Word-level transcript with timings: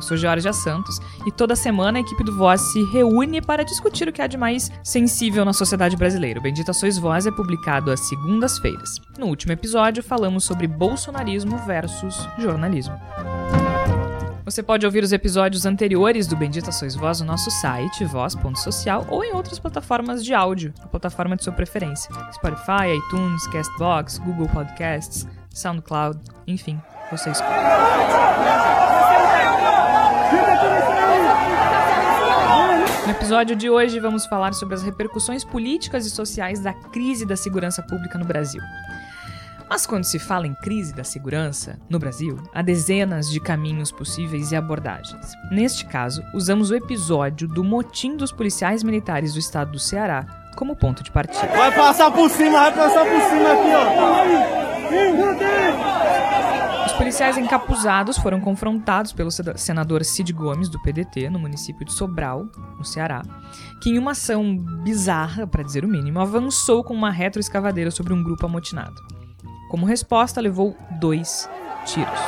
Eu 0.00 0.02
sou 0.02 0.16
Georgia 0.16 0.52
Santos 0.52 0.98
e 1.26 1.30
toda 1.30 1.54
semana 1.54 1.98
a 1.98 2.00
equipe 2.00 2.24
do 2.24 2.34
Voz 2.34 2.58
se 2.72 2.82
reúne 2.84 3.42
para 3.42 3.62
discutir 3.62 4.08
o 4.08 4.12
que 4.12 4.22
há 4.22 4.26
de 4.26 4.38
mais 4.38 4.70
sensível 4.82 5.44
na 5.44 5.52
sociedade 5.52 5.94
brasileira. 5.94 6.40
O 6.40 6.42
Bendita 6.42 6.72
Sois 6.72 6.96
Voz 6.96 7.26
é 7.26 7.30
publicado 7.30 7.90
às 7.90 8.00
segundas-feiras. 8.08 8.98
No 9.18 9.26
último 9.26 9.52
episódio 9.52 10.02
falamos 10.02 10.44
sobre 10.44 10.66
bolsonarismo 10.66 11.58
versus 11.66 12.26
jornalismo. 12.38 12.98
Você 14.42 14.62
pode 14.62 14.86
ouvir 14.86 15.04
os 15.04 15.12
episódios 15.12 15.66
anteriores 15.66 16.26
do 16.26 16.34
Bendita 16.34 16.72
Sois 16.72 16.94
Voz 16.94 17.20
no 17.20 17.26
nosso 17.26 17.50
site, 17.50 18.06
voz.social, 18.06 19.06
ou 19.10 19.22
em 19.22 19.34
outras 19.34 19.58
plataformas 19.58 20.24
de 20.24 20.32
áudio, 20.32 20.72
a 20.82 20.88
plataforma 20.88 21.36
de 21.36 21.44
sua 21.44 21.52
preferência. 21.52 22.10
Spotify, 22.32 22.96
iTunes, 22.96 23.46
Castbox, 23.48 24.16
Google 24.16 24.48
Podcasts, 24.48 25.26
SoundCloud, 25.50 26.18
enfim, 26.46 26.80
você 27.10 27.30
escolhe. 27.30 27.50
No 33.06 33.10
episódio 33.10 33.56
de 33.56 33.68
hoje, 33.68 33.98
vamos 33.98 34.26
falar 34.26 34.54
sobre 34.54 34.74
as 34.74 34.82
repercussões 34.82 35.44
políticas 35.44 36.06
e 36.06 36.10
sociais 36.10 36.60
da 36.60 36.72
crise 36.72 37.26
da 37.26 37.36
segurança 37.36 37.82
pública 37.82 38.16
no 38.18 38.24
Brasil. 38.24 38.62
Mas 39.68 39.86
quando 39.86 40.04
se 40.04 40.18
fala 40.18 40.46
em 40.46 40.54
crise 40.54 40.92
da 40.94 41.04
segurança 41.04 41.78
no 41.88 41.98
Brasil, 41.98 42.40
há 42.52 42.60
dezenas 42.60 43.30
de 43.30 43.38
caminhos 43.40 43.92
possíveis 43.92 44.50
e 44.50 44.56
abordagens. 44.56 45.32
Neste 45.50 45.86
caso, 45.86 46.24
usamos 46.34 46.70
o 46.70 46.74
episódio 46.74 47.46
do 47.46 47.62
motim 47.62 48.16
dos 48.16 48.32
policiais 48.32 48.82
militares 48.82 49.34
do 49.34 49.38
estado 49.38 49.72
do 49.72 49.78
Ceará 49.78 50.26
como 50.56 50.74
ponto 50.74 51.04
de 51.04 51.12
partida. 51.12 51.46
Vai 51.46 51.72
passar 51.72 52.10
por 52.10 52.28
cima, 52.28 52.58
vai 52.58 52.72
passar 52.72 53.04
por 53.04 53.20
cima 53.22 53.52
aqui, 53.52 53.70
ó. 54.56 54.60
Os 56.86 56.92
policiais 56.92 57.36
encapuzados 57.38 58.18
foram 58.18 58.40
confrontados 58.40 59.12
pelo 59.12 59.30
senador 59.30 60.04
Cid 60.04 60.32
Gomes, 60.32 60.68
do 60.68 60.80
PDT, 60.82 61.30
no 61.30 61.38
município 61.38 61.84
de 61.84 61.92
Sobral, 61.92 62.46
no 62.78 62.84
Ceará, 62.84 63.22
que, 63.82 63.90
em 63.90 63.98
uma 63.98 64.12
ação 64.12 64.56
bizarra, 64.82 65.46
para 65.46 65.62
dizer 65.62 65.84
o 65.84 65.88
mínimo, 65.88 66.20
avançou 66.20 66.82
com 66.84 66.94
uma 66.94 67.10
retroescavadeira 67.10 67.90
sobre 67.90 68.12
um 68.12 68.22
grupo 68.22 68.46
amotinado. 68.46 69.00
Como 69.70 69.86
resposta, 69.86 70.40
levou 70.40 70.76
dois 70.98 71.48
tiros. 71.84 72.20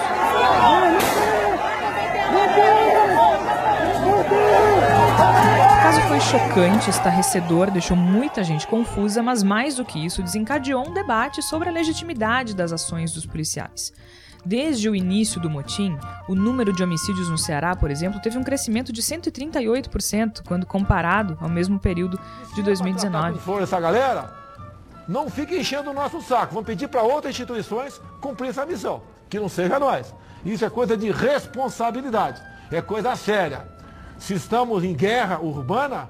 O 5.64 5.82
caso 5.82 6.00
foi 6.02 6.20
chocante, 6.20 6.88
estarrecedor, 6.88 7.70
deixou 7.70 7.96
muita 7.96 8.44
gente 8.44 8.66
confusa, 8.66 9.22
mas 9.22 9.42
mais 9.42 9.74
do 9.74 9.84
que 9.84 10.04
isso, 10.04 10.22
desencadeou 10.22 10.88
um 10.88 10.94
debate 10.94 11.42
sobre 11.42 11.68
a 11.68 11.72
legitimidade 11.72 12.54
das 12.54 12.72
ações 12.72 13.12
dos 13.12 13.26
policiais. 13.26 13.92
Desde 14.44 14.88
o 14.88 14.94
início 14.94 15.40
do 15.40 15.48
motim, 15.48 15.96
o 16.28 16.34
número 16.34 16.72
de 16.72 16.82
homicídios 16.82 17.28
no 17.28 17.38
Ceará, 17.38 17.76
por 17.76 17.90
exemplo, 17.90 18.20
teve 18.20 18.36
um 18.36 18.42
crescimento 18.42 18.92
de 18.92 19.00
138% 19.00 20.42
quando 20.44 20.66
comparado 20.66 21.38
ao 21.40 21.48
mesmo 21.48 21.78
período 21.78 22.18
de 22.54 22.62
2019. 22.62 23.38
For 23.38 23.62
essa 23.62 23.78
galera, 23.78 24.34
não 25.06 25.30
fique 25.30 25.56
enchendo 25.56 25.90
o 25.90 25.94
nosso 25.94 26.20
saco. 26.20 26.54
Vamos 26.54 26.66
pedir 26.66 26.88
para 26.88 27.02
outras 27.02 27.32
instituições 27.32 28.00
cumprir 28.20 28.48
essa 28.48 28.66
missão, 28.66 29.02
que 29.30 29.38
não 29.38 29.48
seja 29.48 29.78
nós. 29.78 30.12
Isso 30.44 30.64
é 30.64 30.70
coisa 30.70 30.96
de 30.96 31.10
responsabilidade, 31.12 32.42
é 32.70 32.82
coisa 32.82 33.14
séria. 33.14 33.68
Se 34.18 34.34
estamos 34.34 34.82
em 34.82 34.92
guerra 34.92 35.38
urbana, 35.40 36.08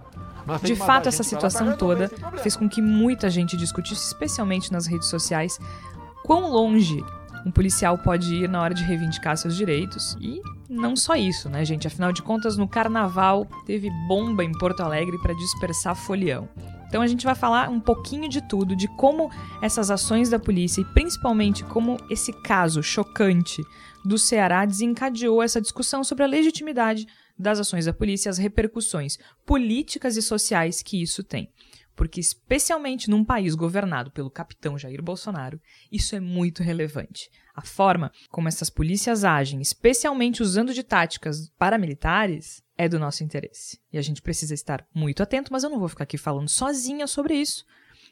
de 0.62 0.74
fato, 0.74 1.08
essa 1.08 1.22
situação 1.22 1.76
toda 1.76 2.10
fez 2.42 2.56
com 2.56 2.68
que 2.68 2.82
muita 2.82 3.30
gente 3.30 3.56
discutisse, 3.56 4.06
especialmente 4.06 4.72
nas 4.72 4.86
redes 4.86 5.08
sociais, 5.08 5.58
quão 6.24 6.50
longe 6.50 7.04
um 7.44 7.50
policial 7.50 7.98
pode 7.98 8.34
ir 8.34 8.48
na 8.48 8.60
hora 8.60 8.74
de 8.74 8.84
reivindicar 8.84 9.36
seus 9.36 9.56
direitos. 9.56 10.16
E 10.20 10.40
não 10.68 10.94
só 10.96 11.14
isso, 11.14 11.48
né, 11.48 11.64
gente? 11.64 11.86
Afinal 11.86 12.12
de 12.12 12.22
contas, 12.22 12.56
no 12.56 12.68
carnaval 12.68 13.46
teve 13.66 13.90
bomba 14.06 14.44
em 14.44 14.52
Porto 14.52 14.80
Alegre 14.80 15.18
para 15.18 15.34
dispersar 15.34 15.94
folião. 15.96 16.48
Então 16.86 17.00
a 17.00 17.06
gente 17.06 17.24
vai 17.24 17.34
falar 17.34 17.70
um 17.70 17.80
pouquinho 17.80 18.28
de 18.28 18.46
tudo, 18.46 18.76
de 18.76 18.86
como 18.86 19.30
essas 19.62 19.90
ações 19.90 20.28
da 20.28 20.38
polícia 20.38 20.82
e 20.82 20.84
principalmente 20.84 21.64
como 21.64 21.96
esse 22.10 22.32
caso 22.42 22.82
chocante 22.82 23.62
do 24.04 24.18
Ceará 24.18 24.64
desencadeou 24.66 25.42
essa 25.42 25.60
discussão 25.60 26.04
sobre 26.04 26.24
a 26.24 26.26
legitimidade 26.26 27.06
das 27.38 27.58
ações 27.58 27.86
da 27.86 27.94
polícia 27.94 28.28
as 28.30 28.36
repercussões 28.36 29.18
políticas 29.46 30.18
e 30.18 30.22
sociais 30.22 30.82
que 30.82 31.00
isso 31.00 31.24
tem 31.24 31.50
porque, 31.94 32.20
especialmente 32.20 33.10
num 33.10 33.24
país 33.24 33.54
governado 33.54 34.10
pelo 34.10 34.30
capitão 34.30 34.78
Jair 34.78 35.02
Bolsonaro, 35.02 35.60
isso 35.90 36.14
é 36.16 36.20
muito 36.20 36.62
relevante. 36.62 37.30
A 37.54 37.62
forma 37.62 38.10
como 38.30 38.48
essas 38.48 38.70
polícias 38.70 39.24
agem, 39.24 39.60
especialmente 39.60 40.42
usando 40.42 40.72
de 40.72 40.82
táticas 40.82 41.50
paramilitares, 41.58 42.62
é 42.76 42.88
do 42.88 42.98
nosso 42.98 43.22
interesse. 43.22 43.78
E 43.92 43.98
a 43.98 44.02
gente 44.02 44.22
precisa 44.22 44.54
estar 44.54 44.86
muito 44.94 45.22
atento, 45.22 45.52
mas 45.52 45.62
eu 45.62 45.70
não 45.70 45.78
vou 45.78 45.88
ficar 45.88 46.04
aqui 46.04 46.16
falando 46.16 46.48
sozinha 46.48 47.06
sobre 47.06 47.34
isso. 47.34 47.64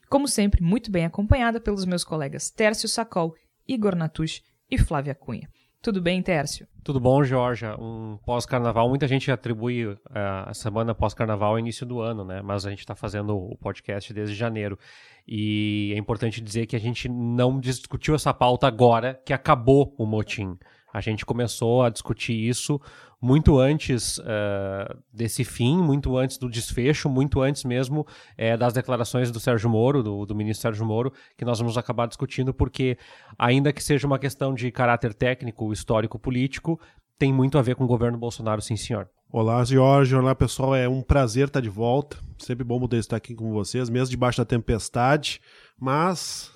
Como 0.09 0.29
sempre, 0.29 0.63
muito 0.63 0.91
bem 0.91 1.05
acompanhada 1.05 1.61
pelos 1.61 1.85
meus 1.85 2.05
colegas 2.05 2.51
Tércio 2.51 2.89
Sacol, 2.89 3.35
Igor 3.67 3.95
Natush 3.95 4.43
e 4.71 4.77
Flávia 4.77 5.15
Cunha. 5.15 5.49
Tudo 5.83 6.03
bem, 6.03 6.21
Tércio? 6.23 6.69
Tudo 6.85 7.01
bom, 7.01 7.25
Georgia. 7.25 7.75
Um 7.81 8.19
pós-carnaval, 8.27 8.87
muita 8.87 9.09
gente 9.09 9.31
atribui 9.31 9.87
uh, 9.87 9.99
a 10.45 10.53
semana 10.53 10.95
pós-carnaval 10.95 11.53
ao 11.53 11.59
início 11.59 11.87
do 11.87 12.01
ano, 12.01 12.23
né? 12.23 12.43
Mas 12.43 12.67
a 12.67 12.71
gente 12.71 12.81
está 12.81 12.95
fazendo 12.95 13.35
o 13.35 13.57
podcast 13.57 14.13
desde 14.13 14.35
janeiro. 14.35 14.79
E 15.27 15.93
é 15.95 15.99
importante 15.99 16.39
dizer 16.43 16.67
que 16.67 16.77
a 16.77 16.81
gente 16.81 17.09
não 17.09 17.59
discutiu 17.59 18.15
essa 18.15 18.35
pauta 18.35 18.67
agora 18.67 19.19
que 19.25 19.33
acabou 19.33 19.95
o 19.97 20.05
motim. 20.05 20.59
A 20.93 21.01
gente 21.01 21.25
começou 21.25 21.83
a 21.83 21.91
discutir 21.91 22.35
isso 22.35 22.81
muito 23.21 23.59
antes 23.59 24.17
uh, 24.19 24.97
desse 25.13 25.45
fim, 25.45 25.77
muito 25.77 26.17
antes 26.17 26.39
do 26.39 26.49
desfecho, 26.49 27.09
muito 27.09 27.43
antes 27.43 27.65
mesmo 27.65 28.01
uh, 28.01 28.57
das 28.57 28.73
declarações 28.73 29.31
do 29.31 29.39
Sérgio 29.39 29.69
Moro, 29.69 30.03
do, 30.03 30.25
do, 30.25 30.35
ministro 30.35 30.63
Sérgio 30.63 30.87
Moro, 30.87 31.13
que 31.37 31.45
nós 31.45 31.59
vamos 31.59 31.77
acabar 31.77 32.07
discutindo, 32.07 32.55
porque, 32.55 32.97
ainda 33.39 33.73
que 33.73 33.85
seja 33.85 34.07
uma 34.07 34.19
questão 34.19 34.55
de 34.55 34.71
caráter 34.71 35.13
técnico, 35.13 35.71
histórico, 35.73 36.19
político, 36.19 36.81
tem 37.21 37.33
muito 37.33 37.57
a 37.59 37.63
ver 37.63 37.77
com 37.77 37.85
o 37.85 37.87
governo 37.87 38.19
Bolsonaro, 38.19 38.63
sim, 38.63 38.77
senhor. 38.77 39.07
Olá, 39.31 39.63
Jorge. 39.63 40.17
Olá, 40.17 40.35
pessoal. 40.35 40.75
É 40.75 40.89
um 40.89 41.03
prazer 41.03 41.47
estar 41.47 41.61
de 41.61 41.69
volta. 41.69 42.17
Sempre 42.39 42.65
bom 42.65 42.81
poder 42.81 42.97
estar 42.97 43.17
aqui 43.17 43.35
com 43.35 43.53
vocês, 43.53 43.89
mesmo 43.89 44.11
debaixo 44.11 44.39
da 44.39 44.45
tempestade 44.45 45.41
mas 45.81 46.53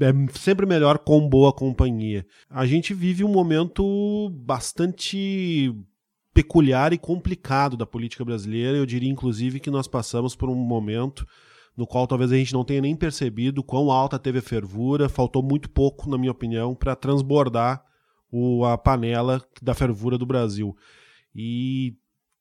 é 0.00 0.38
sempre 0.38 0.64
melhor 0.64 0.98
com 0.98 1.28
boa 1.28 1.52
companhia. 1.52 2.26
A 2.48 2.64
gente 2.64 2.94
vive 2.94 3.22
um 3.22 3.28
momento 3.28 4.30
bastante 4.30 5.70
peculiar 6.32 6.94
e 6.94 6.98
complicado 6.98 7.76
da 7.76 7.84
política 7.84 8.24
brasileira. 8.24 8.78
Eu 8.78 8.86
diria, 8.86 9.10
inclusive, 9.10 9.60
que 9.60 9.70
nós 9.70 9.86
passamos 9.86 10.34
por 10.34 10.48
um 10.48 10.54
momento 10.54 11.26
no 11.76 11.86
qual 11.86 12.06
talvez 12.06 12.32
a 12.32 12.36
gente 12.36 12.54
não 12.54 12.64
tenha 12.64 12.80
nem 12.80 12.96
percebido 12.96 13.62
quão 13.62 13.90
alta 13.90 14.18
teve 14.18 14.38
a 14.38 14.42
fervura. 14.42 15.10
Faltou 15.10 15.42
muito 15.42 15.68
pouco, 15.68 16.08
na 16.08 16.16
minha 16.16 16.32
opinião, 16.32 16.74
para 16.74 16.96
transbordar 16.96 17.84
o, 18.36 18.64
a 18.64 18.76
panela 18.76 19.40
da 19.62 19.74
fervura 19.74 20.18
do 20.18 20.26
Brasil. 20.26 20.76
E 21.32 21.96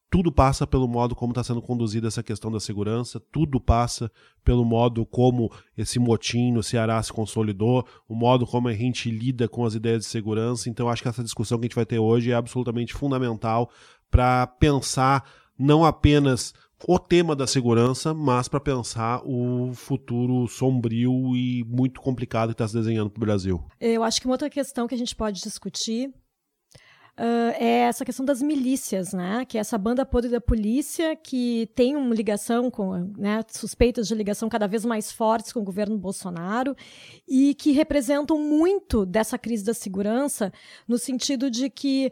tudo 0.10 0.32
passa 0.32 0.66
pelo 0.66 0.88
modo 0.88 1.16
como 1.16 1.32
está 1.32 1.44
sendo 1.44 1.62
conduzida 1.62 2.08
essa 2.08 2.24
questão 2.24 2.52
da 2.52 2.60
segurança, 2.60 3.20
tudo 3.32 3.60
passa 3.60 4.12
pelo 4.44 4.66
modo 4.66 5.06
como 5.06 5.52
esse 5.78 6.00
motim 6.00 6.52
no 6.52 6.64
Ceará 6.64 7.02
se 7.04 7.14
consolidou, 7.14 7.86
o 8.08 8.16
modo 8.16 8.48
como 8.48 8.68
a 8.68 8.74
gente 8.74 9.12
lida 9.12 9.48
com 9.48 9.66
as 9.66 9.76
ideias 9.76 10.00
de 10.00 10.06
segurança. 10.06 10.68
Então, 10.68 10.90
acho 10.90 11.04
que 11.04 11.10
essa 11.10 11.24
discussão 11.24 11.60
que 11.60 11.66
a 11.66 11.68
gente 11.68 11.76
vai 11.76 11.86
ter 11.86 12.00
hoje 12.00 12.32
é 12.32 12.36
absolutamente 12.36 12.94
fundamental 12.94 13.70
para 14.10 14.48
pensar 14.48 15.24
não 15.58 15.86
apenas 15.86 16.56
o 16.88 17.00
tema 17.00 17.36
da 17.36 17.48
segurança, 17.48 18.14
mas 18.14 18.48
para 18.48 18.60
pensar 18.60 19.22
o 19.26 19.74
futuro 19.74 20.48
sombrio 20.48 21.36
e 21.36 21.64
muito 21.68 22.02
complicado 22.02 22.50
que 22.50 22.54
está 22.54 22.68
se 22.68 22.74
desenhando 22.74 23.10
para 23.10 23.20
o 23.20 23.26
Brasil. 23.26 23.64
Eu 23.80 24.04
acho 24.04 24.20
que 24.20 24.28
uma 24.28 24.34
outra 24.34 24.50
questão 24.50 24.88
que 24.88 24.96
a 24.96 24.98
gente 24.98 25.16
pode 25.16 25.42
discutir 25.42 26.14
Uh, 27.16 27.54
é 27.60 27.82
essa 27.82 28.04
questão 28.04 28.26
das 28.26 28.42
milícias, 28.42 29.14
né? 29.14 29.46
Que 29.46 29.60
é 29.60 29.62
essa 29.62 29.78
banda 29.78 30.04
podre 30.04 30.32
da 30.32 30.42
polícia 30.42 31.16
que 31.16 31.70
tem 31.76 31.96
uma 31.96 32.16
ligação 32.16 32.72
com, 32.72 32.92
né, 33.16 33.40
suspeitas 33.50 34.08
de 34.08 34.16
ligação 34.16 34.50
cada 34.50 34.68
vez 34.68 34.84
mais 34.84 35.12
fortes 35.12 35.54
com 35.54 35.60
o 35.60 35.64
governo 35.64 35.96
Bolsonaro 35.96 36.76
e 37.28 37.54
que 37.54 37.72
representam 37.72 38.40
muito 38.40 39.06
dessa 39.06 39.38
crise 39.38 39.64
da 39.64 39.76
segurança 39.76 40.52
no 40.88 40.98
sentido 40.98 41.52
de 41.52 41.70
que 41.70 42.12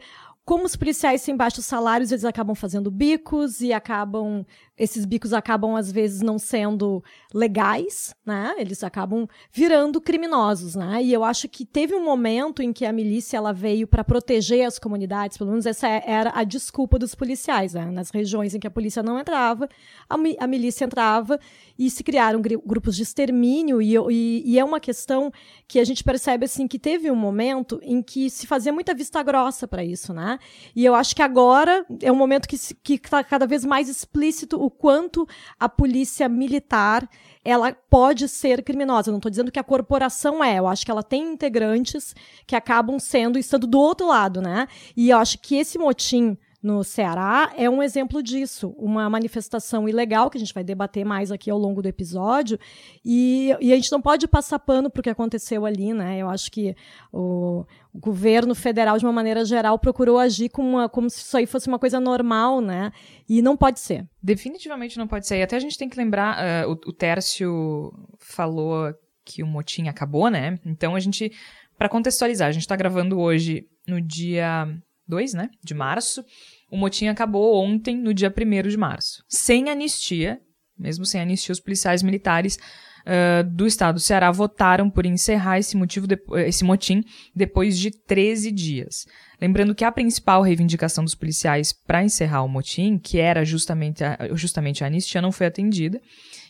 como 0.51 0.65
os 0.65 0.75
policiais 0.75 1.24
têm 1.24 1.33
baixos 1.33 1.63
salários, 1.63 2.12
eles 2.12 2.25
acabam 2.25 2.53
fazendo 2.53 2.92
bicos 2.92 3.62
e 3.62 3.71
acabam. 3.71 4.45
Esses 4.77 5.06
bicos 5.06 5.31
acabam, 5.31 5.77
às 5.77 5.89
vezes, 5.89 6.19
não 6.21 6.38
sendo 6.38 7.01
legais, 7.33 8.13
né? 8.25 8.56
Eles 8.57 8.83
acabam 8.83 9.25
virando 9.50 10.01
criminosos, 10.01 10.75
né? 10.75 11.01
E 11.01 11.13
eu 11.13 11.24
acho 11.24 11.48
que 11.48 11.65
teve 11.65 11.95
um 11.95 12.03
momento 12.03 12.62
em 12.62 12.74
que 12.74 12.86
a 12.86 12.92
milícia 12.92 13.38
ela 13.38 13.53
veio 13.53 13.88
para 13.88 14.03
proteger 14.03 14.65
as 14.65 14.77
comunidades, 14.77 15.38
pelo 15.38 15.51
menos 15.51 15.65
essa 15.65 15.88
era 15.88 16.33
a 16.36 16.44
desculpa 16.44 17.00
dos 17.00 17.15
policiais, 17.15 17.74
né? 17.74 17.86
Nas 17.86 18.09
regiões 18.09 18.53
em 18.53 18.59
que 18.59 18.68
a 18.68 18.71
polícia 18.71 19.01
não 19.01 19.18
entrava, 19.18 19.69
a, 20.09 20.18
mi 20.18 20.36
a 20.38 20.48
milícia 20.48 20.83
entrava 20.83 21.39
e 21.81 21.89
se 21.89 22.03
criaram 22.03 22.39
grupos 22.39 22.95
de 22.95 23.01
extermínio 23.01 23.81
e, 23.81 23.95
e, 23.95 24.43
e, 24.45 24.59
é 24.59 24.63
uma 24.63 24.79
questão 24.79 25.33
que 25.67 25.79
a 25.79 25.83
gente 25.83 26.03
percebe 26.03 26.45
assim 26.45 26.67
que 26.67 26.77
teve 26.77 27.09
um 27.09 27.15
momento 27.15 27.79
em 27.81 28.03
que 28.03 28.29
se 28.29 28.45
fazia 28.45 28.71
muita 28.71 28.93
vista 28.93 29.23
grossa 29.23 29.67
para 29.67 29.83
isso, 29.83 30.13
né? 30.13 30.37
E 30.75 30.85
eu 30.85 30.93
acho 30.93 31.15
que 31.15 31.23
agora 31.23 31.83
é 31.99 32.11
um 32.11 32.15
momento 32.15 32.47
que 32.47 32.93
está 32.93 33.23
cada 33.23 33.47
vez 33.47 33.65
mais 33.65 33.89
explícito 33.89 34.63
o 34.63 34.69
quanto 34.69 35.27
a 35.59 35.67
polícia 35.67 36.29
militar 36.29 37.09
ela 37.43 37.73
pode 37.89 38.29
ser 38.29 38.61
criminosa. 38.63 39.09
Não 39.09 39.17
estou 39.17 39.31
dizendo 39.31 39.51
que 39.51 39.57
a 39.57 39.63
corporação 39.63 40.43
é, 40.43 40.59
eu 40.59 40.67
acho 40.67 40.85
que 40.85 40.91
ela 40.91 41.01
tem 41.01 41.33
integrantes 41.33 42.13
que 42.45 42.55
acabam 42.55 42.99
sendo 42.99 43.39
estando 43.39 43.65
do 43.65 43.79
outro 43.79 44.05
lado, 44.05 44.39
né? 44.39 44.67
E 44.95 45.09
eu 45.09 45.17
acho 45.17 45.39
que 45.39 45.55
esse 45.55 45.79
motim 45.79 46.37
no 46.61 46.83
Ceará 46.83 47.51
é 47.57 47.67
um 47.67 47.81
exemplo 47.81 48.21
disso, 48.21 48.75
uma 48.77 49.09
manifestação 49.09 49.89
ilegal 49.89 50.29
que 50.29 50.37
a 50.37 50.39
gente 50.39 50.53
vai 50.53 50.63
debater 50.63 51.03
mais 51.03 51.31
aqui 51.31 51.49
ao 51.49 51.57
longo 51.57 51.81
do 51.81 51.87
episódio 51.87 52.59
e, 53.03 53.55
e 53.59 53.73
a 53.73 53.75
gente 53.75 53.91
não 53.91 53.99
pode 53.99 54.27
passar 54.27 54.59
pano 54.59 54.89
para 54.89 54.99
o 54.99 55.03
que 55.03 55.09
aconteceu 55.09 55.65
ali, 55.65 55.91
né? 55.91 56.19
Eu 56.19 56.29
acho 56.29 56.51
que 56.51 56.75
o, 57.11 57.65
o, 57.91 57.99
governo 57.99 58.53
federal, 58.53 58.97
de 58.97 59.05
uma 59.05 59.11
maneira 59.11 59.43
geral, 59.43 59.79
procurou 59.79 60.19
agir 60.19 60.49
como, 60.49 60.69
uma, 60.69 60.87
como 60.87 61.09
se 61.09 61.21
isso 61.21 61.35
aí 61.35 61.47
fosse 61.47 61.67
uma 61.67 61.79
coisa 61.79 61.99
normal, 61.99 62.61
né? 62.61 62.91
E 63.27 63.41
não 63.41 63.57
pode 63.57 63.79
ser. 63.79 64.05
Definitivamente 64.21 64.99
não 64.99 65.07
pode 65.07 65.25
ser. 65.25 65.39
E 65.39 65.43
até 65.43 65.55
a 65.55 65.59
gente 65.59 65.77
tem 65.77 65.89
que 65.89 65.97
lembrar, 65.97 66.37
uh, 66.37 66.69
o, 66.69 66.89
o 66.89 66.93
Tércio 66.93 67.91
falou 68.19 68.93
que 69.25 69.41
o 69.41 69.47
motim 69.47 69.87
acabou, 69.87 70.29
né? 70.29 70.59
Então 70.63 70.95
a 70.95 70.99
gente, 70.99 71.31
para 71.75 71.89
contextualizar, 71.89 72.49
a 72.49 72.51
gente 72.51 72.63
está 72.63 72.75
gravando 72.75 73.19
hoje 73.19 73.67
no 73.87 73.99
dia 73.99 74.67
2, 75.07 75.33
né, 75.33 75.50
de 75.63 75.74
março. 75.74 76.24
O 76.69 76.77
motim 76.77 77.07
acabou 77.07 77.56
ontem, 77.63 77.98
no 77.98 78.13
dia 78.13 78.33
1 78.36 78.69
de 78.69 78.77
março. 78.77 79.24
Sem 79.27 79.69
anistia, 79.69 80.39
mesmo 80.77 81.06
sem 81.06 81.21
anistia, 81.21 81.53
os 81.53 81.59
policiais 81.59 82.01
militares 82.01 82.57
uh, 83.01 83.44
do 83.50 83.68
estado 83.68 83.95
do 83.95 84.00
Ceará 84.00 84.31
votaram 84.31 84.89
por 84.89 85.06
encerrar 85.06 85.59
esse, 85.59 85.75
motivo 85.77 86.07
de, 86.07 86.18
esse 86.45 86.63
motim 86.63 87.03
depois 87.36 87.77
de 87.77 87.92
13 87.92 88.51
dias. 88.51 89.06
Lembrando 89.39 89.75
que 89.75 89.83
a 89.83 89.92
principal 89.92 90.42
reivindicação 90.42 91.03
dos 91.03 91.15
policiais 91.15 91.74
para 91.74 92.03
encerrar 92.03 92.44
o 92.44 92.50
motim, 92.50 92.98
que 92.98 93.19
era 93.19 93.44
justamente 93.44 94.03
a, 94.03 94.18
justamente 94.33 94.83
a 94.83 94.88
anistia, 94.88 95.21
não 95.21 95.31
foi 95.31 95.48
atendida 95.48 96.01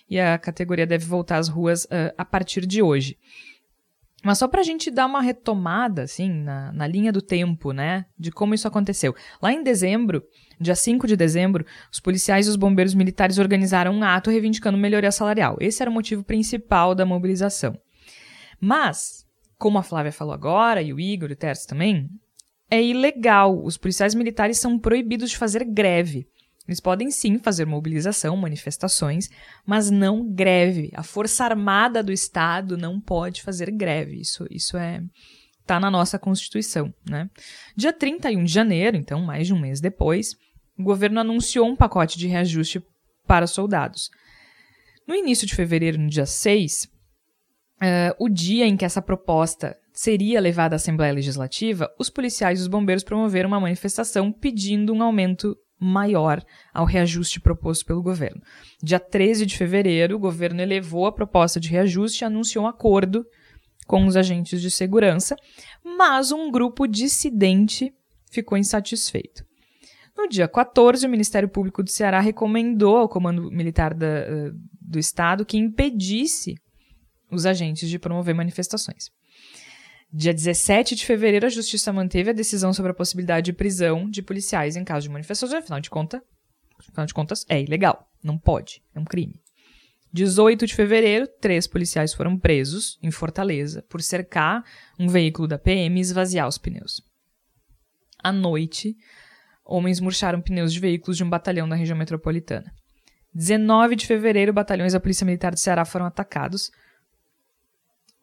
e 0.10 0.20
a 0.20 0.38
categoria 0.38 0.86
deve 0.86 1.06
voltar 1.06 1.38
às 1.38 1.48
ruas 1.48 1.86
uh, 1.86 2.14
a 2.18 2.26
partir 2.26 2.66
de 2.66 2.82
hoje. 2.82 3.18
Mas 4.24 4.38
só 4.38 4.48
para 4.48 4.62
a 4.62 4.64
gente 4.64 4.92
dar 4.92 5.08
uma 5.08 5.22
retomada, 5.22 6.04
assim, 6.04 6.30
na, 6.30 6.72
na 6.72 6.86
linha 6.86 7.12
do 7.12 7.22
tempo, 7.22 7.72
né, 7.72 8.06
de 8.18 8.32
como 8.32 8.54
isso 8.54 8.68
aconteceu. 8.68 9.16
Lá 9.42 9.52
em 9.52 9.64
dezembro, 9.64 10.24
dia 10.60 10.76
5 10.76 11.08
de 11.08 11.16
dezembro, 11.16 11.66
os 11.92 12.00
policiais 12.00 12.46
e 12.46 12.50
os 12.50 12.56
bombeiros 12.56 12.94
militares 12.94 13.40
organizaram 13.40 13.94
um 13.94 14.04
ato 14.04 14.30
reivindicando 14.30 14.78
melhoria 14.78 15.12
salarial. 15.12 15.58
Esse 15.60 15.82
era 15.82 15.90
o 15.90 15.94
motivo 15.94 16.24
principal 16.24 16.94
da 16.94 17.06
mobilização. 17.06 17.76
Mas, 18.60 19.26
como 19.58 19.80
a 19.80 19.84
Flávia 19.84 20.12
falou 20.12 20.34
agora, 20.34 20.84
e 20.84 20.94
o 20.94 21.00
Igor 21.00 21.32
e 21.32 21.34
o 21.34 21.36
Terce 21.36 21.66
também, 21.66 22.08
é 22.70 22.82
ilegal. 22.82 23.62
Os 23.64 23.76
policiais 23.76 24.16
militares 24.16 24.60
são 24.60 24.80
proibidos 24.80 25.32
de 25.32 25.38
fazer 25.38 25.66
greve. 25.66 26.28
Eles 26.68 26.80
podem 26.80 27.10
sim 27.10 27.40
fazer 27.40 27.66
mobilização, 27.66 28.38
manifestações, 28.38 29.30
mas 29.66 29.90
não 29.90 30.32
greve. 30.32 30.92
A 30.94 31.04
Força 31.04 31.44
Armada 31.44 32.04
do 32.04 32.12
Estado 32.12 32.78
não 32.78 33.00
pode 33.00 33.42
fazer 33.42 33.72
greve. 33.72 34.22
Isso, 34.22 34.46
isso 34.50 34.78
é 34.78 35.02
tá 35.66 35.80
na 35.80 35.92
nossa 35.92 36.20
Constituição, 36.20 36.94
né? 37.08 37.30
Dia 37.76 37.94
31 37.94 38.44
de 38.44 38.52
janeiro, 38.52 38.98
então 38.98 39.22
mais 39.22 39.48
de 39.48 39.54
um 39.54 39.60
mês 39.60 39.80
depois, 39.80 40.36
o 40.78 40.84
governo 40.84 41.20
anunciou 41.20 41.68
um 41.68 41.76
pacote 41.76 42.18
de 42.18 42.28
reajuste 42.28 42.84
para 43.26 43.48
soldados. 43.48 44.10
No 45.08 45.16
início 45.16 45.48
de 45.48 45.56
fevereiro, 45.56 45.98
no 45.98 46.10
dia 46.10 46.26
6, 46.26 46.84
uh, 46.84 46.90
eh, 47.82 48.16
o 48.20 48.28
dia 48.28 48.66
em 48.66 48.76
que 48.76 48.86
essa 48.86 49.02
proposta 49.02 49.78
seria 49.94 50.40
levada 50.42 50.76
à 50.76 50.78
Assembleia 50.78 51.14
Legislativa, 51.14 51.90
os 52.00 52.10
policiais 52.10 52.60
e 52.60 52.62
os 52.64 52.68
bombeiros 52.68 53.04
promoveram 53.04 53.48
uma 53.48 53.60
manifestação 53.60 54.32
pedindo 54.32 54.94
um 54.94 55.04
aumento 55.04 55.56
maior 55.82 56.44
ao 56.72 56.86
reajuste 56.86 57.40
proposto 57.40 57.86
pelo 57.86 58.04
governo. 58.04 58.40
Dia 58.82 59.00
13 59.00 59.46
de 59.48 59.58
fevereiro, 59.58 60.16
o 60.16 60.20
governo 60.20 60.62
elevou 60.62 61.08
a 61.08 61.12
proposta 61.12 61.60
de 61.60 61.70
reajuste 61.70 62.24
e 62.24 62.26
anunciou 62.26 62.66
um 62.66 62.68
acordo 62.68 63.26
com 63.88 64.06
os 64.06 64.16
agentes 64.16 64.62
de 64.62 64.70
segurança, 64.70 65.36
mas 65.84 66.32
um 66.32 66.52
grupo 66.52 66.88
dissidente 66.88 67.92
ficou 68.32 68.58
insatisfeito. 68.58 69.44
No 70.16 70.28
dia 70.28 70.48
14, 70.48 71.06
o 71.06 71.10
Ministério 71.10 71.50
Público 71.50 71.82
do 71.82 71.90
Ceará 71.90 72.20
recomendou 72.20 72.98
ao 72.98 73.10
Comando 73.10 73.50
Militar 73.50 73.94
da, 73.94 74.06
eh, 74.06 74.52
do 74.80 75.00
Estado 75.00 75.46
que 75.46 75.58
impedisse 75.58 76.56
os 77.32 77.46
agentes 77.46 77.90
de 77.90 77.98
promover 77.98 78.36
manifestações. 78.36 79.10
Dia 80.14 80.34
17 80.34 80.96
de 80.96 81.06
fevereiro, 81.06 81.46
a 81.46 81.50
Justiça 81.50 81.94
manteve 81.94 82.32
a 82.32 82.34
decisão 82.34 82.74
sobre 82.74 82.92
a 82.92 82.96
possibilidade 82.96 83.46
de 83.46 83.54
prisão 83.54 84.10
de 84.10 84.22
policiais 84.22 84.76
em 84.76 84.84
caso 84.84 85.08
de 85.08 85.14
manifestações. 85.14 85.64
Afinal 85.64 85.80
de, 85.80 85.90
conta, 85.90 86.22
afinal 86.78 87.06
de 87.06 87.14
contas, 87.14 87.46
é 87.48 87.62
ilegal. 87.62 88.10
Não 88.22 88.38
pode. 88.38 88.84
É 88.94 89.00
um 89.00 89.06
crime. 89.06 89.40
18 90.12 90.68
de 90.68 90.76
fevereiro, 90.76 91.26
três 91.40 91.66
policiais 91.66 92.14
foram 92.14 92.38
presos 92.38 93.00
em 93.02 93.10
Fortaleza 93.10 93.82
por 93.84 94.02
cercar 94.02 94.66
um 95.00 95.08
veículo 95.08 95.48
da 95.48 95.58
PM 95.58 95.98
e 95.98 96.02
esvaziar 96.02 96.46
os 96.46 96.58
pneus. 96.58 97.02
À 98.22 98.34
noite, 98.34 98.98
homens 99.64 100.02
murcharam 100.02 100.42
pneus 100.42 100.74
de 100.74 100.82
veículos 100.82 101.16
de 101.16 101.24
um 101.24 101.30
batalhão 101.30 101.70
da 101.70 101.76
região 101.78 101.98
metropolitana. 101.98 102.70
19 103.34 103.96
de 103.96 104.06
fevereiro, 104.06 104.52
batalhões 104.52 104.92
da 104.92 105.00
Polícia 105.00 105.26
Militar 105.26 105.54
do 105.54 105.60
Ceará 105.60 105.86
foram 105.86 106.06
atacados 106.06 106.70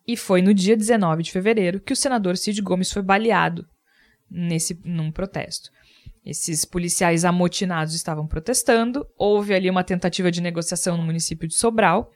e 0.09 0.17
foi 0.17 0.41
no 0.41 0.55
dia 0.55 0.75
19 0.75 1.23
de 1.23 1.31
fevereiro 1.31 1.81
que 1.81 1.93
o 1.93 1.97
senador 1.97 2.39
Cid 2.39 2.63
Gomes 2.63 2.91
foi 2.91 3.03
baleado 3.03 3.69
nesse 4.31 4.81
num 4.83 5.13
protesto. 5.13 5.71
Esses 6.25 6.65
policiais 6.65 7.27
amotinados 7.27 7.95
estavam 7.95 8.27
protestando, 8.27 9.07
houve 9.19 9.55
ali 9.55 9.69
uma 9.69 9.85
tentativa 9.85 10.31
de 10.31 10.41
negociação 10.41 10.97
no 10.97 11.03
município 11.03 11.47
de 11.47 11.55
Sobral. 11.55 12.11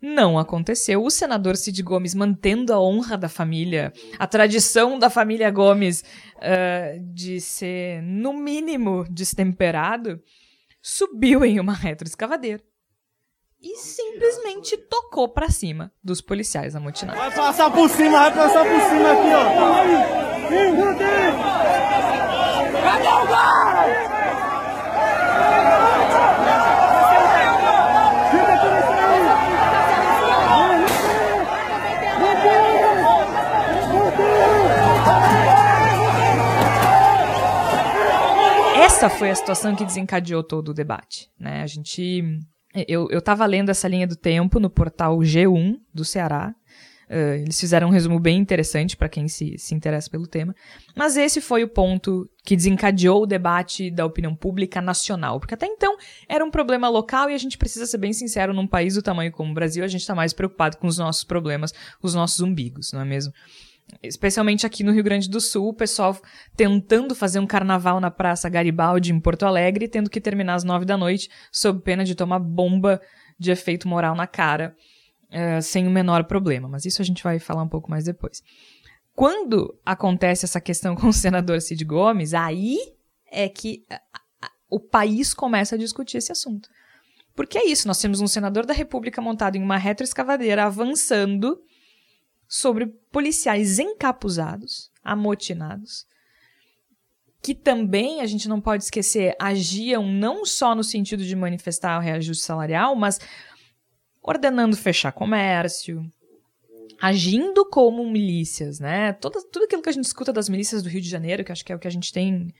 Não 0.00 0.36
aconteceu. 0.36 1.04
O 1.04 1.10
senador 1.10 1.56
Cid 1.56 1.80
Gomes, 1.80 2.12
mantendo 2.12 2.72
a 2.72 2.80
honra 2.80 3.16
da 3.16 3.28
família, 3.28 3.92
a 4.18 4.26
tradição 4.26 4.98
da 4.98 5.08
família 5.08 5.48
Gomes 5.48 6.04
uh, 6.38 7.14
de 7.14 7.40
ser, 7.40 8.02
no 8.02 8.32
mínimo, 8.32 9.04
destemperado, 9.08 10.20
subiu 10.80 11.44
em 11.44 11.60
uma 11.60 11.72
retroescavadeira 11.72 12.60
e 13.62 13.76
simplesmente 13.76 14.76
tocou 14.76 15.28
pra 15.28 15.48
cima 15.48 15.92
dos 16.02 16.20
policiais 16.20 16.74
amotinados. 16.74 17.20
Vai 17.20 17.32
passar 17.32 17.70
por 17.70 17.88
cima, 17.88 18.18
vai 18.18 18.34
passar 18.34 18.64
por 18.64 18.80
cima 18.80 19.12
aqui, 19.12 19.32
ó. 19.32 19.44
Cadê 22.82 23.08
o 23.08 23.26
gás? 23.28 24.12
Essa 38.74 39.08
foi 39.08 39.30
a 39.30 39.34
situação 39.34 39.76
que 39.76 39.84
desencadeou 39.84 40.42
todo 40.42 40.70
o 40.70 40.74
debate, 40.74 41.30
né? 41.38 41.62
A 41.62 41.66
gente 41.66 42.22
eu, 42.74 43.08
eu 43.10 43.20
tava 43.20 43.44
lendo 43.46 43.70
essa 43.70 43.88
linha 43.88 44.06
do 44.06 44.16
tempo 44.16 44.58
no 44.58 44.70
portal 44.70 45.18
G1 45.18 45.78
do 45.92 46.04
Ceará. 46.04 46.54
Uh, 47.10 47.42
eles 47.42 47.60
fizeram 47.60 47.88
um 47.88 47.90
resumo 47.90 48.18
bem 48.18 48.38
interessante 48.38 48.96
para 48.96 49.06
quem 49.06 49.28
se, 49.28 49.58
se 49.58 49.74
interessa 49.74 50.08
pelo 50.08 50.26
tema. 50.26 50.54
Mas 50.96 51.14
esse 51.14 51.42
foi 51.42 51.62
o 51.62 51.68
ponto 51.68 52.26
que 52.42 52.56
desencadeou 52.56 53.24
o 53.24 53.26
debate 53.26 53.90
da 53.90 54.06
opinião 54.06 54.34
pública 54.34 54.80
nacional. 54.80 55.38
Porque 55.38 55.52
até 55.52 55.66
então 55.66 55.96
era 56.26 56.42
um 56.42 56.50
problema 56.50 56.88
local 56.88 57.28
e 57.28 57.34
a 57.34 57.38
gente 57.38 57.58
precisa 57.58 57.84
ser 57.84 57.98
bem 57.98 58.14
sincero, 58.14 58.54
num 58.54 58.66
país 58.66 58.94
do 58.94 59.02
tamanho 59.02 59.30
como 59.30 59.50
o 59.50 59.54
Brasil, 59.54 59.84
a 59.84 59.88
gente 59.88 60.00
está 60.00 60.14
mais 60.14 60.32
preocupado 60.32 60.78
com 60.78 60.86
os 60.86 60.96
nossos 60.96 61.22
problemas, 61.22 61.74
os 62.02 62.14
nossos 62.14 62.40
umbigos, 62.40 62.92
não 62.92 63.02
é 63.02 63.04
mesmo? 63.04 63.32
Especialmente 64.02 64.64
aqui 64.66 64.82
no 64.82 64.92
Rio 64.92 65.02
Grande 65.02 65.28
do 65.28 65.40
Sul, 65.40 65.68
o 65.68 65.74
pessoal 65.74 66.16
tentando 66.56 67.14
fazer 67.14 67.38
um 67.38 67.46
carnaval 67.46 68.00
na 68.00 68.10
Praça 68.10 68.48
Garibaldi, 68.48 69.12
em 69.12 69.20
Porto 69.20 69.44
Alegre, 69.44 69.88
tendo 69.88 70.10
que 70.10 70.20
terminar 70.20 70.54
às 70.54 70.64
nove 70.64 70.84
da 70.84 70.96
noite, 70.96 71.30
sob 71.50 71.80
pena 71.80 72.04
de 72.04 72.14
tomar 72.14 72.38
bomba 72.38 73.00
de 73.38 73.50
efeito 73.50 73.88
moral 73.88 74.14
na 74.14 74.26
cara, 74.26 74.74
uh, 75.30 75.60
sem 75.60 75.86
o 75.86 75.90
menor 75.90 76.24
problema. 76.24 76.68
Mas 76.68 76.84
isso 76.84 77.02
a 77.02 77.04
gente 77.04 77.22
vai 77.22 77.38
falar 77.38 77.62
um 77.62 77.68
pouco 77.68 77.90
mais 77.90 78.04
depois. 78.04 78.42
Quando 79.14 79.78
acontece 79.84 80.44
essa 80.44 80.60
questão 80.60 80.94
com 80.96 81.08
o 81.08 81.12
senador 81.12 81.60
Cid 81.60 81.84
Gomes, 81.84 82.34
aí 82.34 82.78
é 83.30 83.48
que 83.48 83.84
o 84.70 84.80
país 84.80 85.34
começa 85.34 85.74
a 85.74 85.78
discutir 85.78 86.18
esse 86.18 86.32
assunto. 86.32 86.68
Porque 87.34 87.58
é 87.58 87.66
isso, 87.66 87.88
nós 87.88 87.98
temos 87.98 88.20
um 88.20 88.26
senador 88.26 88.66
da 88.66 88.74
República 88.74 89.22
montado 89.22 89.56
em 89.56 89.62
uma 89.62 89.76
retroescavadeira 89.76 90.64
avançando 90.64 91.58
sobre 92.52 92.86
policiais 93.10 93.78
encapuzados, 93.78 94.90
amotinados, 95.02 96.04
que 97.40 97.54
também, 97.54 98.20
a 98.20 98.26
gente 98.26 98.46
não 98.46 98.60
pode 98.60 98.84
esquecer, 98.84 99.34
agiam 99.40 100.06
não 100.06 100.44
só 100.44 100.74
no 100.74 100.84
sentido 100.84 101.24
de 101.24 101.34
manifestar 101.34 101.96
o 101.96 102.02
reajuste 102.02 102.44
salarial, 102.44 102.94
mas 102.94 103.18
ordenando 104.22 104.76
fechar 104.76 105.12
comércio, 105.12 106.04
agindo 107.00 107.64
como 107.70 108.06
milícias, 108.10 108.78
né? 108.78 109.14
Todo, 109.14 109.42
tudo 109.50 109.64
aquilo 109.64 109.80
que 109.80 109.88
a 109.88 109.92
gente 109.92 110.04
escuta 110.04 110.30
das 110.30 110.50
milícias 110.50 110.82
do 110.82 110.90
Rio 110.90 111.00
de 111.00 111.08
Janeiro, 111.08 111.42
que 111.42 111.52
acho 111.52 111.64
que 111.64 111.72
é 111.72 111.74
o 111.74 111.78
que 111.78 111.88
a 111.88 111.90
gente 111.90 112.12
tem, 112.12 112.54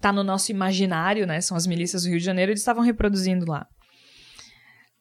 tá 0.00 0.12
no 0.12 0.22
nosso 0.22 0.52
imaginário, 0.52 1.26
né? 1.26 1.40
São 1.40 1.56
as 1.56 1.66
milícias 1.66 2.04
do 2.04 2.08
Rio 2.08 2.20
de 2.20 2.24
Janeiro, 2.24 2.52
eles 2.52 2.60
estavam 2.60 2.84
reproduzindo 2.84 3.50
lá. 3.50 3.66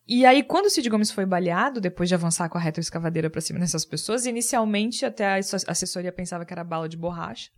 E 0.07 0.25
aí, 0.25 0.43
quando 0.43 0.65
o 0.65 0.69
Cid 0.69 0.89
Gomes 0.89 1.11
foi 1.11 1.25
baleado, 1.25 1.79
depois 1.79 2.09
de 2.09 2.15
avançar 2.15 2.49
com 2.49 2.57
a 2.57 2.61
retroescavadeira 2.61 3.29
para 3.29 3.39
cima 3.39 3.59
dessas 3.59 3.85
pessoas, 3.85 4.25
inicialmente 4.25 5.05
até 5.05 5.25
a 5.25 5.37
assessoria 5.37 6.11
pensava 6.11 6.45
que 6.45 6.53
era 6.53 6.63
bala 6.63 6.89
de 6.89 6.97
borracha. 6.97 7.49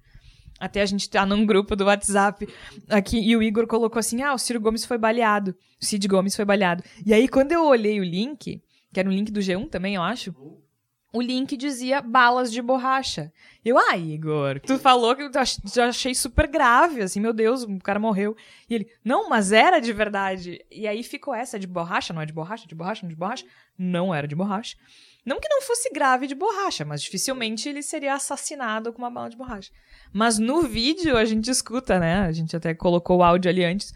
Até 0.59 0.81
a 0.81 0.85
gente 0.85 1.09
tá 1.09 1.25
num 1.25 1.45
grupo 1.45 1.75
do 1.75 1.85
WhatsApp 1.85 2.47
aqui 2.87 3.19
e 3.19 3.35
o 3.35 3.43
Igor 3.43 3.67
colocou 3.67 3.99
assim: 3.99 4.21
ah, 4.21 4.33
o 4.33 4.37
Ciro 4.37 4.61
Gomes 4.61 4.85
foi 4.85 4.97
baleado. 4.97 5.55
O 5.81 5.85
Cid 5.85 6.07
Gomes 6.07 6.35
foi 6.35 6.45
baleado. 6.45 6.83
E 7.05 7.13
aí, 7.13 7.27
quando 7.27 7.51
eu 7.51 7.65
olhei 7.65 7.99
o 7.99 8.03
link, 8.03 8.61
que 8.93 8.99
era 8.99 9.09
um 9.09 9.11
link 9.11 9.31
do 9.31 9.41
G1 9.41 9.69
também, 9.69 9.95
eu 9.95 10.01
acho, 10.01 10.33
o 11.15 11.21
link 11.21 11.55
dizia 11.55 12.01
balas 12.01 12.51
de 12.51 12.61
borracha. 12.61 13.31
Eu, 13.63 13.77
ah, 13.79 13.95
Igor, 13.95 14.59
tu 14.59 14.77
falou 14.77 15.15
que 15.15 15.23
eu 15.23 15.31
já 15.73 15.87
achei 15.87 16.13
super 16.13 16.45
grave, 16.45 17.01
assim, 17.01 17.21
meu 17.21 17.31
Deus, 17.31 17.63
o 17.63 17.79
cara 17.79 17.97
morreu. 17.97 18.35
E 18.69 18.75
ele, 18.75 18.91
não, 19.03 19.29
mas 19.29 19.53
era 19.53 19.79
de 19.79 19.93
verdade. 19.93 20.63
E 20.69 20.85
aí 20.85 21.03
ficou 21.03 21.33
essa 21.33 21.57
de 21.57 21.65
borracha, 21.65 22.13
não 22.13 22.21
é 22.21 22.25
de 22.25 22.33
borracha, 22.33 22.67
de 22.67 22.75
borracha, 22.75 23.03
não 23.03 23.07
é 23.07 23.13
de 23.13 23.17
borracha. 23.17 23.45
Não 23.77 24.13
era 24.13 24.27
de 24.27 24.35
borracha. 24.35 24.75
Não 25.25 25.39
que 25.39 25.47
não 25.47 25.61
fosse 25.61 25.89
grave 25.89 26.27
de 26.27 26.35
borracha, 26.35 26.83
mas 26.83 27.01
dificilmente 27.01 27.69
ele 27.69 27.81
seria 27.81 28.13
assassinado 28.13 28.91
com 28.91 28.99
uma 28.99 29.09
bala 29.09 29.29
de 29.29 29.37
borracha. 29.37 29.71
Mas 30.11 30.37
no 30.37 30.63
vídeo 30.63 31.17
a 31.17 31.23
gente 31.23 31.49
escuta, 31.49 31.97
né? 31.97 32.19
A 32.25 32.31
gente 32.33 32.55
até 32.57 32.73
colocou 32.73 33.19
o 33.19 33.23
áudio 33.23 33.49
ali 33.49 33.63
antes 33.63 33.93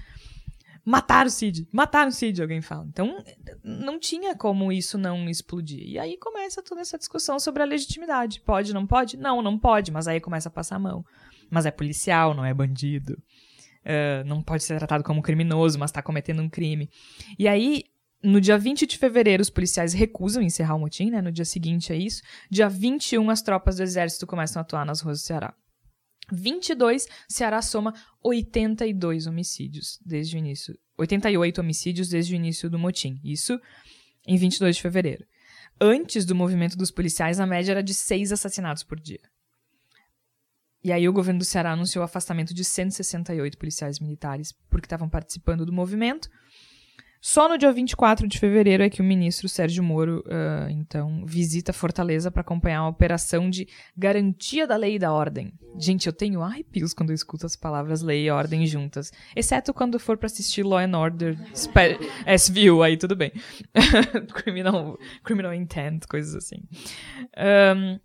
Mataram 0.86 1.28
o 1.28 1.32
Cid, 1.32 1.68
mataram 1.72 2.10
o 2.10 2.12
Cid, 2.12 2.42
alguém 2.42 2.62
fala. 2.62 2.86
Então, 2.88 3.24
não 3.64 4.00
tinha 4.00 4.36
como 4.36 4.72
isso 4.72 4.98
não 4.98 5.30
explodir. 5.30 5.82
E 5.88 6.00
aí 6.00 6.18
começa 6.18 6.64
toda 6.64 6.82
essa 6.82 6.98
discussão 6.98 7.40
sobre 7.40 7.62
a 7.62 7.66
legitimidade. 7.66 8.42
Pode, 8.42 8.74
não 8.74 8.86
pode? 8.88 9.18
Não, 9.18 9.42
não 9.42 9.58
pode, 9.58 9.92
mas 9.92 10.08
aí 10.08 10.20
começa 10.20 10.50
a 10.50 10.52
passar 10.52 10.78
a 10.78 10.80
mão. 10.80 11.06
Mas 11.50 11.66
é 11.66 11.72
policial, 11.72 12.34
não 12.34 12.46
é 12.46 12.54
bandido. 12.54 13.14
Uh, 13.84 14.26
não 14.26 14.42
pode 14.42 14.64
ser 14.64 14.78
tratado 14.78 15.04
como 15.04 15.22
criminoso, 15.22 15.80
mas 15.80 15.90
está 15.90 16.02
cometendo 16.02 16.42
um 16.42 16.50
crime. 16.50 16.90
E 17.38 17.48
aí, 17.48 17.86
no 18.22 18.42
dia 18.42 18.58
20 18.58 18.86
de 18.86 18.98
fevereiro, 18.98 19.42
os 19.42 19.50
policiais 19.50 19.94
recusam 19.94 20.44
encerrar 20.44 20.76
o 20.76 20.80
motim, 20.80 21.10
né? 21.10 21.22
No 21.22 21.32
dia 21.32 21.46
seguinte 21.46 21.94
é 21.94 21.96
isso. 21.96 22.22
Dia 22.50 22.68
21, 22.68 23.30
as 23.30 23.42
tropas 23.42 23.78
do 23.78 23.84
exército 23.84 24.28
começam 24.28 24.60
a 24.60 24.64
atuar 24.64 24.86
nas 24.86 25.02
ruas 25.02 25.22
do 25.22 25.26
Ceará. 25.26 25.54
22, 26.32 27.08
Ceará 27.28 27.62
soma 27.62 27.94
82 28.24 29.28
homicídios 29.28 30.00
desde 30.06 30.36
o 30.36 30.40
início. 30.40 30.78
88 30.98 31.62
homicídios 31.62 32.10
desde 32.10 32.34
o 32.34 32.36
início 32.36 32.70
do 32.70 32.78
motim. 32.78 33.20
Isso 33.24 33.60
em 34.28 34.38
22 34.38 34.76
de 34.76 34.82
fevereiro. 34.82 35.26
Antes 35.80 36.26
do 36.26 36.36
movimento 36.36 36.78
dos 36.78 36.92
policiais, 36.92 37.40
a 37.40 37.46
média 37.46 37.72
era 37.72 37.84
de 37.84 37.94
6 37.94 38.32
assassinatos 38.32 38.84
por 38.84 39.00
dia. 39.00 39.22
E 40.84 40.92
aí 40.92 41.08
o 41.08 41.14
governo 41.14 41.40
do 41.40 41.46
Ceará 41.46 41.72
anunciou 41.72 42.02
o 42.02 42.06
afastamento 42.06 42.54
de 42.54 42.64
168 42.64 43.58
policiais 43.58 44.00
militares 44.00 44.54
porque 44.70 44.86
estavam 44.86 45.10
participando 45.10 45.66
do 45.66 45.74
movimento. 45.74 46.30
Só 47.22 47.50
no 47.50 47.58
dia 47.58 47.72
24 47.72 48.28
de 48.28 48.40
fevereiro 48.40 48.82
é 48.82 48.90
que 48.90 49.02
o 49.02 49.04
ministro 49.04 49.50
Sérgio 49.50 49.84
Moro, 49.84 50.24
uh, 50.26 50.70
então, 50.70 51.26
visita 51.26 51.74
Fortaleza 51.74 52.32
para 52.32 52.42
acompanhar 52.42 52.84
uma 52.84 52.90
operação 52.90 53.50
de 53.50 53.68
garantia 53.96 54.66
da 54.66 54.78
lei 54.78 54.96
e 54.96 55.00
da 55.00 55.12
ordem. 55.12 55.52
Gente, 55.78 56.08
eu 56.08 56.14
tenho 56.14 56.42
arrepios 56.42 56.94
quando 56.94 57.10
eu 57.10 57.16
escuto 57.16 57.46
as 57.46 57.58
palavras 57.58 58.02
lei 58.02 58.26
e 58.26 58.32
ordem 58.32 58.66
juntas. 58.66 59.12
Exceto 59.36 59.74
quando 59.74 60.00
for 60.00 60.18
para 60.18 60.28
assistir 60.28 60.64
Law 60.64 60.80
and 60.80 60.98
Order 60.98 61.38
SVU, 61.54 62.82
aí 62.82 62.96
tudo 62.96 63.18
bem. 63.18 63.34
criminal, 64.34 64.98
criminal 65.22 65.54
Intent, 65.54 66.06
coisas 66.08 66.36
assim. 66.36 66.64
Um, 67.38 68.00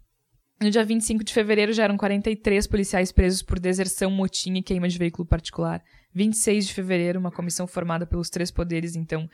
no 0.65 0.71
dia 0.71 0.85
25 0.85 1.23
de 1.23 1.33
fevereiro 1.33 1.73
já 1.73 1.85
eram 1.85 1.97
43 1.97 2.67
policiais 2.67 3.13
presos 3.13 3.43
por 3.43 3.59
deserção, 3.61 4.11
motim 4.11 4.55
e 4.55 4.63
queima 4.63 4.89
de 4.89 4.99
veículo 4.99 5.27
particular. 5.27 5.83
26 6.15 6.67
de 6.67 6.75
fevereiro, 6.75 7.21
uma 7.21 7.31
comissão 7.31 7.67
formada 7.67 8.07
pelos 8.07 8.31
três 8.31 8.51
poderes, 8.51 8.97
então, 8.97 9.29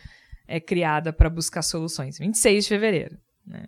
é 0.49 0.59
criada 0.59 1.13
para 1.13 1.31
buscar 1.31 1.63
soluções. 1.63 2.19
26 2.19 2.65
de 2.65 2.69
fevereiro. 2.69 3.19
Né? 3.47 3.65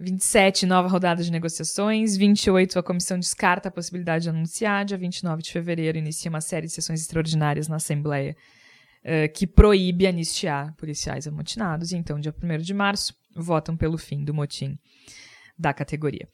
27, 0.00 0.66
nova 0.66 0.88
rodada 0.88 1.22
de 1.22 1.30
negociações. 1.30 2.16
28, 2.16 2.78
a 2.78 2.82
comissão 2.82 3.18
descarta 3.18 3.68
a 3.68 3.72
possibilidade 3.72 4.24
de 4.24 4.30
anunciar. 4.30 4.84
Dia 4.84 4.98
29 4.98 5.42
de 5.42 5.52
fevereiro, 5.52 5.98
inicia 5.98 6.30
uma 6.30 6.40
série 6.40 6.66
de 6.66 6.72
sessões 6.72 7.00
extraordinárias 7.00 7.68
na 7.68 7.76
Assembleia 7.76 8.34
uh, 9.04 9.32
que 9.32 9.46
proíbe 9.46 10.06
anistiar 10.06 10.74
policiais 10.74 11.28
amotinados. 11.28 11.92
E 11.92 11.96
então, 11.96 12.18
dia 12.18 12.34
1 12.42 12.58
de 12.58 12.74
março, 12.74 13.14
votam 13.36 13.76
pelo 13.76 13.98
fim 13.98 14.24
do 14.24 14.34
motim 14.34 14.78
da 15.62 15.72
categoria 15.72 16.28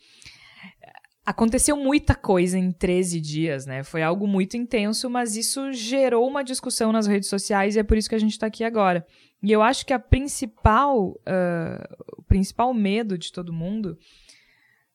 aconteceu 1.29 1.77
muita 1.77 2.15
coisa 2.15 2.59
em 2.59 2.73
13 2.73 3.21
dias, 3.21 3.67
né? 3.67 3.83
Foi 3.83 4.03
algo 4.03 4.27
muito 4.27 4.57
intenso, 4.57 5.11
mas 5.11 5.37
isso 5.37 5.71
gerou 5.75 6.27
uma 6.27 6.43
discussão 6.43 6.91
nas 6.91 7.07
redes 7.07 7.29
sociais 7.29 7.77
e 7.77 7.81
é 7.81 7.83
por 7.83 7.99
isso 7.99 8.09
que 8.09 8.15
a 8.15 8.19
gente 8.19 8.31
está 8.33 8.47
aqui 8.47 8.65
agora. 8.65 9.07
E 9.43 9.53
eu 9.53 9.61
acho 9.61 9.85
que 9.85 9.93
a 9.93 9.99
principal, 9.99 11.11
uh, 11.11 12.05
o 12.17 12.23
principal 12.23 12.73
medo 12.73 13.19
de 13.19 13.31
todo 13.31 13.53
mundo 13.53 13.99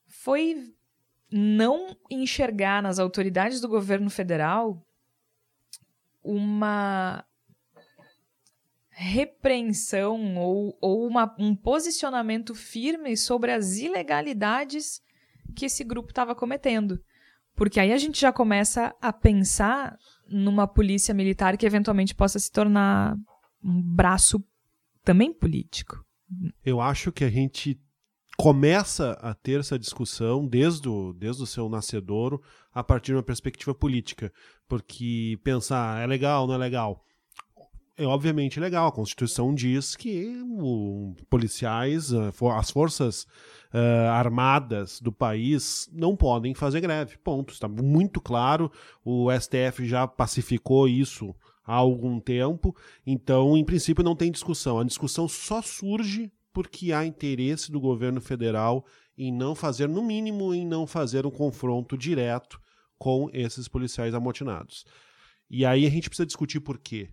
foi 0.07 0.73
não 1.31 1.95
enxergar 2.09 2.81
nas 2.81 2.97
autoridades 2.97 3.61
do 3.61 3.67
governo 3.67 4.09
federal 4.09 4.83
uma 6.23 7.23
repreensão 8.95 10.37
ou, 10.37 10.77
ou 10.79 11.07
uma, 11.07 11.35
um 11.39 11.55
posicionamento 11.55 12.53
firme 12.53 13.17
sobre 13.17 13.51
as 13.51 13.77
ilegalidades 13.77 15.01
que 15.55 15.65
esse 15.65 15.83
grupo 15.83 16.09
estava 16.09 16.35
cometendo. 16.35 16.99
Porque 17.55 17.79
aí 17.79 17.91
a 17.91 17.97
gente 17.97 18.19
já 18.19 18.31
começa 18.31 18.95
a 19.01 19.11
pensar 19.11 19.97
numa 20.27 20.67
polícia 20.67 21.13
militar 21.13 21.57
que 21.57 21.65
eventualmente 21.65 22.15
possa 22.15 22.39
se 22.39 22.51
tornar 22.51 23.15
um 23.63 23.81
braço 23.81 24.43
também 25.03 25.33
político. 25.33 26.03
Eu 26.63 26.81
acho 26.81 27.11
que 27.11 27.23
a 27.23 27.29
gente 27.29 27.79
começa 28.37 29.11
a 29.21 29.35
ter 29.35 29.59
essa 29.59 29.77
discussão 29.77 30.47
desde 30.47 30.89
o, 30.89 31.13
desde 31.13 31.43
o 31.43 31.47
seu 31.47 31.69
nascedouro 31.69 32.41
a 32.73 32.83
partir 32.83 33.11
de 33.11 33.17
uma 33.17 33.23
perspectiva 33.23 33.75
política. 33.75 34.31
Porque 34.67 35.39
pensar 35.43 36.01
é 36.01 36.07
legal, 36.07 36.47
não 36.47 36.55
é 36.55 36.57
legal 36.57 37.03
é 37.97 38.05
obviamente 38.05 38.59
legal. 38.59 38.87
A 38.87 38.91
Constituição 38.91 39.53
diz 39.53 39.95
que 39.95 40.41
o, 40.43 41.15
policiais, 41.29 42.11
eh, 42.11 42.31
as 42.55 42.71
forças 42.71 43.23
uh, 43.73 44.09
armadas 44.11 44.99
do 44.99 45.11
país 45.11 45.89
não 45.91 46.15
podem 46.15 46.53
fazer 46.53 46.81
greve. 46.81 47.17
Ponto. 47.17 47.53
Está 47.53 47.67
muito 47.67 48.19
claro. 48.19 48.71
O 49.05 49.27
STF 49.31 49.85
já 49.85 50.07
pacificou 50.07 50.87
isso 50.87 51.35
há 51.65 51.75
algum 51.75 52.19
tempo. 52.19 52.75
Então, 53.05 53.55
em 53.55 53.63
princípio, 53.63 54.03
não 54.03 54.15
tem 54.15 54.31
discussão. 54.31 54.79
A 54.79 54.83
discussão 54.83 55.27
só 55.27 55.61
surge 55.61 56.31
porque 56.51 56.91
há 56.91 57.05
interesse 57.05 57.71
do 57.71 57.79
governo 57.79 58.21
federal 58.21 58.85
em 59.17 59.31
não 59.31 59.53
fazer, 59.53 59.87
no 59.87 60.03
mínimo, 60.03 60.53
em 60.53 60.65
não 60.65 60.87
fazer 60.87 61.25
um 61.25 61.31
confronto 61.31 61.97
direto 61.97 62.59
com 62.97 63.29
esses 63.33 63.67
policiais 63.67 64.13
amotinados. 64.13 64.85
E 65.49 65.65
aí 65.65 65.85
a 65.85 65.89
gente 65.89 66.09
precisa 66.09 66.25
discutir 66.25 66.59
por 66.59 66.79
quê 66.79 67.09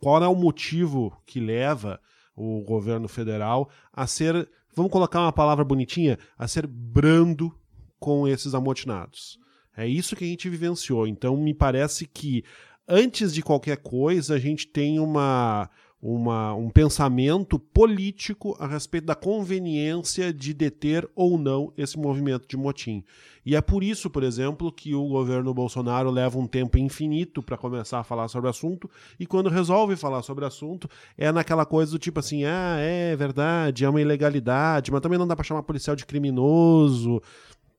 qual 0.00 0.22
é 0.22 0.28
o 0.28 0.34
motivo 0.34 1.16
que 1.26 1.40
leva 1.40 2.00
o 2.36 2.62
governo 2.62 3.08
federal 3.08 3.70
a 3.92 4.06
ser, 4.06 4.48
vamos 4.74 4.90
colocar 4.90 5.20
uma 5.20 5.32
palavra 5.32 5.64
bonitinha, 5.64 6.18
a 6.36 6.48
ser 6.48 6.66
brando 6.66 7.52
com 7.98 8.26
esses 8.28 8.54
amotinados. 8.54 9.38
É 9.76 9.86
isso 9.86 10.14
que 10.14 10.24
a 10.24 10.26
gente 10.26 10.48
vivenciou. 10.48 11.06
Então, 11.06 11.36
me 11.36 11.54
parece 11.54 12.06
que 12.06 12.44
antes 12.86 13.32
de 13.32 13.42
qualquer 13.42 13.78
coisa, 13.78 14.34
a 14.34 14.38
gente 14.38 14.66
tem 14.66 15.00
uma 15.00 15.68
uma, 16.04 16.52
um 16.52 16.68
pensamento 16.68 17.58
político 17.58 18.54
a 18.60 18.66
respeito 18.66 19.06
da 19.06 19.14
conveniência 19.14 20.34
de 20.34 20.52
deter 20.52 21.08
ou 21.14 21.38
não 21.38 21.72
esse 21.78 21.98
movimento 21.98 22.46
de 22.46 22.58
motim. 22.58 23.02
E 23.46 23.56
é 23.56 23.60
por 23.62 23.82
isso, 23.82 24.10
por 24.10 24.22
exemplo, 24.22 24.70
que 24.70 24.94
o 24.94 25.08
governo 25.08 25.54
Bolsonaro 25.54 26.10
leva 26.10 26.38
um 26.38 26.46
tempo 26.46 26.76
infinito 26.76 27.42
para 27.42 27.56
começar 27.56 28.00
a 28.00 28.04
falar 28.04 28.28
sobre 28.28 28.48
o 28.48 28.50
assunto, 28.50 28.88
e 29.18 29.26
quando 29.26 29.48
resolve 29.48 29.96
falar 29.96 30.22
sobre 30.22 30.44
o 30.44 30.46
assunto, 30.46 30.88
é 31.16 31.32
naquela 31.32 31.64
coisa 31.64 31.92
do 31.92 31.98
tipo 31.98 32.20
assim: 32.20 32.44
ah, 32.44 32.76
é 32.78 33.16
verdade, 33.16 33.84
é 33.84 33.88
uma 33.88 34.00
ilegalidade, 34.00 34.92
mas 34.92 35.00
também 35.00 35.18
não 35.18 35.26
dá 35.26 35.34
para 35.34 35.44
chamar 35.44 35.62
policial 35.62 35.96
de 35.96 36.04
criminoso. 36.04 37.22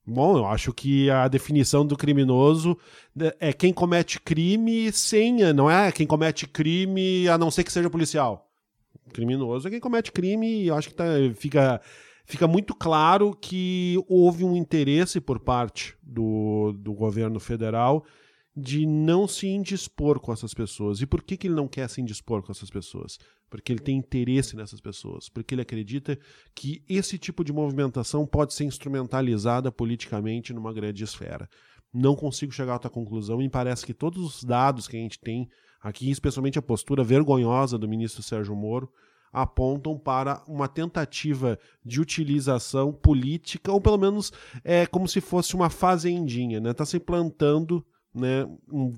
Bom, 0.07 0.37
eu 0.37 0.45
acho 0.45 0.71
que 0.71 1.09
a 1.09 1.27
definição 1.27 1.85
do 1.85 1.97
criminoso 1.97 2.77
né, 3.15 3.31
é 3.39 3.51
quem 3.51 3.73
comete 3.73 4.19
crime 4.19 4.91
sem, 4.91 5.51
não 5.51 5.69
é 5.69 5.91
quem 5.91 6.05
comete 6.05 6.47
crime 6.47 7.27
a 7.27 7.37
não 7.37 7.49
ser 7.49 7.63
que 7.63 7.71
seja 7.71 7.89
policial. 7.89 8.47
Criminoso 9.11 9.67
é 9.67 9.71
quem 9.71 9.79
comete 9.79 10.11
crime 10.11 10.47
e 10.47 10.67
eu 10.67 10.75
acho 10.75 10.89
que 10.89 10.93
tá, 10.93 11.05
fica, 11.33 11.81
fica 12.23 12.47
muito 12.47 12.75
claro 12.75 13.35
que 13.39 13.95
houve 14.07 14.43
um 14.43 14.55
interesse 14.55 15.19
por 15.19 15.39
parte 15.39 15.95
do, 16.03 16.73
do 16.73 16.93
governo 16.93 17.39
federal 17.39 18.05
de 18.55 18.85
não 18.85 19.27
se 19.27 19.47
indispor 19.47 20.19
com 20.19 20.31
essas 20.31 20.53
pessoas. 20.53 21.01
E 21.01 21.05
por 21.05 21.21
que, 21.21 21.35
que 21.35 21.47
ele 21.47 21.55
não 21.55 21.67
quer 21.67 21.89
se 21.89 21.99
indispor 21.99 22.41
com 22.41 22.51
essas 22.51 22.69
pessoas? 22.69 23.19
Porque 23.49 23.73
ele 23.73 23.81
tem 23.81 23.97
interesse 23.97 24.55
nessas 24.55 24.79
pessoas. 24.79 25.27
Porque 25.27 25.53
ele 25.53 25.61
acredita 25.61 26.17
que 26.53 26.81
esse 26.87 27.17
tipo 27.17 27.43
de 27.43 27.51
movimentação 27.51 28.25
pode 28.25 28.53
ser 28.53 28.63
instrumentalizada 28.63 29.71
politicamente 29.71 30.53
numa 30.53 30.71
grande 30.71 31.03
esfera. 31.03 31.49
Não 31.93 32.15
consigo 32.15 32.53
chegar 32.53 32.71
a 32.71 32.75
outra 32.75 32.89
conclusão 32.89 33.41
e 33.41 33.49
parece 33.49 33.85
que 33.85 33.93
todos 33.93 34.23
os 34.23 34.43
dados 34.43 34.87
que 34.87 34.95
a 34.95 34.99
gente 34.99 35.19
tem 35.19 35.49
aqui, 35.81 36.09
especialmente 36.09 36.57
a 36.57 36.61
postura 36.61 37.03
vergonhosa 37.03 37.77
do 37.77 37.89
ministro 37.89 38.23
Sérgio 38.23 38.55
Moro, 38.55 38.89
apontam 39.31 39.99
para 39.99 40.41
uma 40.47 40.67
tentativa 40.67 41.59
de 41.83 41.99
utilização 41.99 42.93
política, 42.93 43.69
ou 43.69 43.81
pelo 43.81 43.97
menos 43.97 44.31
é 44.63 44.85
como 44.85 45.09
se 45.09 45.19
fosse 45.19 45.55
uma 45.55 45.69
fazendinha, 45.69 46.61
né? 46.61 46.71
Está 46.71 46.85
se 46.85 46.99
plantando 46.99 47.85
né, 48.15 48.45
um, 48.71 48.93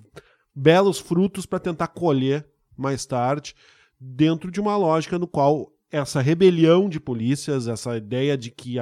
belos 0.55 0.99
frutos 0.99 1.45
para 1.45 1.59
tentar 1.59 1.87
colher 1.87 2.47
mais 2.75 3.05
tarde, 3.05 3.55
dentro 3.99 4.51
de 4.51 4.61
uma 4.61 4.77
lógica 4.77 5.17
no 5.17 5.27
qual 5.27 5.71
essa 5.91 6.21
rebelião 6.21 6.87
de 6.89 6.99
polícias, 6.99 7.67
essa 7.67 7.97
ideia 7.97 8.37
de 8.37 8.51
que 8.51 8.75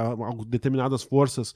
determinadas 0.48 1.04
forças 1.04 1.54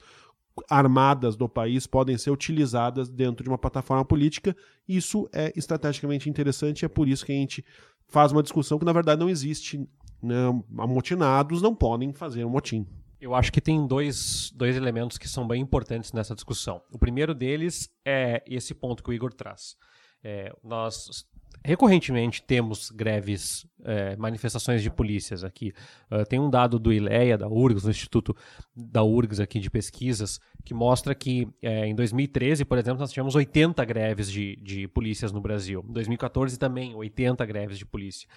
armadas 0.68 1.36
do 1.36 1.48
país 1.48 1.86
podem 1.86 2.16
ser 2.18 2.30
utilizadas 2.30 3.08
dentro 3.08 3.42
de 3.42 3.50
uma 3.50 3.58
plataforma 3.58 4.04
política, 4.04 4.56
isso 4.88 5.28
é 5.32 5.52
estrategicamente 5.56 6.28
interessante 6.28 6.84
é 6.84 6.88
por 6.88 7.08
isso 7.08 7.24
que 7.24 7.32
a 7.32 7.36
gente 7.36 7.64
faz 8.08 8.32
uma 8.32 8.42
discussão 8.42 8.78
que 8.78 8.84
na 8.84 8.92
verdade 8.92 9.20
não 9.20 9.28
existe. 9.28 9.86
Né? 10.22 10.62
Amotinados 10.78 11.62
não 11.62 11.74
podem 11.74 12.12
fazer 12.12 12.44
um 12.44 12.50
motim. 12.50 12.86
Eu 13.20 13.34
acho 13.34 13.52
que 13.52 13.60
tem 13.60 13.86
dois, 13.86 14.50
dois 14.54 14.76
elementos 14.76 15.18
que 15.18 15.28
são 15.28 15.46
bem 15.46 15.60
importantes 15.60 16.12
nessa 16.12 16.34
discussão. 16.34 16.80
O 16.90 16.98
primeiro 16.98 17.34
deles 17.34 17.90
é 18.04 18.42
esse 18.46 18.74
ponto 18.74 19.02
que 19.02 19.10
o 19.10 19.12
Igor 19.12 19.32
traz. 19.32 19.76
É, 20.22 20.52
nós 20.62 21.26
recorrentemente 21.62 22.42
temos 22.42 22.90
greves, 22.90 23.66
é, 23.84 24.16
manifestações 24.16 24.82
de 24.82 24.90
polícias 24.90 25.44
aqui. 25.44 25.72
Uh, 26.10 26.24
tem 26.24 26.38
um 26.38 26.48
dado 26.48 26.78
do 26.78 26.92
ILEA, 26.92 27.36
da 27.36 27.48
URGS, 27.48 27.82
do 27.82 27.90
Instituto 27.90 28.34
da 28.74 29.02
URGS 29.02 29.40
aqui 29.40 29.60
de 29.60 29.70
pesquisas, 29.70 30.40
que 30.64 30.72
mostra 30.72 31.14
que 31.14 31.48
é, 31.62 31.86
em 31.86 31.94
2013, 31.94 32.64
por 32.64 32.78
exemplo, 32.78 33.00
nós 33.00 33.12
tivemos 33.12 33.34
80 33.34 33.84
greves 33.84 34.30
de, 34.30 34.56
de 34.56 34.88
polícias 34.88 35.32
no 35.32 35.40
Brasil. 35.40 35.84
Em 35.86 35.92
2014 35.92 36.58
também, 36.58 36.94
80 36.94 37.44
greves 37.44 37.78
de 37.78 37.84
polícia. 37.84 38.28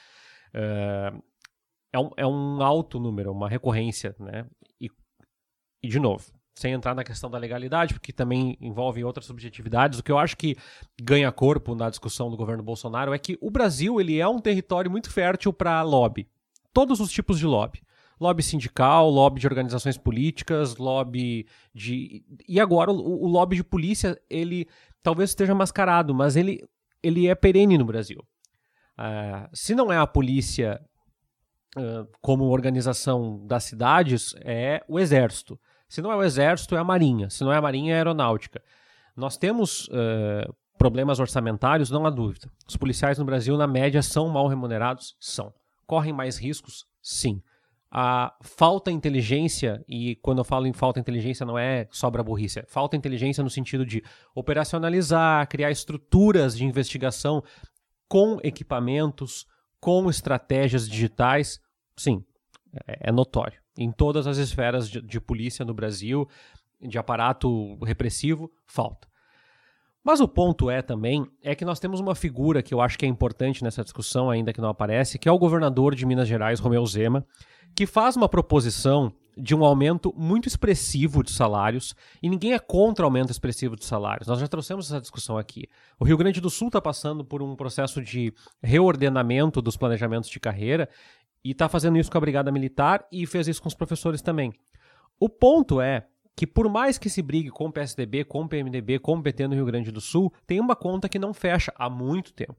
Uh, 0.53 1.23
é 1.93 1.99
um, 1.99 2.09
é 2.17 2.27
um 2.27 2.61
alto 2.61 2.99
número, 2.99 3.31
uma 3.31 3.47
recorrência, 3.47 4.15
né? 4.19 4.45
E, 5.83 5.89
de 5.89 5.99
novo, 5.99 6.31
sem 6.55 6.71
entrar 6.71 6.95
na 6.95 7.03
questão 7.03 7.29
da 7.29 7.37
legalidade, 7.37 7.93
porque 7.93 8.13
também 8.13 8.57
envolve 8.61 9.03
outras 9.03 9.25
subjetividades, 9.25 9.99
o 9.99 10.03
que 10.03 10.11
eu 10.11 10.17
acho 10.17 10.37
que 10.37 10.55
ganha 11.01 11.31
corpo 11.31 11.75
na 11.75 11.89
discussão 11.89 12.29
do 12.29 12.37
governo 12.37 12.63
Bolsonaro 12.63 13.13
é 13.13 13.19
que 13.19 13.37
o 13.41 13.51
Brasil 13.51 13.99
ele 13.99 14.19
é 14.19 14.27
um 14.27 14.39
território 14.39 14.89
muito 14.89 15.11
fértil 15.11 15.51
para 15.51 15.81
lobby. 15.81 16.27
Todos 16.71 16.99
os 16.99 17.11
tipos 17.11 17.37
de 17.37 17.45
lobby. 17.45 17.81
Lobby 18.19 18.41
sindical, 18.41 19.09
lobby 19.09 19.41
de 19.41 19.47
organizações 19.47 19.97
políticas, 19.97 20.77
lobby 20.77 21.45
de. 21.73 22.23
E 22.47 22.59
agora 22.59 22.91
o, 22.91 23.23
o 23.23 23.27
lobby 23.27 23.57
de 23.57 23.63
polícia, 23.63 24.17
ele 24.29 24.67
talvez 25.01 25.31
esteja 25.31 25.53
mascarado, 25.53 26.13
mas 26.13 26.37
ele, 26.37 26.63
ele 27.01 27.27
é 27.27 27.35
perene 27.35 27.77
no 27.77 27.83
Brasil. 27.83 28.23
Uh, 28.97 29.49
se 29.51 29.75
não 29.75 29.91
é 29.91 29.97
a 29.97 30.07
polícia 30.07 30.79
como 32.21 32.45
organização 32.45 33.45
das 33.45 33.63
cidades 33.63 34.35
é 34.41 34.83
o 34.87 34.99
Exército. 34.99 35.59
Se 35.93 36.01
não 36.01 36.11
é 36.11 36.15
o 36.15 36.23
Exército, 36.23 36.75
é 36.75 36.79
a 36.79 36.83
Marinha. 36.83 37.29
Se 37.29 37.43
não 37.43 37.53
é 37.53 37.57
a 37.57 37.61
Marinha, 37.61 37.91
é 37.91 37.93
a 37.93 37.97
Aeronáutica. 37.99 38.63
Nós 39.15 39.37
temos 39.37 39.87
uh, 39.89 40.51
problemas 40.75 41.19
orçamentários, 41.19 41.91
não 41.91 42.03
há 42.03 42.09
dúvida. 42.09 42.49
Os 42.67 42.75
policiais 42.75 43.19
no 43.19 43.25
Brasil, 43.25 43.55
na 43.57 43.67
média, 43.67 44.01
são 44.01 44.27
mal 44.27 44.47
remunerados? 44.47 45.15
São. 45.19 45.53
Correm 45.85 46.11
mais 46.11 46.35
riscos? 46.35 46.87
Sim. 46.99 47.43
A 47.91 48.35
falta 48.41 48.89
de 48.89 48.97
inteligência, 48.97 49.85
e 49.87 50.15
quando 50.15 50.39
eu 50.39 50.43
falo 50.43 50.65
em 50.65 50.73
falta 50.73 50.99
de 50.99 51.03
inteligência, 51.03 51.45
não 51.45 51.59
é 51.59 51.87
sobra 51.91 52.23
burrice, 52.23 52.61
é 52.61 52.65
falta 52.65 52.97
de 52.97 52.99
inteligência 52.99 53.43
no 53.43 53.49
sentido 53.51 53.85
de 53.85 54.03
operacionalizar, 54.33 55.47
criar 55.47 55.69
estruturas 55.69 56.57
de 56.57 56.65
investigação 56.65 57.43
com 58.07 58.39
equipamentos, 58.41 59.45
com 59.79 60.09
estratégias 60.09 60.89
digitais, 60.89 61.59
sim, 61.95 62.25
é, 62.87 63.09
é 63.09 63.11
notório. 63.11 63.62
Em 63.77 63.91
todas 63.91 64.27
as 64.27 64.37
esferas 64.37 64.89
de, 64.89 65.01
de 65.01 65.19
polícia 65.19 65.65
no 65.65 65.73
Brasil, 65.73 66.27
de 66.81 66.97
aparato 66.97 67.75
repressivo, 67.83 68.51
falta. 68.65 69.07
Mas 70.03 70.19
o 70.19 70.27
ponto 70.27 70.69
é 70.69 70.81
também 70.81 71.25
é 71.41 71.55
que 71.55 71.63
nós 71.63 71.79
temos 71.79 72.01
uma 72.01 72.13
figura 72.13 72.61
que 72.61 72.73
eu 72.73 72.81
acho 72.81 72.99
que 72.99 73.05
é 73.05 73.09
importante 73.09 73.63
nessa 73.63 73.83
discussão, 73.83 74.29
ainda 74.29 74.51
que 74.51 74.59
não 74.59 74.69
aparece, 74.69 75.17
que 75.17 75.29
é 75.29 75.31
o 75.31 75.39
governador 75.39 75.95
de 75.95 76.05
Minas 76.05 76.27
Gerais, 76.27 76.59
Romeu 76.59 76.85
Zema, 76.85 77.25
que 77.73 77.85
faz 77.85 78.17
uma 78.17 78.27
proposição 78.27 79.13
de 79.35 79.55
um 79.55 79.63
aumento 79.63 80.13
muito 80.15 80.47
expressivo 80.47 81.23
de 81.23 81.31
salários 81.31 81.95
e 82.21 82.29
ninguém 82.29 82.53
é 82.53 82.59
contra 82.59 83.05
aumento 83.05 83.31
expressivo 83.31 83.75
de 83.75 83.85
salários. 83.85 84.27
Nós 84.27 84.39
já 84.39 84.47
trouxemos 84.47 84.85
essa 84.85 85.01
discussão 85.01 85.37
aqui. 85.37 85.67
O 85.99 86.05
Rio 86.05 86.17
Grande 86.17 86.39
do 86.39 86.49
Sul 86.49 86.67
está 86.67 86.81
passando 86.81 87.25
por 87.25 87.41
um 87.41 87.55
processo 87.55 88.01
de 88.01 88.31
reordenamento 88.61 89.61
dos 89.61 89.75
planejamentos 89.75 90.29
de 90.29 90.39
carreira 90.39 90.87
e 91.43 91.51
está 91.51 91.67
fazendo 91.67 91.97
isso 91.97 92.11
com 92.11 92.17
a 92.17 92.21
Brigada 92.21 92.51
Militar 92.51 93.05
e 93.11 93.25
fez 93.25 93.47
isso 93.47 93.61
com 93.61 93.67
os 93.67 93.75
professores 93.75 94.21
também. 94.21 94.53
O 95.19 95.27
ponto 95.27 95.81
é 95.81 96.07
que 96.35 96.47
por 96.47 96.69
mais 96.69 96.97
que 96.97 97.09
se 97.09 97.21
brigue 97.21 97.49
com 97.49 97.65
o 97.65 97.71
PSDB, 97.71 98.23
com 98.23 98.43
o 98.43 98.47
PMDB, 98.47 98.99
com 98.99 99.17
o 99.17 99.21
PT 99.21 99.47
no 99.47 99.55
Rio 99.55 99.65
Grande 99.65 99.91
do 99.91 100.01
Sul, 100.01 100.33
tem 100.47 100.59
uma 100.59 100.75
conta 100.75 101.07
que 101.07 101.19
não 101.19 101.33
fecha 101.33 101.71
há 101.75 101.89
muito 101.89 102.33
tempo, 102.33 102.55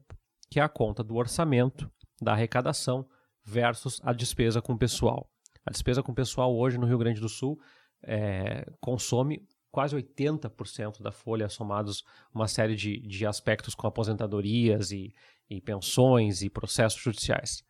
que 0.49 0.59
é 0.59 0.63
a 0.63 0.69
conta 0.69 1.03
do 1.03 1.15
orçamento, 1.15 1.91
da 2.21 2.31
arrecadação 2.31 3.05
versus 3.43 3.99
a 4.03 4.13
despesa 4.13 4.61
com 4.61 4.73
o 4.73 4.77
pessoal. 4.77 5.29
A 5.65 5.71
despesa 5.71 6.01
com 6.01 6.11
o 6.11 6.15
pessoal 6.15 6.55
hoje 6.55 6.77
no 6.77 6.85
Rio 6.85 6.97
Grande 6.97 7.19
do 7.19 7.27
Sul 7.27 7.59
é, 8.03 8.65
consome 8.79 9.45
quase 9.71 9.95
80% 9.95 11.01
da 11.01 11.11
folha, 11.11 11.49
somados 11.49 12.05
uma 12.33 12.47
série 12.47 12.75
de, 12.75 12.97
de 13.01 13.25
aspectos 13.25 13.75
com 13.75 13.85
aposentadorias 13.87 14.91
e, 14.91 15.13
e 15.49 15.59
pensões 15.59 16.41
e 16.41 16.49
processos 16.49 17.01
judiciais. 17.01 17.61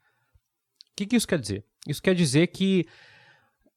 O 0.96 0.98
que, 0.98 1.06
que 1.06 1.18
isso 1.18 1.28
quer 1.28 1.40
dizer? 1.40 1.66
Isso 1.86 2.02
quer 2.02 2.16
dizer 2.16 2.48
que 2.48 2.88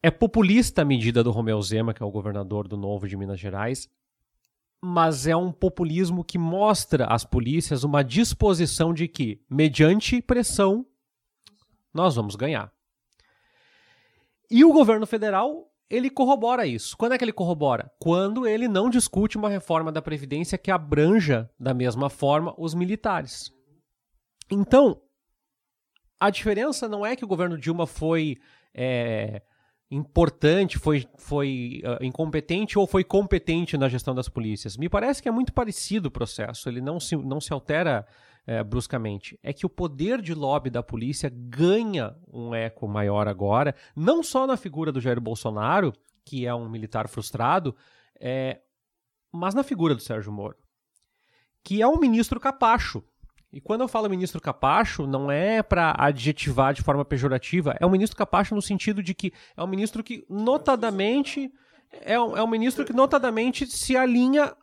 é 0.01 0.09
populista 0.09 0.83
a 0.83 0.85
medida 0.85 1.25
do 1.25 1.33
Romeu 1.33 1.61
Zema, 1.61 1.93
que 1.93 2.01
é 2.01 2.07
o 2.07 2.13
governador 2.13 2.69
do 2.69 2.77
Novo 2.77 3.09
de 3.09 3.17
Minas 3.17 3.41
Gerais, 3.41 3.91
mas 4.81 5.27
é 5.27 5.35
um 5.35 5.51
populismo 5.51 6.23
que 6.23 6.39
mostra 6.39 7.07
às 7.07 7.25
polícias 7.25 7.83
uma 7.83 8.05
disposição 8.05 8.95
de 8.95 9.09
que, 9.09 9.43
mediante 9.51 10.23
pressão, 10.23 10.87
nós 11.93 12.15
vamos 12.15 12.37
ganhar. 12.37 12.73
E 14.49 14.65
o 14.65 14.73
governo 14.73 15.05
federal, 15.05 15.69
ele 15.91 16.09
corrobora 16.09 16.69
isso. 16.69 16.97
Quando 16.97 17.15
é 17.15 17.19
que 17.19 17.25
ele 17.25 17.33
corrobora? 17.33 17.91
Quando 17.99 18.47
ele 18.47 18.69
não 18.69 18.89
discute 18.89 19.37
uma 19.37 19.49
reforma 19.49 19.91
da 19.91 20.01
Previdência 20.01 20.57
que 20.57 20.71
abranja, 20.71 21.51
da 21.59 21.75
mesma 21.75 22.09
forma, 22.09 22.55
os 22.57 22.75
militares. 22.75 23.53
Então, 24.49 25.03
a 26.21 26.31
diferença 26.31 26.89
não 26.89 27.05
é 27.05 27.17
que 27.17 27.25
o 27.25 27.29
governo 27.29 27.59
Dilma 27.59 27.87
foi 27.87 28.39
é, 28.75 29.43
importante, 29.91 30.79
foi, 30.79 31.07
foi 31.17 31.83
uh, 31.85 32.05
incompetente 32.05 32.79
ou 32.79 32.87
foi 32.87 33.03
competente 33.03 33.77
na 33.77 33.89
gestão 33.89 34.15
das 34.15 34.29
polícias. 34.29 34.77
Me 34.77 34.89
parece 34.89 35.23
que 35.23 35.29
é 35.29 35.33
muito 35.33 35.53
parecido 35.53 36.09
o 36.09 36.11
processo, 36.11 36.69
ele 36.69 36.81
não 36.81 37.01
se, 37.01 37.17
não 37.17 37.41
se 37.41 37.53
altera 37.53 38.07
é, 38.47 38.63
bruscamente. 38.63 39.39
É 39.43 39.53
que 39.53 39.67
o 39.67 39.71
poder 39.71 40.21
de 40.21 40.35
lobby 40.35 40.71
da 40.71 40.83
polícia 40.83 41.31
ganha 41.33 42.17
um 42.33 42.55
eco 42.55 42.89
maior 42.89 43.29
agora, 43.29 43.75
não 43.95 44.23
só 44.23 44.47
na 44.47 44.57
figura 44.57 44.91
do 44.91 45.01
Jair 45.01 45.21
Bolsonaro, 45.21 45.93
que 46.25 46.47
é 46.47 46.55
um 46.55 46.69
militar 46.69 47.09
frustrado, 47.09 47.75
é, 48.21 48.61
mas 49.33 49.55
na 49.55 49.63
figura 49.63 49.95
do 49.95 50.03
Sérgio 50.03 50.33
Moro, 50.33 50.57
que 51.63 51.83
é 51.83 51.87
um 51.87 51.99
ministro 51.99 52.41
capacho. 52.41 53.03
E 53.53 53.61
quando 53.61 53.81
eu 53.81 53.89
falo 53.89 54.11
ministro 54.11 54.41
capacho, 54.41 55.07
não 55.07 55.31
é 55.31 55.63
para 55.63 55.95
adjetivar 55.99 56.75
de 56.75 56.83
forma 56.83 57.05
pejorativa, 57.05 57.75
é 57.81 57.87
um 57.87 57.91
ministro 57.91 58.17
capacho 58.17 58.55
no 58.55 58.61
sentido 58.61 59.03
de 59.03 59.15
que 59.15 59.33
é 59.57 59.63
um 59.63 59.67
ministro 59.67 60.05
que 60.05 60.27
notadamente 60.29 61.51
é 61.91 62.21
um, 62.21 62.37
é 62.37 62.43
um 62.43 62.47
ministro 62.47 62.85
que 62.85 62.93
notadamente 62.93 63.67
se 63.67 63.97
alinha 63.97 64.55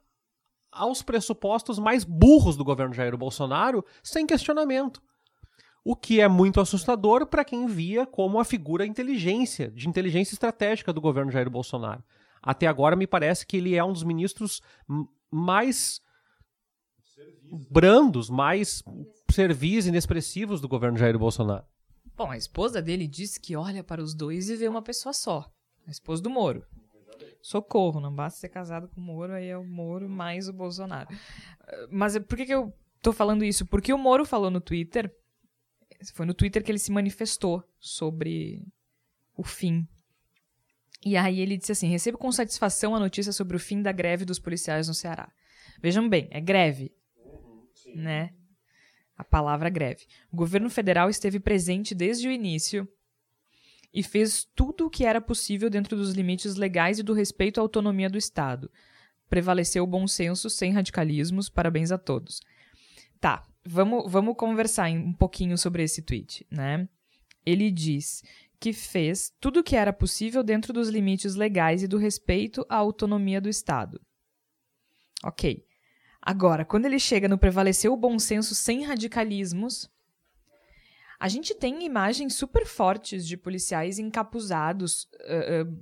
aos 0.71 1.01
pressupostos 1.01 1.79
mais 1.79 2.03
burros 2.03 2.55
do 2.55 2.63
governo 2.63 2.93
Jair 2.93 3.17
Bolsonaro, 3.17 3.83
sem 4.03 4.27
questionamento. 4.27 5.01
O 5.83 5.95
que 5.95 6.19
é 6.19 6.27
muito 6.27 6.59
assustador 6.59 7.25
para 7.27 7.45
quem 7.45 7.67
via 7.67 8.05
como 8.05 8.39
a 8.39 8.45
figura 8.45 8.85
inteligência, 8.85 9.71
de 9.71 9.87
inteligência 9.87 10.33
estratégica 10.33 10.91
do 10.91 11.01
governo 11.01 11.31
Jair 11.31 11.49
Bolsonaro. 11.49 12.03
até 12.41 12.67
agora 12.67 12.95
me 12.95 13.07
parece 13.07 13.45
que 13.45 13.57
ele 13.57 13.75
é 13.75 13.83
um 13.83 13.93
dos 13.93 14.03
ministros 14.03 14.61
mais 15.31 16.01
brandos, 17.69 18.29
mais 18.29 18.83
servis 19.31 19.85
inexpressivos 19.85 20.61
do 20.61 20.67
governo 20.67 20.97
Jair 20.97 21.17
Bolsonaro. 21.17 21.65
Bom, 22.15 22.31
a 22.31 22.37
esposa 22.37 22.81
dele 22.81 23.07
disse 23.07 23.39
que 23.39 23.55
olha 23.55 23.83
para 23.83 24.01
os 24.01 24.13
dois 24.13 24.49
e 24.49 24.55
vê 24.55 24.67
uma 24.67 24.81
pessoa 24.81 25.13
só. 25.13 25.51
A 25.85 25.91
esposa 25.91 26.21
do 26.21 26.29
Moro. 26.29 26.65
Socorro, 27.41 27.99
não 27.99 28.13
basta 28.13 28.39
ser 28.39 28.49
casado 28.49 28.87
com 28.87 28.99
o 28.99 29.03
Moro, 29.03 29.33
aí 29.33 29.47
é 29.47 29.57
o 29.57 29.63
Moro 29.63 30.09
mais 30.09 30.47
o 30.47 30.53
Bolsonaro. 30.53 31.07
Mas 31.91 32.17
por 32.17 32.37
que, 32.37 32.45
que 32.45 32.53
eu 32.53 32.73
tô 33.01 33.13
falando 33.13 33.43
isso? 33.43 33.65
Porque 33.65 33.93
o 33.93 33.97
Moro 33.97 34.25
falou 34.25 34.49
no 34.49 34.59
Twitter, 34.59 35.13
foi 36.13 36.25
no 36.25 36.33
Twitter 36.33 36.63
que 36.63 36.71
ele 36.71 36.79
se 36.79 36.91
manifestou 36.91 37.63
sobre 37.79 38.65
o 39.37 39.43
fim. 39.43 39.87
E 41.05 41.15
aí 41.15 41.39
ele 41.39 41.57
disse 41.57 41.71
assim: 41.71 41.87
recebo 41.87 42.17
com 42.17 42.31
satisfação 42.31 42.95
a 42.95 42.99
notícia 42.99 43.31
sobre 43.31 43.55
o 43.55 43.59
fim 43.59 43.81
da 43.81 43.91
greve 43.91 44.25
dos 44.25 44.39
policiais 44.39 44.87
no 44.87 44.93
Ceará. 44.93 45.31
Vejam 45.81 46.09
bem, 46.09 46.27
é 46.31 46.41
greve. 46.41 46.91
Né? 47.95 48.33
A 49.17 49.23
palavra 49.23 49.69
greve. 49.69 50.05
O 50.31 50.35
governo 50.35 50.69
federal 50.69 51.09
esteve 51.09 51.39
presente 51.39 51.95
desde 51.95 52.27
o 52.27 52.31
início 52.31 52.87
e 53.93 54.03
fez 54.03 54.45
tudo 54.53 54.85
o 54.85 54.89
que 54.89 55.05
era 55.05 55.21
possível 55.21 55.69
dentro 55.69 55.95
dos 55.95 56.11
limites 56.11 56.55
legais 56.55 56.99
e 56.99 57.03
do 57.03 57.13
respeito 57.13 57.59
à 57.59 57.61
autonomia 57.61 58.09
do 58.09 58.17
Estado. 58.17 58.69
Prevaleceu 59.29 59.83
o 59.83 59.87
bom 59.87 60.05
senso 60.05 60.49
sem 60.49 60.73
radicalismos. 60.73 61.49
Parabéns 61.49 61.91
a 61.91 61.97
todos. 61.97 62.41
Tá, 63.21 63.47
vamos, 63.65 64.11
vamos 64.11 64.35
conversar 64.35 64.91
um 64.91 65.13
pouquinho 65.13 65.57
sobre 65.57 65.81
esse 65.83 66.01
tweet, 66.01 66.45
né? 66.51 66.87
Ele 67.45 67.71
diz 67.71 68.21
que 68.59 68.73
fez 68.73 69.33
tudo 69.39 69.61
o 69.61 69.63
que 69.63 69.75
era 69.75 69.93
possível 69.93 70.43
dentro 70.43 70.73
dos 70.73 70.89
limites 70.89 71.35
legais 71.35 71.81
e 71.81 71.87
do 71.87 71.97
respeito 71.97 72.65
à 72.69 72.75
autonomia 72.75 73.39
do 73.39 73.49
Estado. 73.49 74.01
Ok. 75.23 75.64
Agora, 76.25 76.65
quando 76.65 76.87
ele 76.87 76.97
chega 76.97 77.27
no 77.27 77.37
prevaleceu 77.37 77.93
o 77.93 77.97
bom 77.97 78.17
senso 78.17 78.55
sem 78.55 78.83
radicalismos, 78.83 79.87
a 81.19 81.27
gente 81.27 81.53
tem 81.53 81.85
imagens 81.85 82.33
super 82.33 82.65
fortes 82.65 83.27
de 83.27 83.37
policiais 83.37 83.99
encapuzados, 83.99 85.03
uh, 85.03 85.69
uh, 85.69 85.79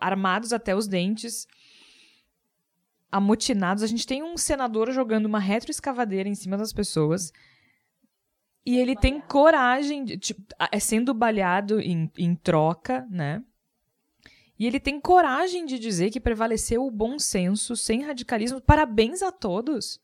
armados 0.00 0.52
até 0.52 0.74
os 0.74 0.88
dentes, 0.88 1.46
amotinados. 3.10 3.84
A 3.84 3.86
gente 3.86 4.04
tem 4.04 4.20
um 4.20 4.36
senador 4.36 4.90
jogando 4.90 5.26
uma 5.26 5.38
retroescavadeira 5.38 6.28
em 6.28 6.34
cima 6.34 6.56
das 6.58 6.72
pessoas. 6.72 7.32
E 8.66 8.76
ele 8.76 8.96
tem 8.96 9.20
coragem, 9.20 10.04
de, 10.04 10.18
tipo, 10.18 10.42
é 10.72 10.80
sendo 10.80 11.14
balhado 11.14 11.80
em, 11.80 12.10
em 12.18 12.34
troca, 12.34 13.06
né? 13.08 13.44
E 14.58 14.66
ele 14.66 14.78
tem 14.78 15.00
coragem 15.00 15.66
de 15.66 15.78
dizer 15.78 16.10
que 16.10 16.20
prevaleceu 16.20 16.84
o 16.84 16.90
bom 16.90 17.18
senso, 17.18 17.76
sem 17.76 18.02
radicalismo. 18.02 18.60
Parabéns 18.60 19.22
a 19.22 19.32
todos! 19.32 20.00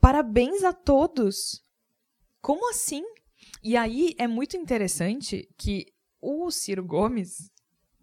Parabéns 0.00 0.64
a 0.64 0.72
todos! 0.72 1.64
Como 2.40 2.68
assim? 2.70 3.04
E 3.62 3.76
aí 3.76 4.14
é 4.18 4.26
muito 4.26 4.56
interessante 4.56 5.48
que 5.56 5.86
o 6.20 6.50
Ciro 6.50 6.84
Gomes. 6.84 7.50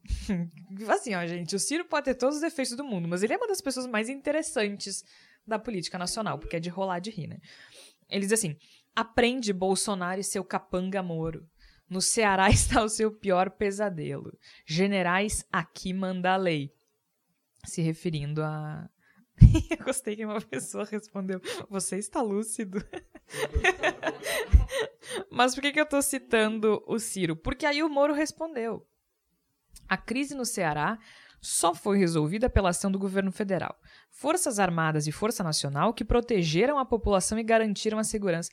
assim, 0.90 1.14
ó, 1.16 1.26
gente, 1.28 1.56
o 1.56 1.60
Ciro 1.60 1.86
pode 1.86 2.06
ter 2.06 2.16
todos 2.16 2.36
os 2.38 2.42
defeitos 2.42 2.76
do 2.76 2.84
mundo, 2.84 3.08
mas 3.08 3.24
ele 3.24 3.34
é 3.34 3.38
uma 3.38 3.48
das 3.48 3.62
pessoas 3.62 3.86
mais 3.86 4.10
interessantes 4.10 5.04
da 5.46 5.60
política 5.60 5.98
nacional, 5.98 6.40
porque 6.40 6.56
é 6.56 6.60
de 6.60 6.70
rolar 6.70 7.00
de 7.00 7.12
rir, 7.12 7.28
né? 7.28 7.40
Ele 8.10 8.22
diz 8.22 8.32
assim: 8.32 8.56
aprende 8.96 9.54
Bolsonaro 9.54 10.20
e 10.20 10.24
seu 10.24 10.44
capanga 10.44 11.04
Moro. 11.04 11.48
No 11.92 12.02
Ceará 12.02 12.48
está 12.50 12.82
o 12.82 12.88
seu 12.90 13.12
pior 13.12 13.50
pesadelo. 13.50 14.40
Generais, 14.66 15.46
aqui 15.52 15.94
manda 15.94 16.32
a 16.32 16.38
lei. 16.38 16.74
Se 17.66 17.82
referindo 17.82 18.42
a, 18.42 18.90
Eu 19.78 19.84
gostei 19.84 20.16
que 20.16 20.26
uma 20.26 20.40
pessoa 20.40 20.86
respondeu: 20.86 21.42
Você 21.70 21.98
está 21.98 22.22
lúcido? 22.22 22.82
Mas 25.30 25.54
por 25.54 25.62
que, 25.62 25.74
que 25.74 25.80
eu 25.80 25.84
estou 25.84 26.02
citando 26.02 26.82
o 26.88 26.98
Ciro? 26.98 27.36
Porque 27.36 27.66
aí 27.66 27.84
o 27.84 27.90
Moro 27.90 28.14
respondeu. 28.14 28.88
A 29.88 29.98
crise 29.98 30.34
no 30.34 30.46
Ceará 30.46 30.98
só 31.42 31.74
foi 31.74 31.98
resolvida 31.98 32.50
pela 32.50 32.70
ação 32.70 32.90
do 32.92 33.00
governo 33.00 33.32
federal. 33.32 33.76
Forças 34.10 34.60
Armadas 34.60 35.08
e 35.08 35.12
Força 35.12 35.44
Nacional 35.44 35.94
que 35.94 36.06
protegeram 36.06 36.78
a 36.78 36.86
população 36.86 37.38
e 37.38 37.44
garantiram 37.44 37.98
a 38.00 38.04
segurança. 38.04 38.50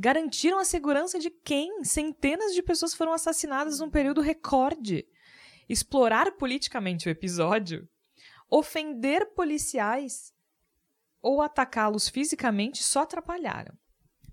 Garantiram 0.00 0.58
a 0.58 0.64
segurança 0.64 1.18
de 1.18 1.28
quem? 1.28 1.84
Centenas 1.84 2.54
de 2.54 2.62
pessoas 2.62 2.94
foram 2.94 3.12
assassinadas 3.12 3.80
num 3.80 3.90
período 3.90 4.22
recorde. 4.22 5.06
Explorar 5.68 6.32
politicamente 6.32 7.06
o 7.06 7.10
episódio 7.10 7.86
ofender 8.50 9.32
policiais 9.34 10.34
ou 11.22 11.40
atacá-los 11.40 12.08
fisicamente 12.08 12.82
só 12.82 13.02
atrapalharam. 13.02 13.72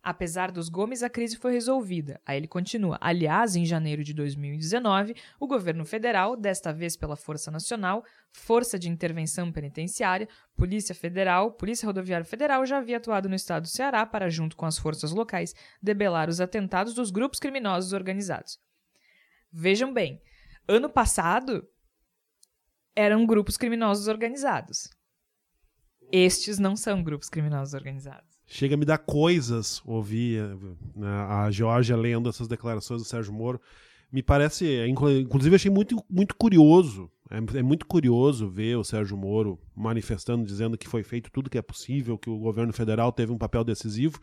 Apesar 0.01 0.51
dos 0.51 0.69
Gomes, 0.69 1.03
a 1.03 1.10
crise 1.10 1.38
foi 1.38 1.51
resolvida. 1.51 2.21
Aí 2.25 2.38
ele 2.38 2.47
continua. 2.47 2.97
Aliás, 3.01 3.55
em 3.55 3.65
janeiro 3.65 4.03
de 4.03 4.13
2019, 4.13 5.15
o 5.39 5.47
governo 5.47 5.86
federal, 5.86 6.36
desta 6.36 6.71
vez 6.71 6.95
pela 6.95 7.15
Força 7.15 7.51
Nacional, 7.51 8.03
Força 8.31 8.77
de 8.77 8.89
Intervenção 8.89 9.51
Penitenciária, 9.51 10.27
Polícia 10.55 10.95
Federal, 10.95 11.51
Polícia 11.51 11.86
Rodoviária 11.86 12.25
Federal, 12.25 12.65
já 12.65 12.77
havia 12.77 12.97
atuado 12.97 13.27
no 13.27 13.36
estado 13.36 13.63
do 13.63 13.69
Ceará 13.69 14.05
para, 14.05 14.29
junto 14.29 14.55
com 14.55 14.65
as 14.65 14.77
forças 14.77 15.12
locais, 15.12 15.53
debelar 15.81 16.29
os 16.29 16.39
atentados 16.39 16.93
dos 16.93 17.12
grupos 17.12 17.39
criminosos 17.39 17.93
organizados. 17.93 18.60
Vejam 19.51 19.93
bem, 19.93 20.21
ano 20.67 20.89
passado, 20.89 21.67
eram 22.95 23.25
grupos 23.25 23.57
criminosos 23.57 24.07
organizados. 24.07 24.89
Estes 26.12 26.57
não 26.57 26.75
são 26.75 27.03
grupos 27.03 27.29
criminosos 27.29 27.73
organizados. 27.73 28.37
Chega 28.47 28.75
a 28.75 28.77
me 28.77 28.86
dar 28.86 28.97
coisas 28.97 29.81
ouvir 29.86 30.41
né, 30.95 31.07
a 31.07 31.51
Georgia 31.51 31.97
lendo 31.97 32.29
essas 32.29 32.47
declarações 32.47 33.01
do 33.01 33.07
Sérgio 33.07 33.33
Moro. 33.33 33.60
Me 34.10 34.23
parece, 34.23 34.88
inclusive 34.88 35.53
achei 35.53 35.69
muito, 35.69 36.01
muito 36.10 36.33
curioso, 36.33 37.12
é, 37.29 37.60
é 37.60 37.62
muito 37.62 37.86
curioso 37.86 38.49
ver 38.49 38.77
o 38.77 38.83
Sérgio 38.86 39.17
Moro 39.17 39.60
manifestando, 39.75 40.45
dizendo 40.45 40.77
que 40.77 40.88
foi 40.88 41.03
feito 41.03 41.29
tudo 41.29 41.49
que 41.49 41.57
é 41.57 41.62
possível, 41.62 42.17
que 42.17 42.29
o 42.29 42.38
governo 42.38 42.71
federal 42.71 43.12
teve 43.12 43.33
um 43.33 43.38
papel 43.38 43.65
decisivo. 43.65 44.17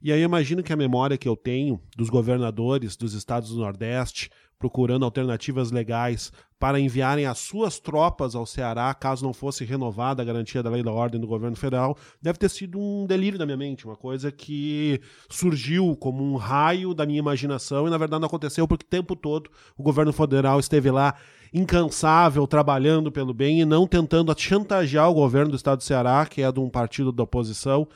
E 0.00 0.12
aí 0.12 0.20
eu 0.20 0.26
imagino 0.26 0.62
que 0.62 0.72
a 0.72 0.76
memória 0.76 1.18
que 1.18 1.28
eu 1.28 1.36
tenho 1.36 1.80
dos 1.96 2.08
governadores 2.08 2.96
dos 2.96 3.14
estados 3.14 3.50
do 3.50 3.58
Nordeste, 3.58 4.30
procurando 4.56 5.04
alternativas 5.04 5.72
legais 5.72 6.32
para 6.56 6.78
enviarem 6.78 7.26
as 7.26 7.38
suas 7.38 7.80
tropas 7.80 8.36
ao 8.36 8.46
Ceará, 8.46 8.92
caso 8.94 9.24
não 9.24 9.32
fosse 9.32 9.64
renovada 9.64 10.22
a 10.22 10.24
garantia 10.24 10.62
da 10.62 10.70
lei 10.70 10.84
da 10.84 10.92
ordem 10.92 11.20
do 11.20 11.26
governo 11.26 11.56
federal, 11.56 11.96
deve 12.22 12.38
ter 12.38 12.48
sido 12.48 12.78
um 12.78 13.06
delírio 13.06 13.38
da 13.38 13.44
minha 13.44 13.56
mente, 13.56 13.86
uma 13.86 13.96
coisa 13.96 14.30
que 14.30 15.00
surgiu 15.28 15.96
como 15.96 16.22
um 16.22 16.36
raio 16.36 16.94
da 16.94 17.04
minha 17.04 17.18
imaginação 17.18 17.86
e 17.86 17.90
na 17.90 17.98
verdade 17.98 18.20
não 18.20 18.26
aconteceu 18.26 18.68
porque 18.68 18.84
o 18.84 18.88
tempo 18.88 19.16
todo 19.16 19.50
o 19.76 19.82
governo 19.82 20.12
federal 20.12 20.60
esteve 20.60 20.90
lá 20.92 21.14
incansável, 21.52 22.46
trabalhando 22.46 23.10
pelo 23.10 23.34
bem 23.34 23.60
e 23.60 23.64
não 23.64 23.86
tentando 23.86 24.32
chantagear 24.38 25.10
o 25.10 25.14
governo 25.14 25.50
do 25.50 25.56
estado 25.56 25.78
do 25.78 25.84
Ceará, 25.84 26.24
que 26.26 26.42
é 26.42 26.52
de 26.52 26.60
um 26.60 26.68
partido 26.68 27.10
da 27.10 27.22
oposição, 27.22 27.88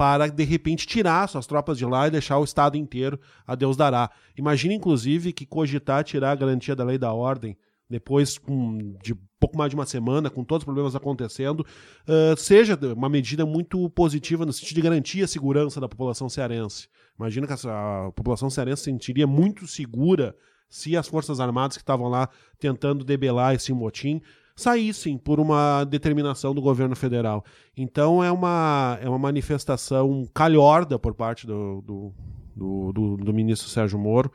para 0.00 0.28
de 0.28 0.44
repente 0.44 0.86
tirar 0.86 1.28
suas 1.28 1.46
tropas 1.46 1.76
de 1.76 1.84
lá 1.84 2.08
e 2.08 2.10
deixar 2.10 2.38
o 2.38 2.44
estado 2.44 2.74
inteiro 2.74 3.20
a 3.46 3.54
Deus 3.54 3.76
dará. 3.76 4.10
Imagina 4.34 4.72
inclusive 4.72 5.30
que 5.30 5.44
cogitar 5.44 6.02
tirar 6.04 6.30
a 6.30 6.34
garantia 6.34 6.74
da 6.74 6.82
lei 6.82 6.96
da 6.96 7.12
ordem 7.12 7.54
depois 7.86 8.38
com, 8.38 8.96
de 9.02 9.14
pouco 9.38 9.58
mais 9.58 9.68
de 9.68 9.76
uma 9.76 9.84
semana, 9.84 10.30
com 10.30 10.42
todos 10.42 10.62
os 10.62 10.64
problemas 10.64 10.96
acontecendo, 10.96 11.60
uh, 11.60 12.34
seja 12.34 12.78
uma 12.96 13.10
medida 13.10 13.44
muito 13.44 13.90
positiva 13.90 14.46
no 14.46 14.54
sentido 14.54 14.76
de 14.76 14.80
garantir 14.80 15.22
a 15.22 15.28
segurança 15.28 15.78
da 15.78 15.88
população 15.88 16.30
cearense. 16.30 16.88
Imagina 17.18 17.46
que 17.46 17.52
a 17.52 18.10
população 18.16 18.48
cearense 18.48 18.84
se 18.84 18.90
sentiria 18.90 19.26
muito 19.26 19.66
segura 19.66 20.34
se 20.66 20.96
as 20.96 21.08
Forças 21.08 21.40
Armadas 21.40 21.76
que 21.76 21.82
estavam 21.82 22.08
lá 22.08 22.30
tentando 22.58 23.04
debelar 23.04 23.54
esse 23.54 23.70
motim 23.74 24.22
saíssem 24.60 25.16
por 25.16 25.40
uma 25.40 25.84
determinação 25.84 26.54
do 26.54 26.60
governo 26.60 26.94
federal. 26.94 27.44
Então 27.76 28.22
é 28.22 28.30
uma, 28.30 28.98
é 29.00 29.08
uma 29.08 29.18
manifestação 29.18 30.28
calhorda 30.34 30.98
por 30.98 31.14
parte 31.14 31.46
do, 31.46 31.80
do, 31.82 32.14
do, 32.54 32.92
do, 32.92 33.16
do 33.16 33.34
ministro 33.34 33.68
Sérgio 33.68 33.98
Moro 33.98 34.30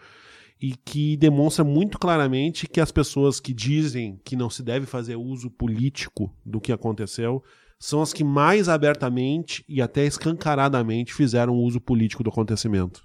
e 0.61 0.75
que 0.75 1.17
demonstra 1.17 1.63
muito 1.63 1.99
claramente 1.99 2.67
que 2.67 2.81
as 2.81 2.91
pessoas 2.91 3.39
que 3.39 3.53
dizem 3.53 4.19
que 4.23 4.35
não 4.35 4.49
se 4.49 4.63
deve 4.63 4.85
fazer 4.85 5.15
uso 5.15 5.49
político 5.49 6.33
do 6.45 6.59
que 6.59 6.71
aconteceu 6.71 7.43
são 7.77 8.01
as 8.01 8.13
que 8.13 8.23
mais 8.23 8.67
abertamente 8.67 9.63
e 9.67 9.81
até 9.81 10.05
escancaradamente 10.05 11.13
fizeram 11.13 11.55
uso 11.55 11.79
político 11.79 12.23
do 12.23 12.29
acontecimento. 12.29 13.04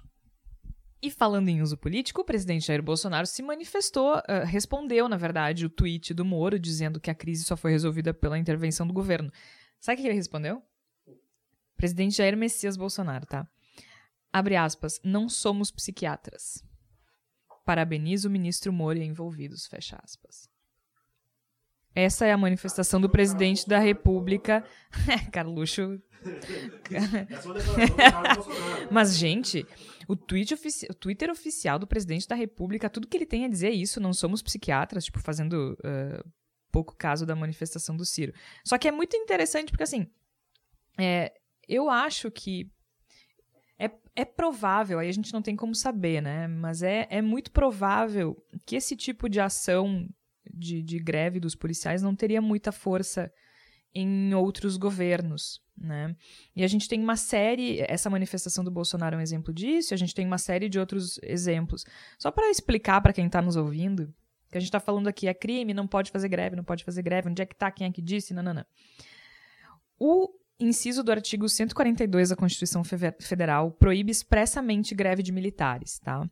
E 1.01 1.09
falando 1.09 1.49
em 1.49 1.61
uso 1.63 1.75
político, 1.77 2.21
o 2.21 2.25
presidente 2.25 2.67
Jair 2.67 2.83
Bolsonaro 2.83 3.25
se 3.25 3.41
manifestou, 3.41 4.17
uh, 4.17 4.45
respondeu, 4.45 5.09
na 5.09 5.17
verdade, 5.17 5.65
o 5.65 5.69
tweet 5.69 6.13
do 6.13 6.23
Moro 6.23 6.59
dizendo 6.59 6.99
que 6.99 7.09
a 7.09 7.15
crise 7.15 7.43
só 7.43 7.57
foi 7.57 7.71
resolvida 7.71 8.13
pela 8.13 8.37
intervenção 8.37 8.85
do 8.85 8.93
governo. 8.93 9.31
Sabe 9.79 9.97
o 9.97 10.01
que 10.01 10.07
ele 10.07 10.15
respondeu? 10.15 10.61
Presidente 11.75 12.17
Jair 12.17 12.37
Messias 12.37 12.77
Bolsonaro, 12.77 13.25
tá? 13.25 13.49
Abre 14.31 14.55
aspas, 14.55 15.01
não 15.03 15.27
somos 15.27 15.71
psiquiatras. 15.71 16.63
Parabenizo 17.65 18.27
o 18.27 18.31
ministro 18.31 18.71
Moro 18.71 18.99
e 18.99 19.03
envolvidos, 19.03 19.65
fecha 19.65 19.99
aspas. 20.03 20.47
Essa 21.93 22.25
é 22.25 22.31
a 22.31 22.37
manifestação 22.37 23.01
do 23.01 23.09
presidente 23.09 23.67
da 23.67 23.79
República. 23.79 24.63
Carluxo. 25.31 26.01
Mas, 28.91 29.17
gente, 29.17 29.65
o, 30.07 30.15
tweet 30.15 30.53
ofici 30.53 30.87
o 30.89 30.93
Twitter 30.93 31.29
oficial 31.29 31.79
do 31.79 31.87
presidente 31.87 32.27
da 32.27 32.35
República, 32.35 32.89
tudo 32.89 33.07
que 33.07 33.17
ele 33.17 33.25
tem 33.25 33.45
a 33.45 33.49
dizer 33.49 33.67
é 33.67 33.71
isso. 33.71 33.99
Não 33.99 34.13
somos 34.13 34.41
psiquiatras, 34.41 35.05
tipo, 35.05 35.19
fazendo 35.19 35.77
uh, 35.79 36.29
pouco 36.71 36.95
caso 36.95 37.25
da 37.25 37.35
manifestação 37.35 37.97
do 37.97 38.05
Ciro. 38.05 38.33
Só 38.63 38.77
que 38.77 38.87
é 38.87 38.91
muito 38.91 39.17
interessante 39.17 39.71
porque, 39.71 39.83
assim, 39.83 40.07
é, 40.97 41.33
eu 41.67 41.89
acho 41.89 42.31
que 42.31 42.71
é, 43.77 43.89
é 44.15 44.23
provável, 44.23 44.99
aí 44.99 45.09
a 45.09 45.13
gente 45.13 45.33
não 45.33 45.41
tem 45.41 45.55
como 45.55 45.73
saber, 45.73 46.21
né? 46.21 46.47
Mas 46.47 46.83
é, 46.83 47.07
é 47.09 47.21
muito 47.21 47.51
provável 47.51 48.37
que 48.65 48.75
esse 48.75 48.95
tipo 48.95 49.27
de 49.27 49.39
ação 49.39 50.07
de, 50.53 50.81
de 50.81 50.99
greve 50.99 51.39
dos 51.39 51.55
policiais 51.55 52.01
não 52.01 52.15
teria 52.15 52.41
muita 52.41 52.71
força 52.71 53.31
em 53.93 54.33
outros 54.33 54.77
governos, 54.77 55.61
né? 55.77 56.15
E 56.55 56.63
a 56.63 56.67
gente 56.67 56.87
tem 56.87 57.01
uma 57.01 57.17
série, 57.17 57.81
essa 57.81 58.09
manifestação 58.09 58.63
do 58.63 58.71
Bolsonaro 58.71 59.15
é 59.15 59.19
um 59.19 59.21
exemplo 59.21 59.53
disso, 59.53 59.93
a 59.93 59.97
gente 59.97 60.15
tem 60.15 60.25
uma 60.25 60.37
série 60.37 60.69
de 60.69 60.79
outros 60.79 61.19
exemplos. 61.23 61.83
Só 62.17 62.31
para 62.31 62.49
explicar 62.49 63.01
para 63.01 63.13
quem 63.13 63.25
está 63.25 63.41
nos 63.41 63.57
ouvindo, 63.57 64.13
que 64.49 64.57
a 64.57 64.61
gente 64.61 64.69
está 64.69 64.79
falando 64.79 65.07
aqui 65.07 65.27
é 65.27 65.33
crime, 65.33 65.73
não 65.73 65.87
pode 65.87 66.11
fazer 66.11 66.29
greve, 66.29 66.55
não 66.55 66.63
pode 66.63 66.83
fazer 66.83 67.01
greve, 67.01 67.29
onde 67.29 67.41
é 67.41 67.45
que 67.45 67.55
tá, 67.55 67.69
quem 67.71 67.87
é 67.87 67.91
que 67.91 68.01
disse, 68.01 68.33
não, 68.33 68.43
não, 68.43 68.53
não. 68.53 68.65
O 69.99 70.29
inciso 70.59 71.03
do 71.03 71.11
artigo 71.11 71.47
142 71.49 72.29
da 72.29 72.35
Constituição 72.35 72.83
Federal 73.19 73.71
proíbe 73.71 74.11
expressamente 74.11 74.93
greve 74.95 75.23
de 75.23 75.31
militares, 75.31 75.99
tá? 75.99 76.29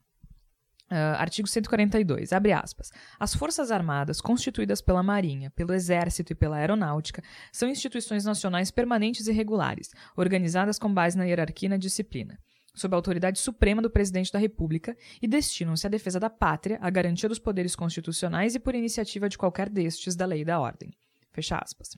Uh, 0.91 1.13
artigo 1.19 1.47
142, 1.47 2.33
abre 2.33 2.51
aspas. 2.51 2.91
As 3.19 3.35
Forças 3.35 3.69
Armadas, 3.69 4.19
constituídas 4.19 4.81
pela 4.81 5.03
Marinha, 5.03 5.51
pelo 5.51 5.71
Exército 5.71 6.33
e 6.33 6.35
pela 6.35 6.57
Aeronáutica, 6.57 7.21
são 7.51 7.69
instituições 7.69 8.25
nacionais 8.25 8.71
permanentes 8.71 9.27
e 9.27 9.31
regulares, 9.31 9.91
organizadas 10.17 10.79
com 10.79 10.91
base 10.91 11.15
na 11.15 11.25
hierarquia 11.25 11.67
e 11.67 11.69
na 11.69 11.77
disciplina, 11.77 12.39
sob 12.73 12.95
a 12.95 12.97
autoridade 12.97 13.37
suprema 13.37 13.83
do 13.83 13.89
Presidente 13.89 14.31
da 14.31 14.39
República 14.39 14.97
e 15.21 15.27
destinam-se 15.27 15.85
à 15.85 15.89
defesa 15.91 16.19
da 16.19 16.29
pátria, 16.29 16.79
à 16.81 16.89
garantia 16.89 17.29
dos 17.29 17.37
poderes 17.37 17.75
constitucionais 17.75 18.55
e 18.55 18.59
por 18.59 18.73
iniciativa 18.73 19.29
de 19.29 19.37
qualquer 19.37 19.69
destes 19.69 20.15
da 20.15 20.25
lei 20.25 20.41
e 20.41 20.45
da 20.45 20.59
ordem. 20.59 20.89
Fecha 21.31 21.59
aspas. 21.63 21.89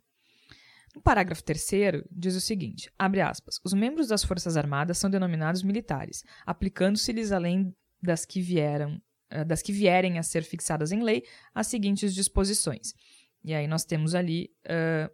No 0.94 1.02
parágrafo 1.02 1.42
3 1.42 1.66
diz 2.12 2.36
o 2.36 2.42
seguinte, 2.42 2.92
abre 3.00 3.22
aspas, 3.22 3.62
os 3.64 3.74
membros 3.74 4.10
das 4.10 4.26
Forças 4.26 4.58
Armadas 4.58 4.98
são 4.98 5.10
denominados 5.10 5.64
militares, 5.64 6.26
aplicando-se-lhes 6.46 7.32
além 7.32 7.74
das 8.02 8.26
que 8.26 8.42
vieram 8.42 9.02
eh, 9.32 9.46
das 9.46 9.62
que 9.62 9.72
vierem 9.72 10.20
a 10.20 10.24
ser 10.24 10.44
fixadas 10.44 10.92
em 10.92 11.02
lei 11.02 11.24
as 11.56 11.68
seguintes 11.68 12.14
disposições. 12.14 12.94
E 13.44 13.54
aí 13.54 13.66
nós 13.66 13.86
temos 13.86 14.14
ali 14.14 14.52
uh, 14.68 15.10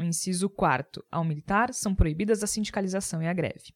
o 0.00 0.04
inciso 0.04 0.48
4 0.48 1.04
ao 1.10 1.24
militar 1.24 1.74
são 1.74 1.94
proibidas 1.94 2.42
a 2.42 2.46
sindicalização 2.46 3.22
e 3.22 3.26
a 3.26 3.32
greve. 3.32 3.74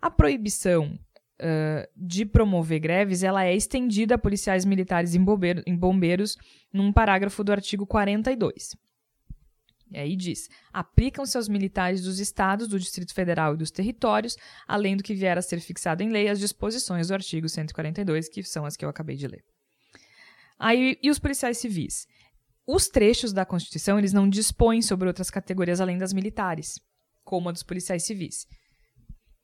A 0.00 0.10
proibição 0.10 0.98
uh, 1.40 1.88
de 1.94 2.24
promover 2.24 2.80
greves 2.80 3.22
ela 3.22 3.44
é 3.44 3.54
estendida 3.54 4.16
a 4.16 4.18
policiais 4.18 4.64
militares 4.64 5.14
em, 5.14 5.24
em 5.66 5.76
bombeiros 5.76 6.36
num 6.72 6.92
parágrafo 6.92 7.44
do 7.44 7.52
artigo 7.52 7.86
42. 7.86 8.74
E 9.94 9.98
aí 9.98 10.16
diz: 10.16 10.50
aplicam-se 10.72 11.36
aos 11.36 11.48
militares 11.48 12.02
dos 12.02 12.18
estados, 12.18 12.66
do 12.66 12.78
Distrito 12.78 13.14
Federal 13.14 13.54
e 13.54 13.56
dos 13.56 13.70
territórios, 13.70 14.36
além 14.66 14.96
do 14.96 15.04
que 15.04 15.14
vier 15.14 15.38
a 15.38 15.42
ser 15.42 15.60
fixado 15.60 16.02
em 16.02 16.10
lei, 16.10 16.28
as 16.28 16.40
disposições 16.40 17.08
do 17.08 17.14
artigo 17.14 17.48
142, 17.48 18.28
que 18.28 18.42
são 18.42 18.66
as 18.66 18.76
que 18.76 18.84
eu 18.84 18.88
acabei 18.88 19.16
de 19.16 19.28
ler. 19.28 19.44
Aí, 20.58 20.98
e 21.00 21.10
os 21.10 21.18
policiais 21.18 21.58
civis? 21.58 22.08
Os 22.66 22.88
trechos 22.88 23.32
da 23.32 23.44
Constituição 23.44 23.98
eles 23.98 24.12
não 24.12 24.28
dispõem 24.28 24.82
sobre 24.82 25.06
outras 25.06 25.30
categorias 25.30 25.80
além 25.80 25.98
das 25.98 26.12
militares, 26.12 26.80
como 27.22 27.48
a 27.48 27.52
dos 27.52 27.62
policiais 27.62 28.04
civis. 28.04 28.46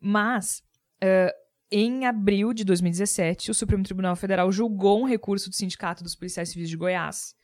Mas, 0.00 0.62
uh, 1.04 1.30
em 1.70 2.06
abril 2.06 2.52
de 2.52 2.64
2017, 2.64 3.50
o 3.50 3.54
Supremo 3.54 3.84
Tribunal 3.84 4.16
Federal 4.16 4.50
julgou 4.50 5.02
um 5.02 5.06
recurso 5.06 5.48
do 5.48 5.54
Sindicato 5.54 6.02
dos 6.02 6.16
Policiais 6.16 6.48
Civis 6.48 6.70
de 6.70 6.76
Goiás, 6.76 7.34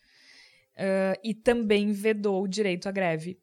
uh, 0.77 1.19
e 1.23 1.35
também 1.35 1.93
vedou 1.93 2.43
o 2.43 2.49
direito 2.49 2.89
à 2.89 2.93
greve 2.93 3.39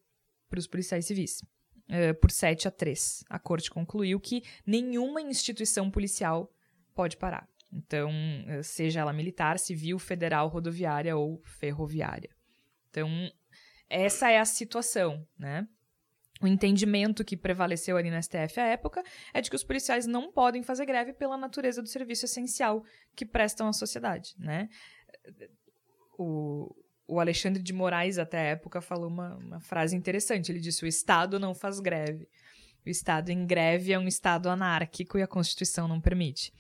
para 0.50 0.60
os 0.60 0.68
policiais 0.68 1.06
civis. 1.06 1.42
Uh, 1.90 2.14
por 2.20 2.32
7 2.32 2.68
a 2.68 2.72
3. 2.72 3.26
A 3.30 3.38
corte 3.38 3.70
concluiu 3.70 4.20
que 4.20 4.42
nenhuma 4.66 5.22
instituição 5.22 5.92
policial 5.92 6.52
pode 6.96 7.18
parar. 7.18 7.48
Então, 7.72 8.10
uh, 8.10 8.64
seja 8.64 9.02
ela 9.02 9.12
militar, 9.12 9.60
civil, 9.60 10.00
federal, 10.00 10.48
rodoviária 10.48 11.16
ou 11.18 11.42
ferroviária. 11.44 12.30
Então, 12.90 13.10
essa 13.90 14.30
é 14.30 14.40
a 14.40 14.46
situação, 14.46 15.28
né? 15.38 15.68
O 16.42 16.48
entendimento 16.48 17.24
que 17.24 17.38
prevaleceu 17.38 17.96
ali 17.96 18.12
no 18.12 18.22
STF 18.22 18.60
à 18.60 18.66
época 18.66 19.02
é 19.34 19.40
de 19.40 19.50
que 19.50 19.56
os 19.56 19.64
policiais 19.64 20.06
não 20.06 20.32
podem 20.32 20.62
fazer 20.62 20.86
greve 20.86 21.14
pela 21.14 21.38
natureza 21.38 21.82
do 21.82 21.88
serviço 21.88 22.26
essencial 22.26 22.84
que 23.16 23.26
prestam 23.26 23.68
à 23.68 23.74
sociedade, 23.74 24.36
né? 24.38 24.68
O, 26.18 26.76
o 27.08 27.20
Alexandre 27.20 27.62
de 27.62 27.74
Moraes, 27.74 28.18
até 28.18 28.38
a 28.38 28.44
época, 28.52 28.82
falou 28.82 29.08
uma, 29.08 29.36
uma 29.36 29.60
frase 29.60 29.96
interessante. 29.96 30.52
Ele 30.52 30.60
disse: 30.60 30.84
o 30.84 30.88
Estado 30.88 31.40
não 31.40 31.54
faz 31.54 31.80
greve. 31.80 32.28
O 32.86 32.90
Estado 32.90 33.30
em 33.30 33.46
greve 33.46 33.94
é 33.94 34.00
um 34.00 34.08
Estado 34.08 34.50
anárquico 34.50 35.18
e 35.18 35.22
a 35.22 35.28
Constituição 35.28 35.88
não 35.88 36.02
permite. 36.02 36.54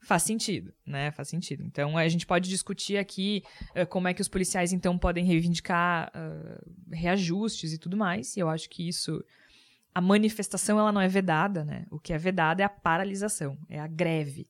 Faz 0.00 0.22
sentido, 0.22 0.72
né? 0.86 1.10
Faz 1.10 1.28
sentido. 1.28 1.64
Então, 1.64 1.98
a 1.98 2.08
gente 2.08 2.26
pode 2.26 2.48
discutir 2.48 2.96
aqui 2.96 3.42
uh, 3.74 3.86
como 3.86 4.08
é 4.08 4.14
que 4.14 4.20
os 4.20 4.28
policiais, 4.28 4.72
então, 4.72 4.96
podem 4.96 5.24
reivindicar 5.24 6.12
uh, 6.14 6.94
reajustes 6.94 7.72
e 7.72 7.78
tudo 7.78 7.96
mais. 7.96 8.36
E 8.36 8.40
eu 8.40 8.48
acho 8.48 8.70
que 8.70 8.86
isso... 8.86 9.24
A 9.94 10.00
manifestação, 10.00 10.78
ela 10.78 10.92
não 10.92 11.00
é 11.00 11.08
vedada, 11.08 11.64
né? 11.64 11.86
O 11.90 11.98
que 11.98 12.12
é 12.12 12.18
vedado 12.18 12.60
é 12.60 12.64
a 12.64 12.68
paralisação, 12.68 13.58
é 13.68 13.80
a 13.80 13.86
greve. 13.86 14.46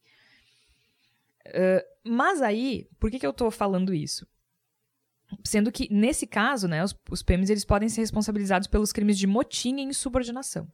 Uh, 1.47 1.83
mas 2.05 2.43
aí, 2.43 2.89
por 2.99 3.11
que, 3.11 3.19
que 3.19 3.27
eu 3.27 3.31
estou 3.31 3.51
falando 3.51 3.95
isso? 3.95 4.27
Sendo 5.45 5.73
que, 5.73 5.93
nesse 5.93 6.27
caso, 6.27 6.69
né, 6.69 6.85
os, 6.85 6.95
os 7.11 7.23
PMs 7.23 7.51
eles 7.51 7.65
podem 7.65 7.89
ser 7.89 8.01
responsabilizados 8.01 8.69
pelos 8.69 8.93
crimes 8.93 9.19
de 9.19 9.27
motim 9.27 9.77
e 9.77 9.83
insubordinação. 9.83 10.69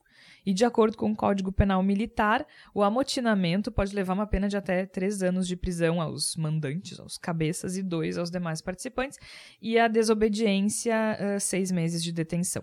E, 0.45 0.53
de 0.53 0.65
acordo 0.65 0.97
com 0.97 1.13
o 1.13 1.17
Código 1.17 1.53
Penal 1.53 1.83
Militar, 1.83 2.47
o 2.75 2.83
amotinamento 2.83 3.71
pode 3.71 3.95
levar 3.95 4.15
uma 4.15 4.27
pena 4.27 4.49
de 4.49 4.57
até 4.57 4.85
três 4.85 5.23
anos 5.23 5.47
de 5.47 5.57
prisão 5.57 6.01
aos 6.01 6.37
mandantes, 6.37 6.99
aos 6.99 7.17
cabeças, 7.17 7.77
e 7.77 7.83
dois 7.83 8.19
aos 8.19 8.31
demais 8.31 8.61
participantes, 8.61 9.19
e 9.61 9.79
a 9.79 9.89
desobediência, 9.89 10.95
uh, 11.19 11.41
seis 11.41 11.71
meses 11.71 12.03
de 12.03 12.13
detenção. 12.13 12.63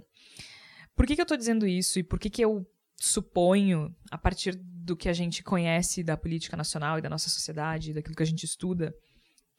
Por 0.96 1.08
que, 1.08 1.16
que 1.16 1.22
eu 1.22 1.24
estou 1.24 1.38
dizendo 1.38 1.66
isso 1.66 1.98
e 1.98 2.04
por 2.04 2.20
que, 2.20 2.30
que 2.30 2.44
eu 2.44 2.68
suponho, 2.98 3.96
a 4.12 4.18
partir 4.18 4.56
do 4.56 4.96
que 4.96 5.08
a 5.08 5.14
gente 5.14 5.42
conhece 5.42 6.04
da 6.04 6.18
política 6.18 6.58
nacional 6.58 7.00
e 7.00 7.02
da 7.02 7.10
nossa 7.10 7.30
sociedade, 7.30 7.94
daquilo 7.94 8.16
que 8.16 8.24
a 8.24 8.26
gente 8.26 8.44
estuda, 8.44 8.94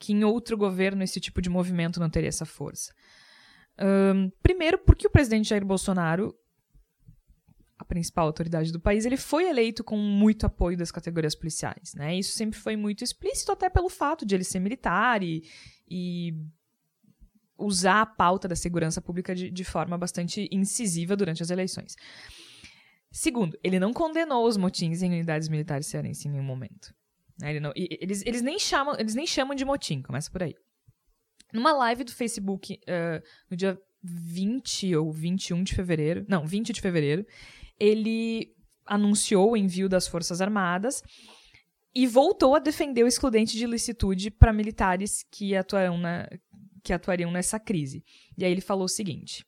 que 0.00 0.14
em 0.14 0.24
outro 0.24 0.56
governo 0.56 1.04
esse 1.04 1.20
tipo 1.20 1.42
de 1.42 1.50
movimento 1.50 2.00
não 2.00 2.08
teria 2.08 2.30
essa 2.30 2.46
força. 2.46 2.92
Um, 3.78 4.30
primeiro, 4.42 4.78
porque 4.78 5.06
o 5.06 5.10
presidente 5.10 5.50
Jair 5.50 5.64
Bolsonaro, 5.64 6.34
a 7.78 7.84
principal 7.84 8.26
autoridade 8.26 8.72
do 8.72 8.80
país, 8.80 9.04
ele 9.04 9.18
foi 9.18 9.48
eleito 9.48 9.84
com 9.84 9.98
muito 9.98 10.46
apoio 10.46 10.76
das 10.76 10.90
categorias 10.90 11.34
policiais. 11.34 11.94
Né? 11.94 12.16
Isso 12.16 12.32
sempre 12.32 12.58
foi 12.58 12.76
muito 12.76 13.04
explícito, 13.04 13.52
até 13.52 13.68
pelo 13.68 13.90
fato 13.90 14.24
de 14.24 14.34
ele 14.34 14.44
ser 14.44 14.58
militar 14.58 15.22
e, 15.22 15.42
e 15.86 16.34
usar 17.58 18.00
a 18.00 18.06
pauta 18.06 18.48
da 18.48 18.56
segurança 18.56 19.02
pública 19.02 19.34
de, 19.34 19.50
de 19.50 19.64
forma 19.64 19.98
bastante 19.98 20.48
incisiva 20.50 21.14
durante 21.14 21.42
as 21.42 21.50
eleições. 21.50 21.94
Segundo, 23.12 23.58
ele 23.62 23.78
não 23.78 23.92
condenou 23.92 24.46
os 24.46 24.56
motins 24.56 25.02
em 25.02 25.10
unidades 25.10 25.48
militares 25.48 25.86
cearense 25.86 26.26
em 26.26 26.30
nenhum 26.30 26.44
momento. 26.44 26.94
Né? 27.40 27.50
Ele 27.50 27.60
não, 27.60 27.72
eles, 27.74 28.22
eles, 28.26 28.42
nem 28.42 28.58
chamam, 28.58 28.94
eles 28.98 29.14
nem 29.14 29.26
chamam 29.26 29.54
de 29.54 29.64
motim, 29.64 30.02
começa 30.02 30.30
por 30.30 30.42
aí. 30.42 30.54
Numa 31.52 31.72
live 31.72 32.04
do 32.04 32.12
Facebook, 32.12 32.74
uh, 32.74 33.26
no 33.50 33.56
dia 33.56 33.80
20 34.02 34.94
ou 34.96 35.12
21 35.12 35.62
de 35.62 35.74
fevereiro, 35.74 36.24
não, 36.28 36.46
20 36.46 36.72
de 36.72 36.80
fevereiro, 36.80 37.26
ele 37.78 38.54
anunciou 38.86 39.52
o 39.52 39.56
envio 39.56 39.88
das 39.88 40.06
Forças 40.06 40.40
Armadas 40.40 41.02
e 41.94 42.06
voltou 42.06 42.54
a 42.54 42.58
defender 42.58 43.02
o 43.02 43.08
excludente 43.08 43.56
de 43.56 43.64
ilicitude 43.64 44.30
para 44.30 44.52
militares 44.52 45.24
que, 45.30 45.52
na, 46.00 46.28
que 46.82 46.92
atuariam 46.92 47.30
nessa 47.30 47.58
crise. 47.58 48.04
E 48.36 48.44
aí 48.44 48.52
ele 48.52 48.60
falou 48.60 48.84
o 48.84 48.88
seguinte: 48.88 49.44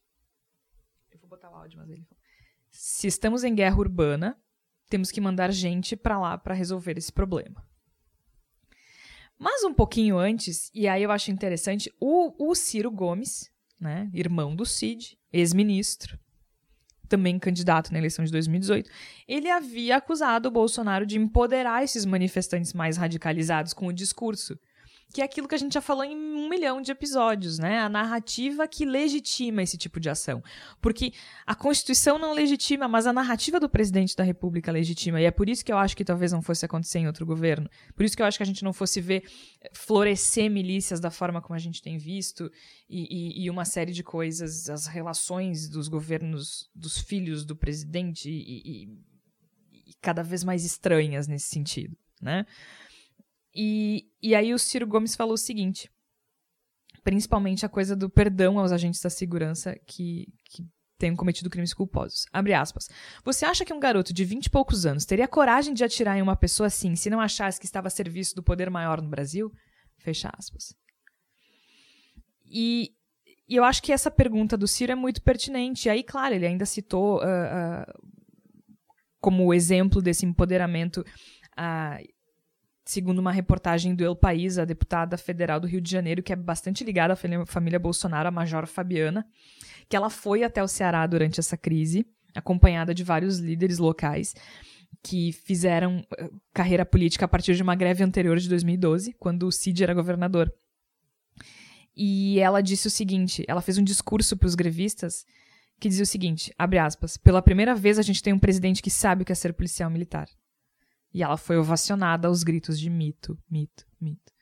Eu 1.10 1.20
vou 1.20 1.28
botar 1.28 1.50
o 1.50 1.54
áudio, 1.54 1.78
mas 1.78 1.88
ele 1.88 2.02
falou. 2.02 2.22
Se 2.70 3.06
estamos 3.06 3.44
em 3.44 3.54
guerra 3.54 3.76
urbana, 3.76 4.36
temos 4.88 5.10
que 5.10 5.20
mandar 5.20 5.52
gente 5.52 5.94
para 5.94 6.18
lá 6.18 6.38
para 6.38 6.54
resolver 6.54 6.96
esse 6.96 7.12
problema. 7.12 7.64
Mas 9.42 9.64
um 9.64 9.74
pouquinho 9.74 10.18
antes, 10.18 10.70
e 10.72 10.86
aí 10.86 11.02
eu 11.02 11.10
acho 11.10 11.32
interessante, 11.32 11.92
o, 11.98 12.32
o 12.38 12.54
Ciro 12.54 12.92
Gomes, 12.92 13.50
né, 13.80 14.08
irmão 14.14 14.54
do 14.54 14.64
Cid, 14.64 15.18
ex-ministro, 15.32 16.16
também 17.08 17.40
candidato 17.40 17.92
na 17.92 17.98
eleição 17.98 18.24
de 18.24 18.30
2018, 18.30 18.88
ele 19.26 19.50
havia 19.50 19.96
acusado 19.96 20.48
o 20.48 20.52
Bolsonaro 20.52 21.04
de 21.04 21.18
empoderar 21.18 21.82
esses 21.82 22.04
manifestantes 22.04 22.72
mais 22.72 22.96
radicalizados 22.96 23.72
com 23.72 23.88
o 23.88 23.92
discurso. 23.92 24.56
Que 25.12 25.20
é 25.20 25.24
aquilo 25.24 25.46
que 25.46 25.54
a 25.54 25.58
gente 25.58 25.74
já 25.74 25.80
falou 25.80 26.04
em 26.04 26.16
um 26.16 26.48
milhão 26.48 26.80
de 26.80 26.90
episódios, 26.90 27.58
né? 27.58 27.80
A 27.80 27.88
narrativa 27.88 28.66
que 28.66 28.84
legitima 28.84 29.62
esse 29.62 29.76
tipo 29.76 30.00
de 30.00 30.08
ação. 30.08 30.42
Porque 30.80 31.12
a 31.46 31.54
Constituição 31.54 32.18
não 32.18 32.32
legitima, 32.32 32.88
mas 32.88 33.06
a 33.06 33.12
narrativa 33.12 33.60
do 33.60 33.68
presidente 33.68 34.16
da 34.16 34.24
República 34.24 34.72
legitima. 34.72 35.20
E 35.20 35.24
é 35.24 35.30
por 35.30 35.48
isso 35.48 35.64
que 35.64 35.72
eu 35.72 35.76
acho 35.76 35.96
que 35.96 36.04
talvez 36.04 36.32
não 36.32 36.40
fosse 36.40 36.64
acontecer 36.64 36.98
em 37.00 37.06
outro 37.06 37.26
governo. 37.26 37.68
Por 37.94 38.04
isso 38.04 38.16
que 38.16 38.22
eu 38.22 38.26
acho 38.26 38.38
que 38.38 38.42
a 38.42 38.46
gente 38.46 38.64
não 38.64 38.72
fosse 38.72 39.00
ver 39.00 39.24
florescer 39.72 40.50
milícias 40.50 40.98
da 40.98 41.10
forma 41.10 41.42
como 41.42 41.54
a 41.54 41.60
gente 41.60 41.82
tem 41.82 41.98
visto 41.98 42.50
e, 42.88 43.42
e, 43.42 43.44
e 43.44 43.50
uma 43.50 43.64
série 43.64 43.92
de 43.92 44.02
coisas, 44.02 44.70
as 44.70 44.86
relações 44.86 45.68
dos 45.68 45.88
governos, 45.88 46.70
dos 46.74 46.98
filhos 46.98 47.44
do 47.44 47.54
presidente 47.54 48.30
e, 48.30 48.84
e 48.84 49.12
cada 50.00 50.22
vez 50.22 50.42
mais 50.42 50.64
estranhas 50.64 51.28
nesse 51.28 51.48
sentido, 51.48 51.96
né? 52.20 52.44
E, 53.54 54.06
e 54.22 54.34
aí 54.34 54.54
o 54.54 54.58
Ciro 54.58 54.86
Gomes 54.86 55.14
falou 55.14 55.34
o 55.34 55.38
seguinte: 55.38 55.90
principalmente 57.02 57.66
a 57.66 57.68
coisa 57.68 57.94
do 57.94 58.08
perdão 58.08 58.58
aos 58.58 58.72
agentes 58.72 59.00
da 59.00 59.10
segurança 59.10 59.78
que, 59.86 60.26
que 60.44 60.66
tenham 60.98 61.16
cometido 61.16 61.50
crimes 61.50 61.74
culposos. 61.74 62.26
Abre 62.32 62.54
aspas. 62.54 62.88
Você 63.24 63.44
acha 63.44 63.64
que 63.64 63.72
um 63.72 63.80
garoto 63.80 64.12
de 64.12 64.24
vinte 64.24 64.46
e 64.46 64.50
poucos 64.50 64.86
anos 64.86 65.04
teria 65.04 65.26
coragem 65.26 65.74
de 65.74 65.84
atirar 65.84 66.16
em 66.16 66.22
uma 66.22 66.36
pessoa 66.36 66.68
assim 66.68 66.94
se 66.94 67.10
não 67.10 67.20
achasse 67.20 67.58
que 67.58 67.66
estava 67.66 67.88
a 67.88 67.90
serviço 67.90 68.34
do 68.34 68.42
poder 68.42 68.70
maior 68.70 69.02
no 69.02 69.08
Brasil? 69.08 69.52
Fecha 69.98 70.30
aspas. 70.38 70.74
E, 72.46 72.94
e 73.48 73.56
eu 73.56 73.64
acho 73.64 73.82
que 73.82 73.92
essa 73.92 74.10
pergunta 74.10 74.56
do 74.56 74.68
Ciro 74.68 74.92
é 74.92 74.94
muito 74.94 75.22
pertinente. 75.22 75.88
E 75.88 75.90
aí, 75.90 76.02
claro, 76.02 76.34
ele 76.34 76.46
ainda 76.46 76.66
citou 76.66 77.18
uh, 77.18 77.24
uh, 77.24 78.08
como 79.20 79.52
exemplo 79.52 80.00
desse 80.00 80.24
empoderamento 80.24 80.98
uh, 80.98 82.12
segundo 82.84 83.18
uma 83.18 83.32
reportagem 83.32 83.94
do 83.94 84.04
El 84.04 84.16
País, 84.16 84.58
a 84.58 84.64
deputada 84.64 85.16
federal 85.16 85.60
do 85.60 85.66
Rio 85.66 85.80
de 85.80 85.90
Janeiro, 85.90 86.22
que 86.22 86.32
é 86.32 86.36
bastante 86.36 86.84
ligada 86.84 87.14
à 87.14 87.46
família 87.46 87.78
Bolsonaro, 87.78 88.28
a 88.28 88.32
Major 88.32 88.66
Fabiana, 88.66 89.26
que 89.88 89.96
ela 89.96 90.10
foi 90.10 90.42
até 90.42 90.62
o 90.62 90.68
Ceará 90.68 91.06
durante 91.06 91.38
essa 91.38 91.56
crise, 91.56 92.06
acompanhada 92.34 92.94
de 92.94 93.04
vários 93.04 93.38
líderes 93.38 93.78
locais 93.78 94.34
que 95.02 95.32
fizeram 95.32 96.04
eh, 96.18 96.30
carreira 96.52 96.84
política 96.84 97.24
a 97.24 97.28
partir 97.28 97.54
de 97.54 97.62
uma 97.62 97.74
greve 97.74 98.04
anterior 98.04 98.38
de 98.38 98.48
2012, 98.48 99.14
quando 99.18 99.46
o 99.46 99.52
Cid 99.52 99.82
era 99.82 99.94
governador. 99.94 100.52
E 101.96 102.38
ela 102.38 102.60
disse 102.60 102.86
o 102.86 102.90
seguinte, 102.90 103.44
ela 103.48 103.60
fez 103.60 103.78
um 103.78 103.84
discurso 103.84 104.36
para 104.36 104.46
os 104.46 104.54
grevistas 104.54 105.24
que 105.78 105.88
dizia 105.88 106.04
o 106.04 106.06
seguinte, 106.06 106.54
abre 106.56 106.78
aspas, 106.78 107.16
pela 107.16 107.42
primeira 107.42 107.74
vez 107.74 107.98
a 107.98 108.02
gente 108.02 108.22
tem 108.22 108.32
um 108.32 108.38
presidente 108.38 108.80
que 108.80 108.90
sabe 108.90 109.22
o 109.22 109.24
que 109.24 109.32
é 109.32 109.34
ser 109.34 109.52
policial 109.52 109.90
militar. 109.90 110.28
E 111.12 111.22
ela 111.22 111.36
foi 111.36 111.58
ovacionada 111.58 112.28
aos 112.28 112.42
gritos 112.42 112.78
de 112.78 112.88
mito, 112.88 113.38
mito, 113.50 113.86
mito. 114.00 114.32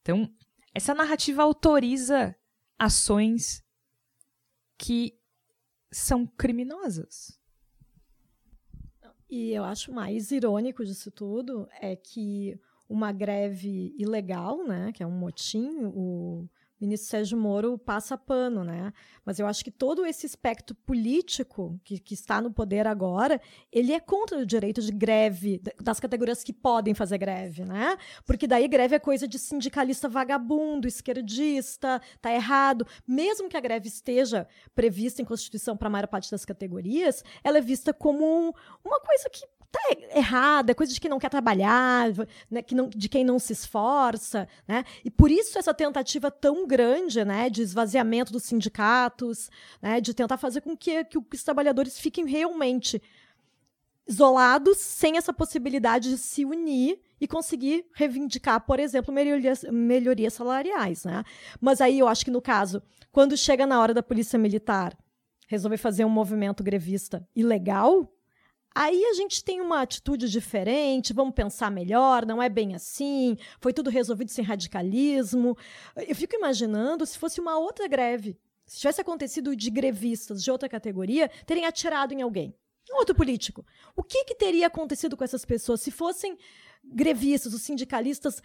Então, 0.00 0.32
essa 0.74 0.94
narrativa 0.94 1.42
autoriza 1.42 2.34
ações 2.78 3.62
que 4.78 5.18
são 5.92 6.26
criminosas. 6.26 7.38
E 9.28 9.52
eu 9.52 9.64
acho 9.64 9.92
mais 9.92 10.30
irônico 10.30 10.84
disso 10.84 11.10
tudo 11.10 11.68
é 11.80 11.96
que 11.96 12.58
uma 12.88 13.10
greve 13.12 13.94
ilegal, 13.98 14.64
né, 14.64 14.92
que 14.92 15.02
é 15.02 15.06
um 15.06 15.18
motim, 15.18 15.70
o 15.86 16.48
ministro 16.80 17.08
Sérgio 17.08 17.38
Moro 17.38 17.78
passa 17.78 18.16
pano, 18.18 18.62
né? 18.62 18.92
Mas 19.24 19.38
eu 19.38 19.46
acho 19.46 19.64
que 19.64 19.70
todo 19.70 20.04
esse 20.04 20.26
espectro 20.26 20.74
político 20.74 21.80
que, 21.82 21.98
que, 21.98 22.14
está 22.14 22.40
no 22.40 22.52
poder 22.52 22.86
agora, 22.86 23.40
ele 23.72 23.92
é 23.92 24.00
contra 24.00 24.38
o 24.38 24.46
direito 24.46 24.80
de 24.82 24.92
greve 24.92 25.60
das 25.80 25.98
categorias 25.98 26.44
que 26.44 26.52
podem 26.52 26.94
fazer 26.94 27.18
greve, 27.18 27.64
né? 27.64 27.96
Porque 28.24 28.46
daí 28.46 28.68
greve 28.68 28.94
é 28.94 28.98
coisa 28.98 29.26
de 29.26 29.38
sindicalista 29.38 30.08
vagabundo, 30.08 30.86
esquerdista, 30.86 32.00
tá 32.20 32.32
errado. 32.32 32.86
Mesmo 33.06 33.48
que 33.48 33.56
a 33.56 33.60
greve 33.60 33.88
esteja 33.88 34.46
prevista 34.74 35.22
em 35.22 35.24
Constituição 35.24 35.76
para 35.76 35.88
a 35.88 35.90
maior 35.90 36.06
parte 36.06 36.30
das 36.30 36.44
categorias, 36.44 37.24
ela 37.42 37.58
é 37.58 37.60
vista 37.60 37.92
como 37.94 38.54
uma 38.84 39.00
coisa 39.00 39.30
que 39.30 39.46
tá 39.70 39.80
errada, 40.14 40.72
é 40.72 40.74
coisa 40.74 40.92
de 40.92 41.00
quem 41.00 41.10
não 41.10 41.18
quer 41.18 41.28
trabalhar, 41.28 42.08
né, 42.50 42.62
que 42.62 42.74
não, 42.74 42.88
de 42.88 43.08
quem 43.08 43.24
não 43.24 43.38
se 43.38 43.52
esforça, 43.52 44.48
né? 44.66 44.84
E 45.04 45.10
por 45.10 45.30
isso 45.30 45.58
essa 45.58 45.74
tentativa 45.74 46.30
tão 46.30 46.66
grande, 46.66 47.24
né, 47.24 47.50
de 47.50 47.62
esvaziamento 47.62 48.32
dos 48.32 48.44
sindicatos, 48.44 49.50
né, 49.80 50.00
de 50.00 50.14
tentar 50.14 50.36
fazer 50.36 50.60
com 50.60 50.76
que, 50.76 51.04
que 51.04 51.18
os 51.18 51.42
trabalhadores 51.42 51.98
fiquem 51.98 52.26
realmente 52.26 53.00
isolados, 54.08 54.78
sem 54.78 55.16
essa 55.16 55.32
possibilidade 55.32 56.10
de 56.10 56.18
se 56.18 56.44
unir 56.44 57.00
e 57.20 57.26
conseguir 57.26 57.86
reivindicar, 57.92 58.60
por 58.60 58.78
exemplo, 58.78 59.12
melhorias, 59.12 59.64
melhorias 59.64 60.34
salariais, 60.34 61.04
né? 61.04 61.24
Mas 61.60 61.80
aí 61.80 61.98
eu 61.98 62.06
acho 62.06 62.24
que 62.24 62.30
no 62.30 62.40
caso, 62.40 62.80
quando 63.10 63.36
chega 63.36 63.66
na 63.66 63.80
hora 63.80 63.92
da 63.92 64.02
polícia 64.02 64.38
militar 64.38 64.96
resolver 65.48 65.76
fazer 65.76 66.04
um 66.04 66.10
movimento 66.10 66.62
grevista 66.62 67.26
ilegal, 67.34 68.12
Aí 68.78 69.06
a 69.06 69.14
gente 69.14 69.42
tem 69.42 69.62
uma 69.62 69.80
atitude 69.80 70.28
diferente, 70.28 71.14
vamos 71.14 71.34
pensar 71.34 71.70
melhor, 71.70 72.26
não 72.26 72.42
é 72.42 72.48
bem 72.50 72.74
assim, 72.74 73.34
foi 73.58 73.72
tudo 73.72 73.88
resolvido 73.88 74.30
sem 74.30 74.44
radicalismo. 74.44 75.56
Eu 75.96 76.14
fico 76.14 76.36
imaginando 76.36 77.06
se 77.06 77.16
fosse 77.16 77.40
uma 77.40 77.58
outra 77.58 77.88
greve, 77.88 78.38
se 78.66 78.78
tivesse 78.78 79.00
acontecido 79.00 79.56
de 79.56 79.70
grevistas 79.70 80.44
de 80.44 80.50
outra 80.50 80.68
categoria 80.68 81.30
terem 81.46 81.64
atirado 81.64 82.12
em 82.12 82.20
alguém, 82.20 82.54
um 82.92 82.96
outro 82.96 83.14
político. 83.14 83.64
O 83.96 84.02
que, 84.02 84.24
que 84.24 84.34
teria 84.34 84.66
acontecido 84.66 85.16
com 85.16 85.24
essas 85.24 85.46
pessoas 85.46 85.80
se 85.80 85.90
fossem 85.90 86.36
grevistas, 86.84 87.54
os 87.54 87.62
sindicalistas 87.62 88.42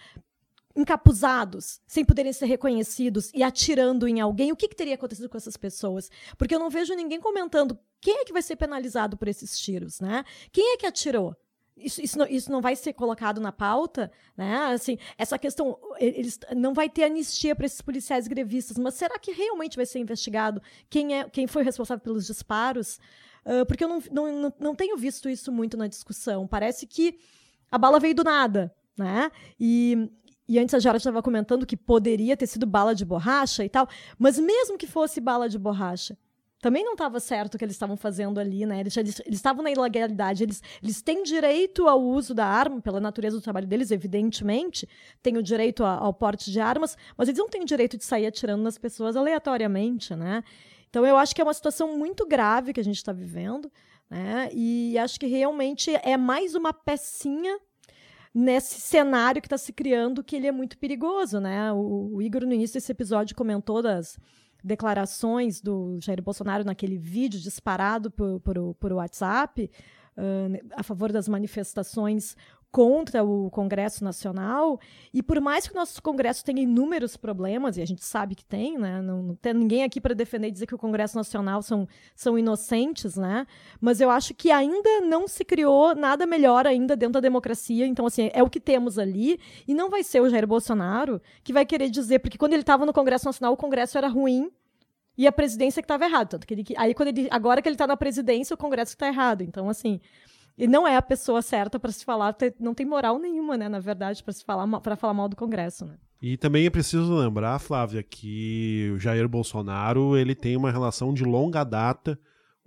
encapuzados, 0.76 1.82
sem 1.88 2.04
poderem 2.04 2.34
ser 2.34 2.46
reconhecidos 2.46 3.32
e 3.34 3.44
atirando 3.44 4.08
em 4.08 4.20
alguém, 4.20 4.52
o 4.52 4.56
que, 4.56 4.68
que, 4.68 4.76
teria 4.76 4.96
acontecido 4.96 5.30
com 5.30 5.38
essas 5.38 5.58
pessoas? 5.58 6.10
Porque 6.38 6.56
eu 6.56 6.60
não 6.60 6.70
vejo 6.70 6.94
ninguém 6.94 7.20
comentando 7.20 7.78
quem 8.00 8.20
é 8.20 8.26
que 8.26 8.34
vai 8.34 8.42
ser 8.42 8.56
penalizado 8.56 9.18
por 9.18 9.28
esses 9.28 9.60
tiros, 9.60 10.00
né? 10.00 10.24
Quem 10.52 10.74
é 10.74 10.78
que 10.78 10.86
atirou? 10.86 11.36
Isso, 11.78 12.02
isso, 12.02 12.18
não, 12.18 12.28
isso 12.28 12.52
não 12.52 12.62
vai 12.62 12.76
ser 12.76 12.94
colocado 12.94 13.42
na 13.42 13.52
pauta, 13.52 14.12
né? 14.38 14.74
Assim, 14.74 14.98
essa 15.18 15.38
questão, 15.38 15.80
eles 16.00 16.40
não 16.56 16.74
vai 16.74 16.90
ter 16.90 17.04
anistia 17.06 17.56
para 17.56 17.66
esses 17.66 17.82
policiais 17.82 18.28
grevistas, 18.28 18.78
mas 18.78 18.94
será 18.94 19.18
que 19.18 19.32
realmente 19.32 19.78
vai 19.78 19.86
ser 19.86 20.00
investigado 20.00 20.62
quem 20.90 21.18
é 21.18 21.30
quem 21.30 21.48
foi 21.48 21.64
responsável 21.64 22.04
pelos 22.04 22.28
disparos? 22.28 23.00
Uh, 23.44 23.66
porque 23.66 23.84
eu 23.84 23.88
não, 23.88 24.04
não, 24.12 24.54
não 24.60 24.76
tenho 24.76 24.96
visto 24.98 25.28
isso 25.28 25.52
muito 25.52 25.76
na 25.76 25.88
discussão. 25.88 26.48
Parece 26.48 26.86
que 26.86 27.18
a 27.72 27.78
bala 27.78 28.00
veio 28.00 28.14
do 28.14 28.24
nada, 28.24 28.74
né? 28.96 29.32
E 29.60 30.12
e 30.52 30.60
antes 30.60 30.76
a 30.76 30.80
Jara 30.80 30.98
estava 30.98 31.24
comentando 31.24 31.66
que 31.66 31.78
poderia 31.78 32.36
ter 32.36 32.46
sido 32.46 32.66
bala 32.66 32.94
de 32.94 33.06
borracha 33.06 33.64
e 33.64 33.70
tal, 33.70 33.88
mas 34.20 34.38
mesmo 34.38 34.78
que 34.78 34.86
fosse 34.86 35.22
bala 35.22 35.48
de 35.48 35.58
borracha, 35.58 36.18
também 36.62 36.84
não 36.84 36.92
estava 36.92 37.22
certo 37.22 37.56
o 37.56 37.58
que 37.58 37.64
eles 37.64 37.76
estavam 37.76 37.96
fazendo 37.96 38.38
ali, 38.38 38.66
né? 38.66 38.82
Eles, 38.82 38.98
estavam 39.28 39.64
na 39.64 39.72
ilegalidade, 39.72 40.44
eles, 40.44 40.62
eles 40.84 41.02
têm 41.02 41.24
direito 41.24 41.88
ao 41.88 42.02
uso 42.02 42.34
da 42.34 42.46
arma, 42.46 42.82
pela 42.82 43.00
natureza 43.00 43.38
do 43.38 43.42
trabalho 43.42 43.66
deles, 43.66 43.92
evidentemente, 43.92 44.90
têm 45.24 45.38
o 45.38 45.42
direito 45.42 45.86
a, 45.86 45.94
ao 45.94 46.14
porte 46.14 46.52
de 46.52 46.60
armas, 46.60 46.98
mas 47.16 47.30
eles 47.30 47.40
não 47.40 47.48
têm 47.48 47.62
o 47.62 47.66
direito 47.66 47.98
de 47.98 48.04
sair 48.04 48.28
atirando 48.28 48.62
nas 48.62 48.78
pessoas 48.78 49.16
aleatoriamente, 49.16 50.14
né? 50.18 50.44
Então 50.90 51.06
eu 51.06 51.16
acho 51.16 51.34
que 51.34 51.40
é 51.40 51.46
uma 51.46 51.54
situação 51.54 51.98
muito 51.98 52.28
grave 52.28 52.74
que 52.74 52.80
a 52.82 52.84
gente 52.84 52.98
está 52.98 53.14
vivendo, 53.14 53.72
né? 54.10 54.50
E 54.52 54.98
acho 54.98 55.18
que 55.18 55.28
realmente 55.28 55.96
é 56.04 56.18
mais 56.18 56.56
uma 56.56 56.74
pecinha 56.74 57.58
nesse 58.34 58.80
cenário 58.80 59.41
que 59.41 59.48
está 59.48 59.58
se 59.58 59.74
criando 59.74 60.24
que 60.24 60.36
ele 60.36 60.48
é 60.48 60.52
muito 60.52 60.78
perigoso, 60.78 61.39
né? 61.39 61.72
O, 61.74 62.15
o, 62.15 62.22
Igor, 62.22 62.46
no 62.46 62.54
início 62.54 62.76
desse 62.76 62.91
episódio, 62.91 63.36
comentou 63.36 63.82
das 63.82 64.17
declarações 64.63 65.60
do 65.60 66.00
Jair 66.00 66.22
Bolsonaro 66.22 66.63
naquele 66.63 66.98
vídeo 66.98 67.39
disparado 67.39 68.12
por, 68.12 68.39
por, 68.41 68.76
por 68.76 68.94
WhatsApp 68.94 69.70
uh, 70.17 70.70
a 70.76 70.84
favor 70.84 71.12
das 71.12 71.28
manifestações 71.28 72.36
contra 72.72 73.24
o 73.24 73.50
Congresso 73.52 74.04
Nacional, 74.04 74.80
e 75.14 75.22
por 75.22 75.42
mais 75.42 75.67
que 75.67 75.74
o 75.74 75.76
nosso 75.76 76.02
Congresso 76.02 76.44
tenha 76.44 76.62
inúmeros 76.62 77.17
problemas, 77.17 77.76
e 77.76 77.82
a 77.82 77.86
gente 77.86 78.04
sabe 78.04 78.34
que 78.34 78.46
tem, 78.46 78.78
né? 78.78 79.02
não, 79.02 79.22
não 79.22 79.36
tem 79.36 79.54
ninguém 79.54 79.84
aqui 79.84 80.00
para 80.00 80.15
defender 80.15 80.48
e 80.48 80.52
dizer 80.52 80.65
que 80.65 80.76
o 80.76 80.78
Congresso 80.78 81.17
Nacional 81.17 81.62
são, 81.62 81.88
são 82.15 82.40
inocentes, 82.40 83.17
né? 83.17 83.46
mas 83.80 84.00
eu 84.00 84.10
acho 84.10 84.34
que 84.34 84.52
ainda 84.52 85.02
não 85.02 85.28
se 85.28 85.44
criou 85.44 85.94
nada 85.94 86.26
melhor 86.26 86.65
ainda 86.65 86.96
dentro 86.96 87.13
da 87.13 87.19
democracia, 87.19 87.86
então 87.86 88.06
assim, 88.06 88.30
é 88.34 88.42
o 88.42 88.50
que 88.50 88.60
temos 88.60 88.98
ali, 88.98 89.38
e 89.67 89.74
não 89.74 89.90
vai 89.90 90.02
ser 90.02 90.22
o 90.22 90.30
Jair 90.30 90.48
Bolsonaro 90.48 91.22
que 91.44 91.52
vai 91.52 91.65
querer 91.65 91.90
dizer, 91.90 92.19
porque 92.19 92.38
quando 92.38 92.54
ele 92.54 92.62
estava 92.62 92.86
no 92.86 92.94
Congresso 92.94 93.26
Nacional, 93.26 93.54
o 93.54 93.58
Congresso 93.58 93.98
era 93.98 94.08
ruim, 94.08 94.50
e 95.17 95.28
a 95.28 95.32
presidência 95.32 95.82
que 95.82 95.86
estava 95.86 96.06
errada. 96.06 96.26
Tanto 96.26 96.48
que 96.48 96.54
ele, 96.54 96.65
aí, 96.78 96.94
quando 96.94 97.10
ele, 97.10 97.28
agora 97.30 97.62
que 97.62 97.67
ele 97.67 97.76
está 97.76 97.86
na 97.86 97.98
presidência, 97.98 98.54
o 98.54 98.58
Congresso 98.58 98.94
está 98.94 99.08
errado. 99.08 99.44
Então, 99.44 99.69
assim, 99.69 100.00
e 100.58 100.67
não 100.67 100.87
é 100.87 100.95
a 100.95 101.02
pessoa 101.02 101.41
certa 101.41 101.79
para 101.79 101.91
se 101.91 102.06
falar, 102.06 102.35
não 102.60 102.73
tem 102.73 102.85
moral 102.85 103.17
nenhuma, 103.19 103.58
né, 103.58 103.69
na 103.69 103.79
verdade, 103.79 104.23
para 104.23 104.33
se 104.33 104.43
falar 104.43 104.67
para 104.79 104.95
falar 104.95 105.13
mal 105.13 105.29
do 105.29 105.35
Congresso, 105.35 105.85
né? 105.85 105.95
E 106.21 106.37
também 106.37 106.67
é 106.67 106.69
preciso 106.69 107.15
lembrar, 107.15 107.58
Flávia, 107.58 108.04
que 108.04 108.91
o 108.93 108.99
Jair 108.99 109.27
Bolsonaro 109.27 110.15
ele 110.15 110.35
tem 110.35 110.56
uma 110.56 110.71
relação 110.71 111.13
de 111.13 111.23
longa 111.23 111.63
data 111.63 112.19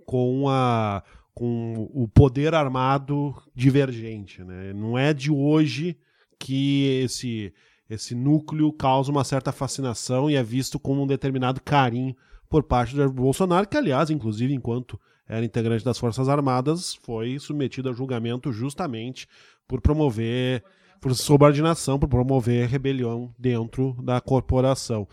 com 0.05 0.49
a 0.49 1.03
com 1.33 1.89
o 1.93 2.07
poder 2.07 2.55
armado 2.55 3.35
divergente, 3.53 4.41
né? 4.41 4.71
Não 4.73 4.97
é 4.97 5.13
de 5.13 5.31
hoje 5.31 5.97
que 6.39 7.01
esse 7.03 7.53
esse 7.89 8.15
núcleo 8.15 8.73
causa 8.73 9.11
uma 9.11 9.23
certa 9.23 9.51
fascinação 9.51 10.29
e 10.29 10.35
é 10.35 10.43
visto 10.43 10.79
como 10.79 11.03
um 11.03 11.07
determinado 11.07 11.61
carinho 11.61 12.15
por 12.49 12.63
parte 12.63 12.95
do 12.95 13.11
Bolsonaro, 13.11 13.67
que, 13.67 13.77
aliás, 13.77 14.09
inclusive, 14.09 14.53
enquanto 14.53 14.99
era 15.27 15.45
integrante 15.45 15.83
das 15.83 15.97
Forças 15.97 16.29
Armadas, 16.29 16.95
foi 17.01 17.39
submetido 17.39 17.89
a 17.89 17.93
julgamento 17.93 18.51
justamente 18.51 19.27
por 19.67 19.81
promover, 19.81 20.63
por 21.01 21.15
subordinação, 21.15 21.97
por 21.97 22.07
promover 22.07 22.67
rebelião 22.67 23.33
dentro 23.37 23.95
da 24.03 24.21
corporação. 24.21 25.07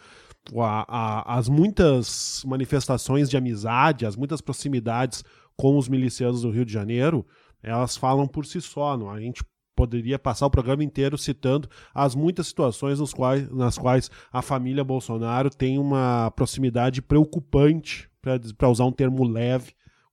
A, 0.56 0.86
a, 0.88 1.38
as 1.38 1.48
muitas 1.48 2.42
manifestações 2.46 3.30
de 3.30 3.36
amizade, 3.36 4.04
as 4.04 4.16
muitas 4.16 4.40
proximidades 4.40 5.24
com 5.56 5.78
os 5.78 5.88
milicianos 5.88 6.42
do 6.42 6.50
Rio 6.50 6.64
de 6.64 6.72
Janeiro, 6.72 7.24
elas 7.62 7.96
falam 7.96 8.26
por 8.26 8.44
si 8.44 8.60
só. 8.60 8.96
Não? 8.96 9.08
A 9.08 9.20
gente 9.20 9.42
poderia 9.74 10.18
passar 10.18 10.46
o 10.46 10.50
programa 10.50 10.84
inteiro 10.84 11.16
citando 11.16 11.68
as 11.94 12.14
muitas 12.14 12.48
situações 12.48 13.00
nos 13.00 13.14
quais, 13.14 13.48
nas 13.50 13.78
quais 13.78 14.10
a 14.32 14.42
família 14.42 14.84
Bolsonaro 14.84 15.48
tem 15.48 15.78
uma 15.78 16.30
proximidade 16.32 17.00
preocupante, 17.00 18.10
para 18.56 18.68
usar 18.68 18.84
um 18.84 18.92
termo 18.92 19.24
leve, 19.24 19.72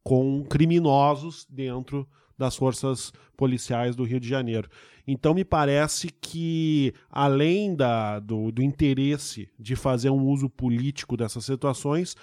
com 0.10 0.44
criminosos 0.44 1.46
dentro 1.48 2.10
das 2.36 2.56
forças 2.56 3.14
policiais 3.38 3.96
do 3.96 4.04
Rio 4.04 4.20
de 4.20 4.28
Janeiro. 4.28 4.68
Então 5.08 5.36
me 5.36 5.46
parece 5.46 6.08
que, 6.10 6.96
além 7.12 7.76
da, 7.76 8.20
do, 8.20 8.52
do 8.52 8.64
interesse 8.64 9.48
de 9.60 9.76
fazer 9.76 10.10
um 10.10 10.26
uso 10.26 10.50
político 10.50 11.16
dessas 11.16 11.46
situações, 11.46 12.18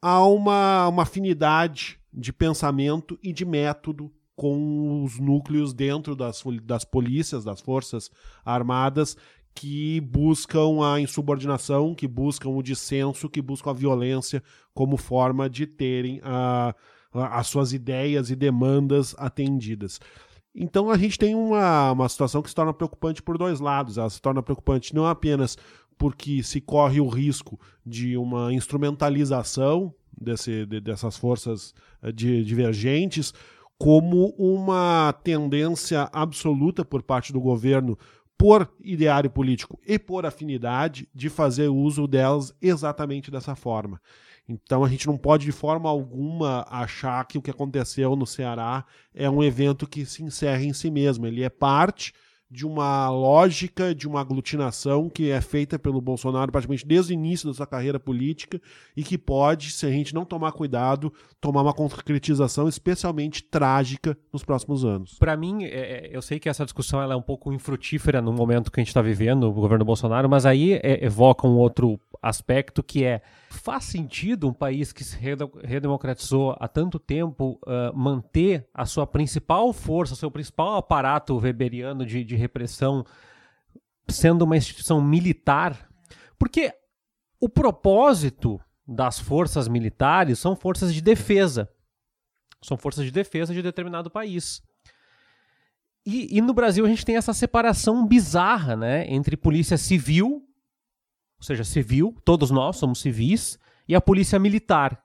há 0.00 0.24
uma, 0.24 0.88
uma 0.88 1.02
afinidade 1.02 2.00
de 2.10 2.32
pensamento 2.32 3.18
e 3.22 3.30
de 3.30 3.44
método 3.44 4.10
com 4.34 5.04
os 5.04 5.18
núcleos 5.18 5.74
dentro 5.74 6.16
das, 6.16 6.42
das 6.62 6.86
polícias, 6.86 7.44
das 7.44 7.60
forças 7.60 8.10
armadas, 8.42 9.18
que 9.54 10.00
buscam 10.00 10.82
a 10.82 10.98
insubordinação, 10.98 11.94
que 11.94 12.08
buscam 12.08 12.48
o 12.48 12.62
dissenso, 12.62 13.28
que 13.28 13.42
buscam 13.42 13.68
a 13.68 13.74
violência 13.74 14.42
como 14.72 14.96
forma 14.96 15.50
de 15.50 15.66
terem 15.66 16.22
a, 16.22 16.70
a, 16.70 16.74
as 17.12 17.46
suas 17.46 17.72
ideias 17.72 18.30
e 18.30 18.36
demandas 18.36 19.14
atendidas. 19.18 20.00
Então 20.54 20.90
a 20.90 20.98
gente 20.98 21.18
tem 21.18 21.34
uma, 21.34 21.92
uma 21.92 22.08
situação 22.08 22.42
que 22.42 22.48
se 22.48 22.54
torna 22.54 22.72
preocupante 22.74 23.22
por 23.22 23.38
dois 23.38 23.60
lados. 23.60 23.98
Ela 23.98 24.10
se 24.10 24.20
torna 24.20 24.42
preocupante 24.42 24.94
não 24.94 25.06
apenas 25.06 25.56
porque 25.96 26.42
se 26.42 26.60
corre 26.60 27.00
o 27.00 27.08
risco 27.08 27.58
de 27.84 28.16
uma 28.16 28.52
instrumentalização 28.52 29.92
desse, 30.20 30.64
de, 30.66 30.80
dessas 30.80 31.16
forças 31.16 31.74
eh, 32.02 32.12
de, 32.12 32.44
divergentes, 32.44 33.34
como 33.76 34.34
uma 34.38 35.12
tendência 35.24 36.08
absoluta 36.12 36.84
por 36.84 37.02
parte 37.02 37.32
do 37.32 37.40
governo 37.40 37.98
por 38.36 38.72
ideário 38.80 39.28
político 39.28 39.80
e 39.84 39.98
por 39.98 40.24
afinidade 40.24 41.08
de 41.12 41.28
fazer 41.28 41.68
uso 41.68 42.06
delas 42.06 42.54
exatamente 42.62 43.30
dessa 43.30 43.56
forma. 43.56 44.00
Então 44.48 44.82
a 44.82 44.88
gente 44.88 45.06
não 45.06 45.16
pode 45.16 45.44
de 45.44 45.52
forma 45.52 45.88
alguma 45.88 46.64
achar 46.70 47.24
que 47.26 47.36
o 47.36 47.42
que 47.42 47.50
aconteceu 47.50 48.16
no 48.16 48.26
Ceará 48.26 48.84
é 49.14 49.28
um 49.28 49.42
evento 49.42 49.86
que 49.86 50.06
se 50.06 50.22
encerra 50.22 50.62
em 50.62 50.72
si 50.72 50.90
mesmo. 50.90 51.26
Ele 51.26 51.42
é 51.42 51.50
parte 51.50 52.12
de 52.50 52.66
uma 52.66 53.10
lógica, 53.10 53.94
de 53.94 54.08
uma 54.08 54.20
aglutinação 54.20 55.10
que 55.10 55.30
é 55.30 55.40
feita 55.40 55.78
pelo 55.78 56.00
Bolsonaro 56.00 56.50
praticamente 56.50 56.86
desde 56.86 57.12
o 57.12 57.14
início 57.14 57.46
da 57.46 57.54
sua 57.54 57.66
carreira 57.66 58.00
política 58.00 58.60
e 58.96 59.02
que 59.02 59.18
pode, 59.18 59.70
se 59.70 59.84
a 59.84 59.90
gente 59.90 60.14
não 60.14 60.24
tomar 60.24 60.52
cuidado, 60.52 61.12
tomar 61.40 61.60
uma 61.60 61.74
concretização 61.74 62.66
especialmente 62.66 63.42
trágica 63.42 64.16
nos 64.32 64.42
próximos 64.42 64.84
anos. 64.84 65.18
Para 65.18 65.36
mim, 65.36 65.64
é, 65.64 65.68
é, 65.68 66.10
eu 66.10 66.22
sei 66.22 66.38
que 66.38 66.48
essa 66.48 66.64
discussão 66.64 67.02
é 67.02 67.16
um 67.16 67.22
pouco 67.22 67.52
infrutífera 67.52 68.22
no 68.22 68.32
momento 68.32 68.72
que 68.72 68.80
a 68.80 68.82
gente 68.82 68.88
está 68.88 69.02
vivendo, 69.02 69.44
o 69.44 69.52
governo 69.52 69.84
Bolsonaro, 69.84 70.28
mas 70.28 70.46
aí 70.46 70.72
é, 70.72 71.04
evoca 71.04 71.46
um 71.46 71.58
outro 71.58 72.00
aspecto 72.22 72.82
que 72.82 73.04
é 73.04 73.20
faz 73.48 73.84
sentido 73.84 74.48
um 74.48 74.52
país 74.52 74.92
que 74.92 75.02
se 75.02 75.16
redemocratizou 75.64 76.56
há 76.60 76.68
tanto 76.68 76.98
tempo 76.98 77.58
uh, 77.64 77.96
manter 77.96 78.68
a 78.74 78.84
sua 78.84 79.06
principal 79.06 79.72
força, 79.72 80.14
seu 80.14 80.30
principal 80.30 80.76
aparato 80.76 81.36
weberiano 81.36 82.04
de, 82.04 82.24
de 82.24 82.36
repressão 82.36 83.04
sendo 84.08 84.42
uma 84.42 84.56
instituição 84.56 85.00
militar? 85.00 85.88
Porque 86.38 86.72
o 87.40 87.48
propósito 87.48 88.60
das 88.86 89.18
forças 89.18 89.68
militares 89.68 90.38
são 90.38 90.54
forças 90.54 90.94
de 90.94 91.00
defesa. 91.00 91.70
São 92.62 92.76
forças 92.76 93.04
de 93.04 93.10
defesa 93.10 93.54
de 93.54 93.62
determinado 93.62 94.10
país. 94.10 94.62
E, 96.04 96.38
e, 96.38 96.40
no 96.40 96.54
Brasil 96.54 96.84
a 96.84 96.88
gente 96.88 97.04
tem 97.04 97.16
essa 97.16 97.34
separação 97.34 98.06
bizarra 98.06 98.74
né, 98.74 99.06
entre 99.08 99.36
polícia 99.36 99.76
civil 99.76 100.47
ou 101.38 101.44
seja, 101.44 101.64
civil, 101.64 102.16
todos 102.24 102.50
nós 102.50 102.76
somos 102.76 103.00
civis, 103.00 103.58
e 103.88 103.94
a 103.94 104.00
polícia 104.00 104.38
militar. 104.38 105.02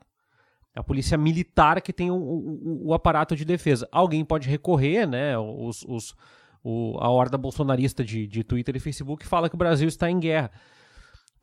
A 0.76 0.84
polícia 0.84 1.18
militar 1.18 1.82
que 1.82 1.94
tem 1.94 2.10
o, 2.10 2.16
o, 2.16 2.88
o 2.88 2.94
aparato 2.94 3.36
de 3.36 3.46
defesa. 3.46 3.88
Alguém 3.92 4.26
pode 4.26 4.50
recorrer, 4.50 5.08
né? 5.08 5.38
Os, 5.38 5.86
os, 5.88 6.16
o, 6.64 6.98
a 7.00 7.10
horda 7.10 7.38
bolsonarista 7.38 8.04
de, 8.04 8.26
de 8.26 8.44
Twitter 8.44 8.76
e 8.76 8.80
Facebook 8.80 9.26
fala 9.28 9.48
que 9.48 9.56
o 9.56 9.58
Brasil 9.58 9.88
está 9.88 10.10
em 10.10 10.20
guerra. 10.20 10.52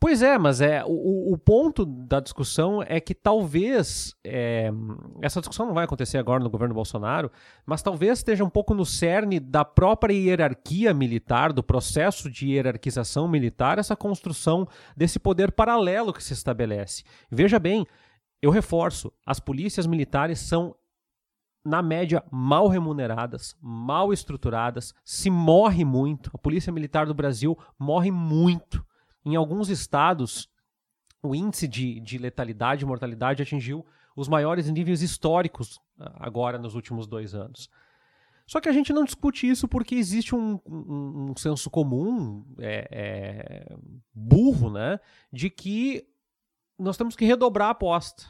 Pois 0.01 0.23
é, 0.23 0.39
mas 0.39 0.63
é 0.63 0.83
o, 0.83 1.35
o 1.35 1.37
ponto 1.37 1.85
da 1.85 2.21
discussão 2.21 2.83
é 2.83 2.99
que 2.99 3.15
talvez 3.15 4.17
é, 4.25 4.73
essa 5.21 5.41
discussão 5.41 5.67
não 5.67 5.75
vai 5.75 5.85
acontecer 5.85 6.17
agora 6.17 6.43
no 6.43 6.49
governo 6.49 6.75
Bolsonaro, 6.75 7.31
mas 7.67 7.83
talvez 7.83 8.19
esteja 8.19 8.43
um 8.43 8.49
pouco 8.49 8.73
no 8.73 8.87
cerne 8.87 9.39
da 9.39 9.63
própria 9.63 10.15
hierarquia 10.15 10.95
militar, 10.95 11.53
do 11.53 11.63
processo 11.63 12.31
de 12.31 12.49
hierarquização 12.49 13.29
militar, 13.29 13.79
essa 13.79 13.95
construção 13.95 14.67
desse 14.97 15.19
poder 15.19 15.53
paralelo 15.53 16.15
que 16.15 16.25
se 16.25 16.33
estabelece. 16.33 17.05
Veja 17.31 17.59
bem, 17.59 17.87
eu 18.41 18.51
reforço, 18.51 19.13
as 19.27 19.39
polícias 19.39 19.87
militares 19.87 20.39
são 20.39 20.75
na 21.63 21.83
média, 21.83 22.25
mal 22.31 22.69
remuneradas, 22.69 23.55
mal 23.61 24.15
estruturadas, 24.15 24.95
se 25.05 25.29
morre 25.29 25.85
muito. 25.85 26.31
A 26.33 26.39
Polícia 26.39 26.73
Militar 26.73 27.05
do 27.05 27.13
Brasil 27.13 27.55
morre 27.79 28.11
muito. 28.11 28.83
Em 29.25 29.37
alguns 29.37 29.69
estados, 29.69 30.49
o 31.23 31.35
índice 31.35 31.69
de, 31.69 32.01
de 32.01 32.19
letalidade 32.19 32.85
e 32.85 32.87
mortalidade 32.87 33.43
atingiu 33.43 33.85
os 34.17 34.29
maiores 34.29 34.69
níveis 34.71 35.03
históricos 35.03 35.81
ah, 35.99 36.13
agora 36.19 36.59
nos 36.59 36.75
últimos 36.75 37.07
dois 37.07 37.35
anos. 37.35 37.71
Só 38.47 38.61
que 38.61 38.69
a 38.69 38.73
gente 38.73 38.93
não 38.93 39.05
discute 39.05 39.49
isso 39.49 39.69
porque 39.69 39.95
existe 39.95 40.35
um, 40.35 40.59
um, 40.67 41.31
um 41.31 41.37
senso 41.37 41.71
comum 41.71 42.45
é, 42.59 42.89
é, 42.91 43.77
burro, 44.13 44.71
né, 44.71 44.99
de 45.33 45.49
que 45.49 46.05
nós 46.77 46.97
temos 46.97 47.15
que 47.15 47.25
redobrar 47.25 47.69
a 47.69 47.73
aposta. 47.73 48.25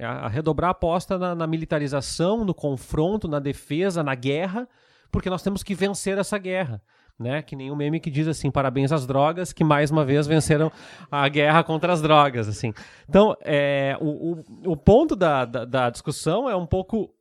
A, 0.00 0.26
a 0.26 0.28
redobrar 0.28 0.68
a 0.68 0.72
aposta 0.72 1.16
na, 1.16 1.34
na 1.34 1.46
militarização, 1.46 2.44
no 2.44 2.52
confronto, 2.52 3.26
na 3.26 3.38
defesa, 3.38 4.02
na 4.02 4.14
guerra, 4.14 4.68
porque 5.10 5.30
nós 5.30 5.42
temos 5.42 5.62
que 5.62 5.74
vencer 5.74 6.18
essa 6.18 6.36
guerra 6.36 6.82
né? 7.18 7.42
Que 7.42 7.56
nem 7.56 7.70
o 7.70 7.74
um 7.74 7.76
meme 7.76 7.98
que 7.98 8.10
diz 8.10 8.28
assim, 8.28 8.50
parabéns 8.50 8.92
às 8.92 9.06
drogas, 9.06 9.52
que 9.52 9.64
mais 9.64 9.90
uma 9.90 10.04
vez 10.04 10.26
venceram 10.26 10.70
a 11.10 11.28
guerra 11.28 11.64
contra 11.64 11.92
as 11.92 12.00
drogas, 12.00 12.48
assim. 12.48 12.72
Então, 13.08 13.36
é, 13.42 13.96
o, 14.00 14.32
o, 14.32 14.72
o 14.72 14.76
ponto 14.76 15.16
da, 15.16 15.44
da, 15.44 15.64
da, 15.64 15.90
discussão 15.90 16.48
é 16.48 16.54
um 16.54 16.66
pouco... 16.66 17.12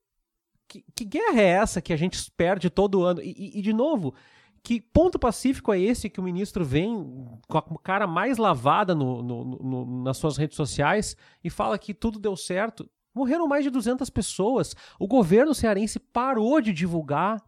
Que, 0.68 0.84
que, 0.94 1.06
guerra 1.06 1.42
é 1.42 1.48
essa 1.48 1.82
que 1.82 1.94
a 1.94 1.98
gente 1.98 2.30
perde 2.32 2.70
todo 2.70 3.04
ano? 3.04 3.22
E, 3.22 3.34
e, 3.38 3.60
e, 3.60 3.62
de 3.62 3.72
novo, 3.72 4.14
que 4.62 4.82
ponto 4.82 5.18
pacífico 5.18 5.72
é 5.72 5.80
esse 5.80 6.10
que 6.10 6.20
o 6.20 6.24
ministro 6.24 6.66
vem 6.66 7.26
com 7.48 7.58
a 7.58 7.64
cara 7.82 8.06
mais 8.06 8.38
lavada 8.38 8.94
no, 8.94 9.24
no, 9.24 9.46
no, 9.46 10.04
nas 10.04 10.18
suas 10.18 10.36
redes 10.36 10.58
sociais 10.58 11.16
e 11.42 11.50
fala 11.50 11.78
que 11.78 11.94
tudo 11.94 12.20
deu 12.20 12.36
certo? 12.36 12.90
Morreram 13.16 13.48
mais 13.48 13.64
de 13.64 13.70
200 13.70 14.10
pessoas. 14.10 14.76
O 15.00 15.08
governo 15.08 15.56
cearense 15.56 16.00
parou 16.00 16.60
de 16.60 16.74
divulgar 16.74 17.42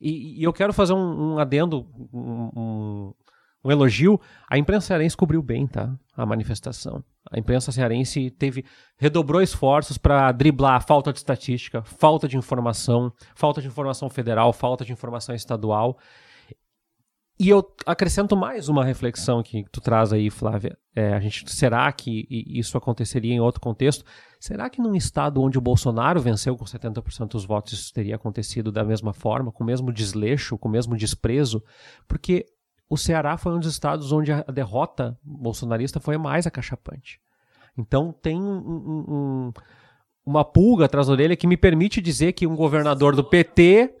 e, 0.00 0.40
e 0.40 0.42
eu 0.42 0.52
quero 0.52 0.72
fazer 0.72 0.92
um, 0.92 1.34
um 1.34 1.38
adendo, 1.38 1.86
um, 2.12 2.50
um, 2.56 3.14
um, 3.64 3.70
elogio. 3.70 4.20
A 4.48 4.58
imprensa 4.58 4.88
cearense 4.88 5.16
cobriu 5.16 5.42
bem, 5.42 5.66
tá? 5.66 5.94
A 6.16 6.26
manifestação. 6.26 7.02
A 7.30 7.38
imprensa 7.38 7.72
cearense 7.72 8.30
teve 8.30 8.64
redobrou 8.98 9.42
esforços 9.42 9.98
para 9.98 10.30
driblar 10.32 10.76
a 10.76 10.80
falta 10.80 11.12
de 11.12 11.18
estatística, 11.18 11.82
falta 11.82 12.28
de 12.28 12.36
informação, 12.36 13.12
falta 13.34 13.60
de 13.60 13.68
informação 13.68 14.08
federal, 14.08 14.52
falta 14.52 14.84
de 14.84 14.92
informação 14.92 15.34
estadual. 15.34 15.98
E 17.38 17.50
eu 17.50 17.62
acrescento 17.84 18.34
mais 18.34 18.68
uma 18.70 18.82
reflexão 18.82 19.42
que 19.42 19.62
tu 19.70 19.78
traz 19.78 20.10
aí, 20.10 20.30
Flávia. 20.30 20.76
É, 20.94 21.12
a 21.12 21.20
gente, 21.20 21.52
será 21.52 21.92
que 21.92 22.26
isso 22.30 22.78
aconteceria 22.78 23.34
em 23.34 23.40
outro 23.40 23.60
contexto? 23.60 24.04
Será 24.40 24.70
que 24.70 24.80
num 24.80 24.94
estado 24.94 25.42
onde 25.42 25.58
o 25.58 25.60
Bolsonaro 25.60 26.18
venceu 26.18 26.56
com 26.56 26.64
70% 26.64 27.28
dos 27.28 27.44
votos 27.44 27.74
isso 27.74 27.92
teria 27.92 28.16
acontecido 28.16 28.72
da 28.72 28.82
mesma 28.82 29.12
forma, 29.12 29.52
com 29.52 29.62
o 29.62 29.66
mesmo 29.66 29.92
desleixo, 29.92 30.56
com 30.56 30.68
o 30.68 30.72
mesmo 30.72 30.96
desprezo? 30.96 31.62
Porque 32.08 32.46
o 32.88 32.96
Ceará 32.96 33.36
foi 33.36 33.52
um 33.54 33.60
dos 33.60 33.70
estados 33.70 34.12
onde 34.12 34.32
a 34.32 34.42
derrota 34.44 35.18
bolsonarista 35.22 36.00
foi 36.00 36.16
mais 36.16 36.46
acachapante. 36.46 37.20
Então 37.76 38.14
tem 38.22 38.40
um, 38.40 38.56
um, 39.08 39.52
uma 40.24 40.42
pulga 40.42 40.86
atrás 40.86 41.08
da 41.08 41.12
orelha 41.12 41.36
que 41.36 41.46
me 41.46 41.56
permite 41.56 42.00
dizer 42.00 42.32
que 42.32 42.46
um 42.46 42.56
governador 42.56 43.14
do 43.14 43.22
PT 43.22 43.94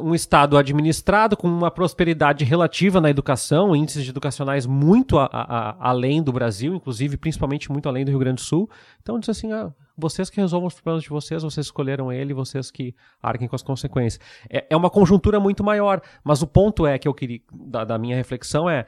um 0.00 0.14
Estado 0.14 0.56
administrado 0.56 1.36
com 1.36 1.48
uma 1.48 1.70
prosperidade 1.70 2.44
relativa 2.44 3.00
na 3.00 3.10
educação, 3.10 3.74
índices 3.74 4.08
educacionais 4.08 4.66
muito 4.66 5.18
a, 5.18 5.26
a, 5.26 5.88
além 5.90 6.22
do 6.22 6.32
Brasil, 6.32 6.74
inclusive 6.74 7.16
principalmente 7.16 7.70
muito 7.70 7.88
além 7.88 8.04
do 8.04 8.10
Rio 8.10 8.20
Grande 8.20 8.36
do 8.36 8.46
Sul. 8.46 8.70
Então 9.02 9.18
diz 9.18 9.28
assim, 9.28 9.52
ah, 9.52 9.72
vocês 9.96 10.30
que 10.30 10.40
resolvam 10.40 10.68
os 10.68 10.74
problemas 10.74 11.02
de 11.02 11.08
vocês, 11.08 11.42
vocês 11.42 11.66
escolheram 11.66 12.12
ele, 12.12 12.32
vocês 12.32 12.70
que 12.70 12.94
arquem 13.22 13.48
com 13.48 13.56
as 13.56 13.62
consequências. 13.62 14.24
É, 14.48 14.66
é 14.70 14.76
uma 14.76 14.88
conjuntura 14.88 15.38
muito 15.38 15.62
maior, 15.62 16.00
mas 16.24 16.40
o 16.40 16.46
ponto 16.46 16.86
é 16.86 16.98
que 16.98 17.08
eu 17.08 17.14
queria 17.14 17.40
da, 17.52 17.84
da 17.84 17.98
minha 17.98 18.16
reflexão 18.16 18.70
é 18.70 18.86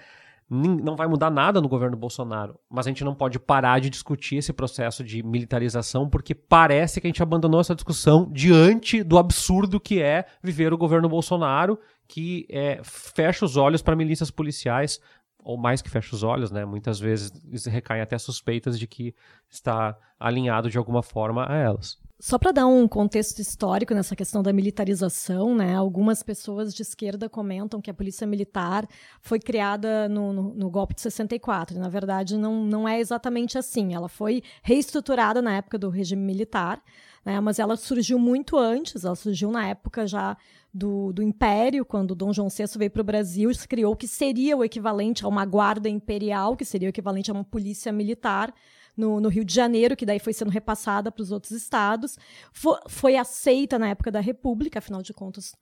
não 0.48 0.94
vai 0.94 1.06
mudar 1.06 1.30
nada 1.30 1.60
no 1.60 1.68
governo 1.68 1.96
Bolsonaro, 1.96 2.58
mas 2.68 2.86
a 2.86 2.90
gente 2.90 3.04
não 3.04 3.14
pode 3.14 3.38
parar 3.38 3.80
de 3.80 3.88
discutir 3.88 4.36
esse 4.36 4.52
processo 4.52 5.02
de 5.02 5.22
militarização, 5.22 6.08
porque 6.08 6.34
parece 6.34 7.00
que 7.00 7.06
a 7.06 7.08
gente 7.08 7.22
abandonou 7.22 7.60
essa 7.60 7.74
discussão 7.74 8.28
diante 8.30 9.02
do 9.02 9.18
absurdo 9.18 9.80
que 9.80 10.02
é 10.02 10.26
viver 10.42 10.72
o 10.72 10.78
governo 10.78 11.08
Bolsonaro, 11.08 11.78
que 12.06 12.46
é, 12.50 12.80
fecha 12.82 13.44
os 13.44 13.56
olhos 13.56 13.82
para 13.82 13.96
milícias 13.96 14.30
policiais, 14.30 15.00
ou 15.38 15.56
mais 15.56 15.82
que 15.82 15.90
fecha 15.90 16.14
os 16.14 16.22
olhos, 16.22 16.50
né? 16.50 16.64
Muitas 16.64 16.98
vezes 16.98 17.32
recaem 17.66 18.00
até 18.00 18.16
suspeitas 18.18 18.78
de 18.78 18.86
que 18.86 19.14
está 19.48 19.96
alinhado 20.18 20.70
de 20.70 20.78
alguma 20.78 21.02
forma 21.02 21.46
a 21.50 21.56
elas. 21.56 21.98
Só 22.20 22.38
para 22.38 22.52
dar 22.52 22.66
um 22.66 22.86
contexto 22.86 23.40
histórico 23.40 23.92
nessa 23.92 24.14
questão 24.14 24.40
da 24.40 24.52
militarização, 24.52 25.54
né, 25.54 25.74
algumas 25.74 26.22
pessoas 26.22 26.72
de 26.72 26.82
esquerda 26.82 27.28
comentam 27.28 27.80
que 27.80 27.90
a 27.90 27.94
polícia 27.94 28.24
militar 28.24 28.88
foi 29.20 29.40
criada 29.40 30.08
no, 30.08 30.32
no, 30.32 30.54
no 30.54 30.70
golpe 30.70 30.94
de 30.94 31.00
64. 31.00 31.76
Na 31.78 31.88
verdade, 31.88 32.38
não, 32.38 32.64
não 32.64 32.88
é 32.88 33.00
exatamente 33.00 33.58
assim. 33.58 33.94
Ela 33.94 34.08
foi 34.08 34.42
reestruturada 34.62 35.42
na 35.42 35.56
época 35.56 35.76
do 35.76 35.90
regime 35.90 36.22
militar, 36.22 36.80
né, 37.24 37.40
mas 37.40 37.58
ela 37.58 37.76
surgiu 37.76 38.18
muito 38.18 38.56
antes, 38.56 39.04
ela 39.04 39.16
surgiu 39.16 39.50
na 39.50 39.66
época 39.66 40.06
já 40.06 40.36
do, 40.72 41.12
do 41.12 41.22
Império, 41.22 41.84
quando 41.84 42.14
Dom 42.14 42.32
João 42.32 42.48
VI 42.48 42.78
veio 42.78 42.90
para 42.92 43.02
o 43.02 43.04
Brasil, 43.04 43.52
se 43.54 43.66
criou 43.66 43.92
o 43.92 43.96
que 43.96 44.06
seria 44.06 44.56
o 44.56 44.64
equivalente 44.64 45.24
a 45.24 45.28
uma 45.28 45.44
guarda 45.44 45.88
imperial, 45.88 46.56
que 46.56 46.64
seria 46.64 46.88
o 46.88 46.90
equivalente 46.90 47.30
a 47.30 47.34
uma 47.34 47.44
polícia 47.44 47.92
militar, 47.92 48.54
no, 48.96 49.20
no, 49.20 49.28
Rio 49.28 49.44
de 49.44 49.54
Janeiro, 49.54 49.96
que 49.96 50.06
daí 50.06 50.18
foi 50.18 50.32
sendo 50.32 50.50
repassada 50.50 51.10
para 51.10 51.22
os 51.22 51.32
outros 51.32 51.52
estados. 51.52 52.18
Foi, 52.52 52.78
foi, 52.88 53.16
aceita 53.16 53.78
na 53.78 53.88
época 53.88 54.10
da 54.10 54.20
República, 54.20 54.78
afinal 54.78 55.02
de 55.02 55.12
contas, 55.12 55.54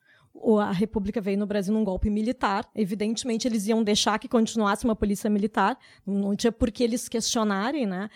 a 0.60 0.72
República 0.72 1.20
veio 1.20 1.38
no 1.38 1.46
Brasil 1.46 1.72
num 1.72 1.84
golpe 1.84 2.08
militar. 2.08 2.68
Evidentemente, 2.74 3.46
eles 3.46 3.66
iam 3.66 3.82
deixar 3.82 4.18
que 4.18 4.28
continuasse 4.28 4.84
uma 4.84 4.96
polícia 4.96 5.28
militar, 5.28 5.78
não 6.06 6.34
tinha 6.34 6.52
por 6.52 6.70
que 6.70 6.82
eles 6.82 7.08
questionarem, 7.08 7.86
né? 7.86 8.08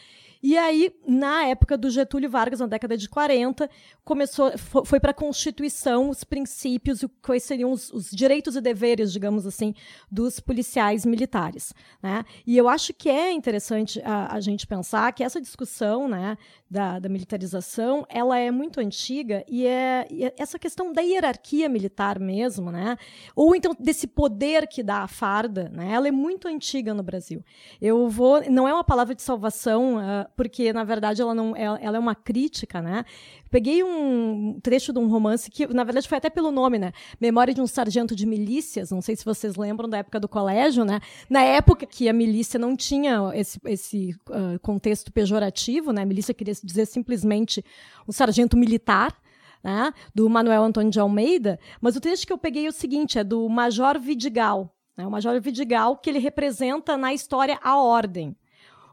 E 0.49 0.57
aí, 0.57 0.94
na 1.05 1.47
época 1.47 1.76
do 1.76 1.90
Getúlio 1.90 2.30
Vargas, 2.30 2.61
na 2.61 2.68
década 2.68 2.97
de 2.97 3.09
40, 3.09 3.68
começou, 4.05 4.57
foi 4.57 5.01
para 5.01 5.11
a 5.11 5.14
Constituição 5.14 6.09
os 6.09 6.22
princípios, 6.22 7.05
quais 7.20 7.42
seriam 7.42 7.72
os, 7.72 7.92
os, 7.92 8.12
direitos 8.12 8.55
e 8.55 8.61
deveres, 8.61 9.12
digamos 9.12 9.44
assim, 9.44 9.74
dos 10.09 10.38
policiais 10.38 11.05
militares. 11.05 11.74
Né? 12.01 12.24
E 12.47 12.57
eu 12.57 12.68
acho 12.68 12.94
que 12.94 13.09
é 13.09 13.32
interessante 13.32 14.01
a, 14.05 14.36
a 14.36 14.38
gente 14.38 14.68
pensar 14.68 15.12
que 15.12 15.24
essa 15.24 15.40
discussão 15.40 16.07
né, 16.07 16.38
da, 16.70 17.01
da, 17.01 17.09
militarização 17.09 18.07
ela 18.09 18.38
é 18.38 18.53
muito 18.53 18.78
antiga 18.78 19.44
e 19.49 19.66
é, 19.66 20.07
e 20.09 20.26
é 20.26 20.34
essa 20.38 20.61
questão 20.61 20.92
da 20.92 21.01
hierarquia 21.01 21.68
militar 21.68 22.20
mesmo, 22.20 22.70
né? 22.70 22.97
ou 23.34 23.53
então 23.57 23.74
desse 23.76 24.07
poder 24.07 24.68
que 24.68 24.80
dá 24.80 24.99
a 24.99 25.09
farda, 25.09 25.68
né? 25.74 25.90
ela 25.90 26.07
é 26.07 26.12
muito 26.12 26.47
antiga 26.47 26.94
no 26.94 27.03
Brasil. 27.03 27.44
Eu 27.82 28.09
vou, 28.09 28.49
não 28.49 28.68
é 28.68 28.72
uma 28.72 28.84
palavra 28.84 29.12
de 29.12 29.22
salvação, 29.22 29.97
uh, 29.97 30.36
porque 30.37 30.72
na 30.72 30.84
verdade 30.84 31.22
ela 31.22 31.34
não 31.34 31.57
ela, 31.57 31.78
ela, 31.80 31.97
é 31.97 32.01
uma 32.01 32.14
crítica, 32.14 32.82
né? 32.82 33.05
Peguei 33.51 33.82
um 33.82 34.61
trecho 34.62 34.93
de 34.93 34.99
um 34.99 35.09
romance 35.09 35.51
que 35.51 35.66
na 35.66 35.82
verdade 35.82 36.07
foi 36.07 36.18
até 36.18 36.28
pelo 36.28 36.51
nome, 36.53 36.78
né? 36.78 36.93
Memória 37.20 37.55
de 37.55 37.61
um 37.61 37.66
sargento 37.66 38.14
de 38.14 38.26
milícias, 38.26 38.91
não 38.91 39.01
sei 39.01 39.16
se 39.16 39.24
vocês 39.24 39.57
lembram 39.57 39.89
da 39.89 39.99
época 39.99 40.20
do 40.20 40.28
colégio, 40.28 40.84
né? 40.84 41.01
Na 41.30 41.43
época 41.43 41.87
que 41.87 42.09
a 42.09 42.12
milícia 42.12 42.59
não 42.59 42.76
tinha 42.76 43.30
esse, 43.34 43.59
esse 43.64 44.14
uh, 44.28 44.59
contexto 44.61 45.11
pejorativo, 45.11 45.93
né? 45.93 46.03
A 46.03 46.07
milícia 46.07 46.34
queria 46.34 46.55
dizer 46.62 46.87
simplesmente 46.87 47.64
um 48.07 48.12
sargento 48.12 48.57
militar, 48.57 49.16
né, 49.64 49.93
do 50.14 50.30
Manuel 50.30 50.62
Antônio 50.62 50.93
de 50.93 51.01
Almeida, 51.01 51.59
mas 51.80 51.97
o 51.97 52.01
trecho 52.01 52.24
que 52.24 52.32
eu 52.32 52.39
peguei 52.39 52.66
é 52.66 52.68
o 52.68 52.72
seguinte, 52.72 53.18
é 53.18 53.24
do 53.24 53.49
Major 53.49 53.99
Vidigal, 53.99 54.72
né, 54.97 55.05
o 55.05 55.11
Major 55.11 55.41
Vidigal, 55.41 55.97
que 55.97 56.09
ele 56.09 56.20
representa 56.20 56.97
na 56.97 57.12
história 57.12 57.59
a 57.61 57.76
ordem. 57.76 58.37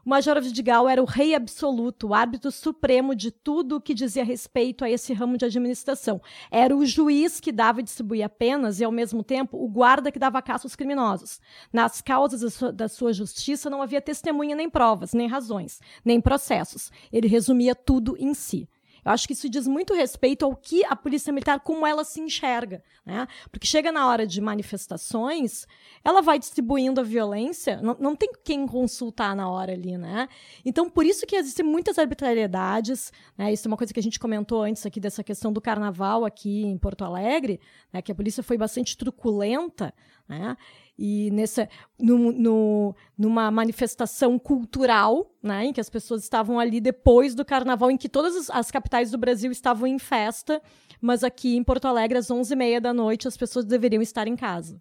O 0.04 0.10
Major 0.10 0.38
Vidigal 0.42 0.86
era 0.86 1.02
o 1.02 1.06
rei 1.06 1.34
absoluto, 1.34 2.08
o 2.08 2.14
árbitro 2.14 2.52
supremo 2.52 3.14
de 3.14 3.30
tudo 3.30 3.76
o 3.76 3.80
que 3.80 3.94
dizia 3.94 4.22
respeito 4.22 4.84
a 4.84 4.90
esse 4.90 5.14
ramo 5.14 5.38
de 5.38 5.46
administração. 5.46 6.20
Era 6.50 6.76
o 6.76 6.84
juiz 6.84 7.40
que 7.40 7.50
dava 7.50 7.80
e 7.80 7.82
distribuía 7.82 8.28
penas 8.28 8.80
e, 8.80 8.84
ao 8.84 8.92
mesmo 8.92 9.24
tempo, 9.24 9.56
o 9.56 9.66
guarda 9.66 10.12
que 10.12 10.18
dava 10.18 10.42
caça 10.42 10.66
aos 10.66 10.76
criminosos. 10.76 11.40
Nas 11.72 12.02
causas 12.02 12.42
da 12.42 12.50
sua, 12.50 12.72
da 12.72 12.88
sua 12.88 13.12
justiça 13.14 13.70
não 13.70 13.80
havia 13.80 14.00
testemunha 14.00 14.54
nem 14.54 14.68
provas, 14.68 15.14
nem 15.14 15.26
razões, 15.26 15.80
nem 16.04 16.20
processos. 16.20 16.92
Ele 17.10 17.26
resumia 17.26 17.74
tudo 17.74 18.14
em 18.18 18.34
si. 18.34 18.68
Eu 19.04 19.12
acho 19.12 19.26
que 19.26 19.32
isso 19.34 19.48
diz 19.48 19.66
muito 19.66 19.92
respeito 19.94 20.44
ao 20.44 20.56
que 20.56 20.84
a 20.84 20.96
polícia 20.96 21.32
militar, 21.32 21.60
como 21.60 21.86
ela 21.86 22.04
se 22.04 22.20
enxerga, 22.20 22.82
né? 23.04 23.26
Porque 23.50 23.66
chega 23.66 23.92
na 23.92 24.08
hora 24.08 24.26
de 24.26 24.40
manifestações, 24.40 25.66
ela 26.02 26.22
vai 26.22 26.38
distribuindo 26.38 27.00
a 27.00 27.04
violência, 27.04 27.80
não, 27.82 27.96
não 28.00 28.16
tem 28.16 28.30
quem 28.42 28.66
consultar 28.66 29.36
na 29.36 29.48
hora 29.48 29.72
ali, 29.72 29.98
né? 29.98 30.28
Então, 30.64 30.88
por 30.88 31.04
isso 31.04 31.26
que 31.26 31.36
existem 31.36 31.64
muitas 31.64 31.98
arbitrariedades, 31.98 33.12
né? 33.36 33.52
Isso 33.52 33.66
é 33.66 33.70
uma 33.70 33.76
coisa 33.76 33.92
que 33.92 34.00
a 34.00 34.02
gente 34.02 34.18
comentou 34.18 34.62
antes 34.62 34.86
aqui 34.86 34.98
dessa 34.98 35.22
questão 35.22 35.52
do 35.52 35.60
carnaval 35.60 36.24
aqui 36.24 36.64
em 36.64 36.78
Porto 36.78 37.04
Alegre, 37.04 37.60
né? 37.92 38.00
Que 38.00 38.12
a 38.12 38.14
polícia 38.14 38.42
foi 38.42 38.56
bastante 38.56 38.96
truculenta, 38.96 39.92
né? 40.28 40.56
e 40.98 41.30
nessa 41.32 41.68
no, 41.98 42.32
no, 42.32 42.96
numa 43.18 43.50
manifestação 43.50 44.38
cultural, 44.38 45.34
né, 45.42 45.66
em 45.66 45.72
que 45.72 45.80
as 45.80 45.90
pessoas 45.90 46.22
estavam 46.22 46.58
ali 46.58 46.80
depois 46.80 47.34
do 47.34 47.44
carnaval, 47.44 47.90
em 47.90 47.96
que 47.96 48.08
todas 48.08 48.48
as 48.50 48.70
capitais 48.70 49.10
do 49.10 49.18
Brasil 49.18 49.50
estavam 49.50 49.86
em 49.86 49.98
festa, 49.98 50.62
mas 51.00 51.24
aqui 51.24 51.56
em 51.56 51.64
Porto 51.64 51.86
Alegre 51.86 52.18
às 52.18 52.28
11h30 52.28 52.80
da 52.80 52.94
noite 52.94 53.28
as 53.28 53.36
pessoas 53.36 53.64
deveriam 53.64 54.02
estar 54.02 54.28
em 54.28 54.36
casa. 54.36 54.80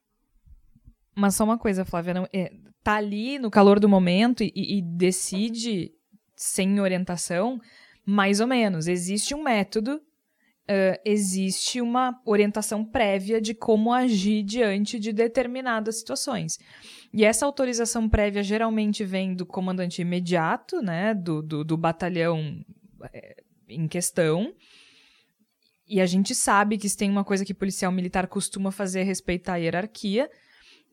Mas 1.15 1.35
só 1.35 1.43
uma 1.43 1.57
coisa, 1.57 1.85
Flávia, 1.85 2.13
não, 2.13 2.27
é, 2.33 2.51
tá 2.83 2.95
ali 2.95 3.37
no 3.37 3.51
calor 3.51 3.79
do 3.79 3.89
momento 3.89 4.43
e, 4.43 4.51
e 4.55 4.81
decide 4.81 5.91
sem 6.35 6.79
orientação, 6.79 7.59
mais 8.05 8.39
ou 8.39 8.47
menos. 8.47 8.87
Existe 8.87 9.35
um 9.35 9.43
método 9.43 10.01
uh, 10.70 10.99
existe 11.05 11.82
uma 11.82 12.20
orientação 12.26 12.84
prévia 12.86 13.41
de 13.41 13.53
como 13.53 13.93
agir 13.93 14.43
diante 14.43 14.99
de 14.99 15.11
determinadas 15.11 15.99
situações. 15.99 16.57
E 17.14 17.24
essa 17.24 17.45
autorização 17.45 18.09
prévia 18.09 18.43
geralmente 18.43 19.03
vem 19.03 19.36
do 19.36 19.45
comandante 19.45 20.01
imediato, 20.01 20.82
né, 20.82 21.14
do, 21.14 21.41
do, 21.41 21.64
do 21.64 21.78
batalhão 21.78 22.64
é, 23.14 23.43
em 23.68 23.88
questão. 23.88 24.53
E 25.88 26.01
a 26.01 26.05
gente 26.05 26.34
sabe 26.34 26.78
que 26.78 26.89
tem 26.95 27.09
uma 27.09 27.24
coisa 27.24 27.45
que 27.45 27.53
policial 27.53 27.91
militar 27.91 28.28
costuma 28.28 28.72
fazer 28.72 29.01
é 29.01 29.03
respeitar 29.03 29.53
a 29.53 29.57
hierarquia. 29.57 30.30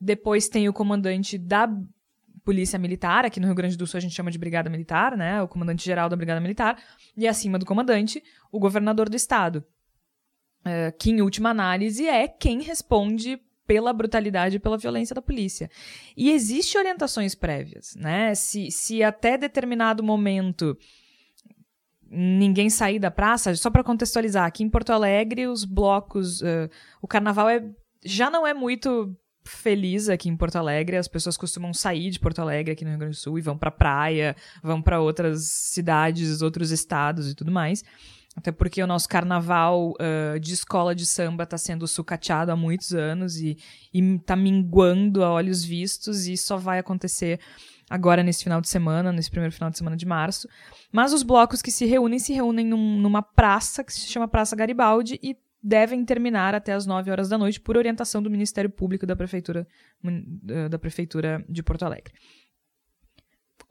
Depois 0.00 0.48
tem 0.48 0.68
o 0.68 0.72
comandante 0.72 1.38
da 1.38 1.68
polícia 2.50 2.76
militar, 2.80 3.24
aqui 3.24 3.38
no 3.38 3.46
Rio 3.46 3.54
Grande 3.54 3.76
do 3.76 3.86
Sul 3.86 3.98
a 3.98 4.00
gente 4.00 4.12
chama 4.12 4.28
de 4.28 4.36
brigada 4.36 4.68
militar, 4.68 5.16
né? 5.16 5.40
O 5.40 5.46
comandante 5.46 5.84
geral 5.84 6.08
da 6.08 6.16
brigada 6.16 6.40
militar, 6.40 6.82
e 7.16 7.28
acima 7.28 7.60
do 7.60 7.64
comandante, 7.64 8.20
o 8.50 8.58
governador 8.58 9.08
do 9.08 9.14
estado. 9.14 9.64
É, 10.64 10.90
que, 10.90 11.12
em 11.12 11.22
última 11.22 11.50
análise, 11.50 12.08
é 12.08 12.26
quem 12.26 12.60
responde 12.60 13.40
pela 13.68 13.92
brutalidade 13.92 14.56
e 14.56 14.58
pela 14.58 14.76
violência 14.76 15.14
da 15.14 15.22
polícia. 15.22 15.70
E 16.16 16.32
existe 16.32 16.76
orientações 16.76 17.36
prévias, 17.36 17.94
né? 17.94 18.34
Se, 18.34 18.68
se 18.72 19.00
até 19.00 19.38
determinado 19.38 20.02
momento 20.02 20.76
ninguém 22.10 22.68
sair 22.68 22.98
da 22.98 23.12
praça, 23.12 23.54
só 23.54 23.70
para 23.70 23.84
contextualizar, 23.84 24.44
aqui 24.44 24.64
em 24.64 24.68
Porto 24.68 24.90
Alegre 24.90 25.46
os 25.46 25.64
blocos, 25.64 26.42
uh, 26.42 26.68
o 27.00 27.06
carnaval 27.06 27.48
é, 27.48 27.64
já 28.04 28.28
não 28.28 28.44
é 28.44 28.52
muito 28.52 29.16
feliz 29.50 30.08
aqui 30.08 30.28
em 30.28 30.36
Porto 30.36 30.56
Alegre. 30.56 30.96
As 30.96 31.08
pessoas 31.08 31.36
costumam 31.36 31.74
sair 31.74 32.10
de 32.10 32.20
Porto 32.20 32.40
Alegre 32.40 32.72
aqui 32.72 32.84
no 32.84 32.90
Rio 32.90 32.98
Grande 32.98 33.16
do 33.16 33.20
Sul 33.20 33.38
e 33.38 33.42
vão 33.42 33.58
para 33.58 33.70
praia, 33.70 34.36
vão 34.62 34.80
para 34.80 35.00
outras 35.00 35.44
cidades, 35.44 36.42
outros 36.42 36.70
estados 36.70 37.30
e 37.30 37.34
tudo 37.34 37.50
mais. 37.50 37.84
Até 38.36 38.52
porque 38.52 38.82
o 38.82 38.86
nosso 38.86 39.08
carnaval 39.08 39.92
uh, 39.92 40.38
de 40.38 40.54
escola 40.54 40.94
de 40.94 41.04
samba 41.04 41.42
está 41.42 41.58
sendo 41.58 41.86
sucateado 41.86 42.52
há 42.52 42.56
muitos 42.56 42.94
anos 42.94 43.36
e, 43.36 43.56
está 43.92 44.36
minguando 44.36 45.24
a 45.24 45.30
olhos 45.32 45.64
vistos 45.64 46.26
e 46.26 46.36
só 46.36 46.56
vai 46.56 46.78
acontecer 46.78 47.40
agora 47.88 48.22
nesse 48.22 48.44
final 48.44 48.60
de 48.60 48.68
semana, 48.68 49.12
nesse 49.12 49.30
primeiro 49.30 49.52
final 49.52 49.68
de 49.68 49.76
semana 49.76 49.96
de 49.96 50.06
março. 50.06 50.48
Mas 50.92 51.12
os 51.12 51.24
blocos 51.24 51.60
que 51.60 51.72
se 51.72 51.84
reúnem, 51.86 52.20
se 52.20 52.32
reúnem 52.32 52.64
num, 52.64 52.98
numa 53.00 53.20
praça 53.20 53.82
que 53.82 53.92
se 53.92 54.06
chama 54.06 54.28
Praça 54.28 54.54
Garibaldi 54.54 55.18
e 55.20 55.36
devem 55.62 56.04
terminar 56.04 56.54
até 56.54 56.72
as 56.72 56.86
9 56.86 57.10
horas 57.10 57.28
da 57.28 57.38
noite 57.38 57.60
por 57.60 57.76
orientação 57.76 58.22
do 58.22 58.30
Ministério 58.30 58.70
Público 58.70 59.06
da 59.06 59.14
Prefeitura, 59.14 59.66
da 60.68 60.78
Prefeitura 60.78 61.44
de 61.48 61.62
Porto 61.62 61.84
Alegre. 61.84 62.14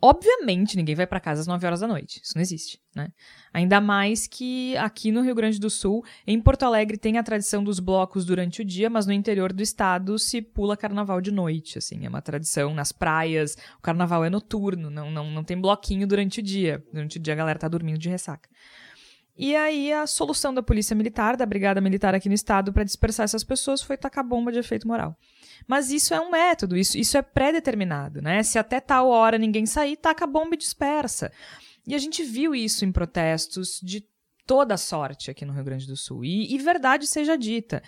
Obviamente, 0.02 0.78
ninguém 0.78 0.96
vai 0.96 1.06
para 1.06 1.20
casa 1.20 1.42
às 1.42 1.48
9 1.48 1.66
horas 1.66 1.82
da 1.82 1.88
noite. 1.88 2.22
Isso 2.24 2.32
não 2.36 2.42
existe, 2.42 2.80
né? 2.96 3.10
Ainda 3.54 3.82
mais 3.82 4.28
que 4.28 4.78
aqui 4.78 5.12
no 5.12 5.22
Rio 5.22 5.36
Grande 5.36 5.60
do 5.60 5.70
Sul, 5.70 6.06
em 6.26 6.40
Porto 6.40 6.64
Alegre 6.64 6.98
tem 6.98 7.18
a 7.18 7.24
tradição 7.24 7.62
dos 7.62 7.82
blocos 7.82 8.24
durante 8.24 8.62
o 8.62 8.66
dia, 8.66 8.90
mas 8.90 9.06
no 9.06 9.12
interior 9.12 9.52
do 9.52 9.62
estado 9.62 10.18
se 10.18 10.42
pula 10.42 10.78
carnaval 10.78 11.20
de 11.20 11.32
noite, 11.32 11.78
assim, 11.78 12.06
é 12.06 12.10
uma 12.10 12.22
tradição 12.22 12.74
nas 12.74 12.94
praias, 12.94 13.58
o 13.78 13.82
carnaval 13.82 14.24
é 14.24 14.30
noturno, 14.30 14.90
não, 14.90 15.12
não, 15.12 15.30
não 15.30 15.44
tem 15.44 15.60
bloquinho 15.60 16.08
durante 16.08 16.40
o 16.40 16.44
dia. 16.44 16.82
Durante 16.94 17.18
o 17.18 17.20
dia 17.20 17.34
a 17.34 17.38
galera 17.38 17.60
tá 17.60 17.68
dormindo 17.68 18.00
de 18.00 18.08
ressaca. 18.08 18.50
E 19.42 19.56
aí 19.56 19.94
a 19.94 20.06
solução 20.06 20.54
da 20.54 20.62
polícia 20.62 20.94
militar, 20.94 21.38
da 21.38 21.46
brigada 21.46 21.80
militar 21.80 22.14
aqui 22.14 22.28
no 22.28 22.36
estado 22.36 22.74
para 22.74 22.84
dispersar 22.84 23.24
essas 23.24 23.42
pessoas 23.42 23.82
foi 23.82 23.96
tacar 23.96 24.22
bomba 24.22 24.52
de 24.52 24.60
efeito 24.60 24.86
moral. 24.86 25.18
Mas 25.66 25.92
isso 25.92 26.14
é 26.14 26.20
um 26.20 26.30
método, 26.30 26.76
isso, 26.76 26.98
isso 26.98 27.18
é 27.18 27.22
pré-determinado, 27.22 28.22
né? 28.22 28.44
Se 28.44 28.60
até 28.60 28.82
tal 28.82 29.08
hora 29.08 29.38
ninguém 29.38 29.66
sair, 29.66 29.96
taca 29.96 30.28
bomba 30.28 30.56
e 30.56 30.58
dispersa. 30.58 31.32
E 31.88 31.96
a 31.96 31.98
gente 31.98 32.22
viu 32.22 32.54
isso 32.54 32.84
em 32.84 32.92
protestos 32.92 33.80
de 33.82 34.06
toda 34.46 34.76
sorte 34.76 35.32
aqui 35.32 35.46
no 35.46 35.54
Rio 35.54 35.64
Grande 35.64 35.88
do 35.88 35.96
Sul. 35.96 36.26
E, 36.26 36.54
e 36.54 36.58
verdade 36.58 37.08
seja 37.08 37.38
dita, 37.38 37.82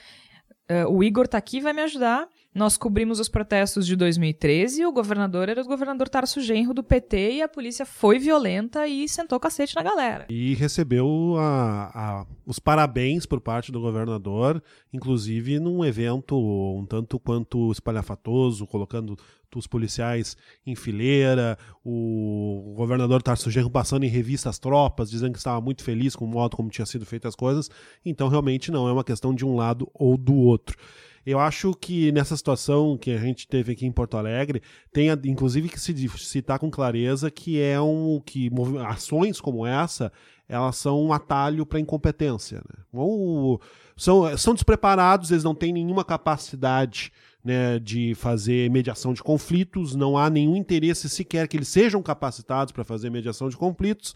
uh, 0.70 0.90
o 0.90 1.04
Igor 1.04 1.28
tá 1.28 1.38
aqui 1.38 1.60
vai 1.60 1.74
me 1.74 1.82
ajudar 1.82 2.30
nós 2.54 2.76
cobrimos 2.76 3.20
os 3.20 3.30
protestos 3.30 3.88
de 3.88 3.96
2013 3.96 4.82
e 4.82 4.86
o 4.86 4.92
governador 4.92 5.48
era 5.48 5.62
o 5.62 5.66
governador 5.66 6.10
Tarso 6.10 6.42
Genro 6.42 6.74
do 6.74 6.84
PT 6.84 7.36
e 7.36 7.42
a 7.42 7.48
polícia 7.48 7.86
foi 7.86 8.20
violenta 8.20 8.86
e 8.88 9.08
sentou 9.08 9.40
cacete 9.40 9.74
na 9.76 9.82
galera. 9.82 10.26
E 10.30 10.54
recebeu 10.56 11.36
a, 11.38 11.92
a, 11.94 12.26
os 12.46 12.60
parabéns 12.60 13.26
por 13.26 13.40
parte 13.40 13.72
do 13.72 13.80
governador, 13.80 14.62
inclusive 14.92 15.60
num 15.60 15.86
evento 15.86 16.38
um 16.38 16.86
tanto 16.86 17.18
quanto 17.18 17.72
espalhafatoso, 17.72 18.68
colocando 18.68 19.18
os 19.56 19.68
policiais 19.68 20.38
em 20.66 20.76
fileira, 20.76 21.58
o 21.84 22.74
governador 22.76 23.22
Tarso 23.22 23.50
Genro 23.50 23.70
passando 23.70 24.04
em 24.04 24.10
revista 24.10 24.50
as 24.50 24.60
tropas, 24.60 25.10
dizendo 25.10 25.34
que 25.34 25.38
estava 25.38 25.60
muito 25.62 25.84
feliz 25.84 26.16
com 26.16 26.26
o 26.26 26.28
modo 26.28 26.56
como 26.56 26.70
tinha 26.70 26.86
sido 26.86 27.06
feitas 27.06 27.30
as 27.30 27.36
coisas. 27.36 27.70
Então, 28.06 28.28
realmente, 28.28 28.72
não 28.72 28.88
é 28.88 28.92
uma 28.92 29.04
questão 29.04 29.34
de 29.34 29.46
um 29.46 29.56
lado 29.56 29.90
ou 29.94 30.18
do 30.18 30.36
outro. 30.36 30.78
Eu 31.26 31.40
acho 31.40 31.74
que 31.74 32.12
nessa 32.12 32.36
situação 32.36 32.98
que 32.98 33.12
a 33.12 33.18
gente 33.18 33.48
teve 33.48 33.74
aqui 33.74 33.86
em 33.86 33.92
Porto 33.92 34.18
Alegre, 34.18 34.62
tem 34.92 35.10
inclusive 35.26 35.70
que 35.70 35.80
se 35.80 35.94
citar 36.18 36.58
com 36.58 36.72
clareza 36.72 37.30
que 37.30 37.62
é 37.62 37.80
um 37.80 38.22
que 38.26 38.50
ações 38.88 39.40
como 39.40 39.66
essa 39.66 40.12
elas 40.52 40.76
são 40.76 41.02
um 41.02 41.14
atalho 41.14 41.66
para 41.66 41.80
incompetência. 41.80 42.58
Né? 42.58 42.84
Ou 42.92 43.62
são, 43.96 44.38
são 44.38 44.54
despreparados, 44.54 45.32
eles 45.32 45.46
não 45.46 45.56
têm 45.56 45.72
nenhuma 45.72 46.04
capacidade 46.04 47.14
né, 47.44 47.80
de 47.80 48.14
fazer 48.16 48.70
mediação 48.70 49.14
de 49.14 49.24
conflitos, 49.24 49.96
não 49.96 50.18
há 50.18 50.30
nenhum 50.30 50.56
interesse 50.56 51.10
sequer 51.10 51.48
que 51.48 51.58
eles 51.58 51.68
sejam 51.68 52.02
capacitados 52.02 52.72
para 52.72 52.84
fazer 52.84 53.10
mediação 53.10 53.50
de 53.50 53.58
conflitos. 53.58 54.16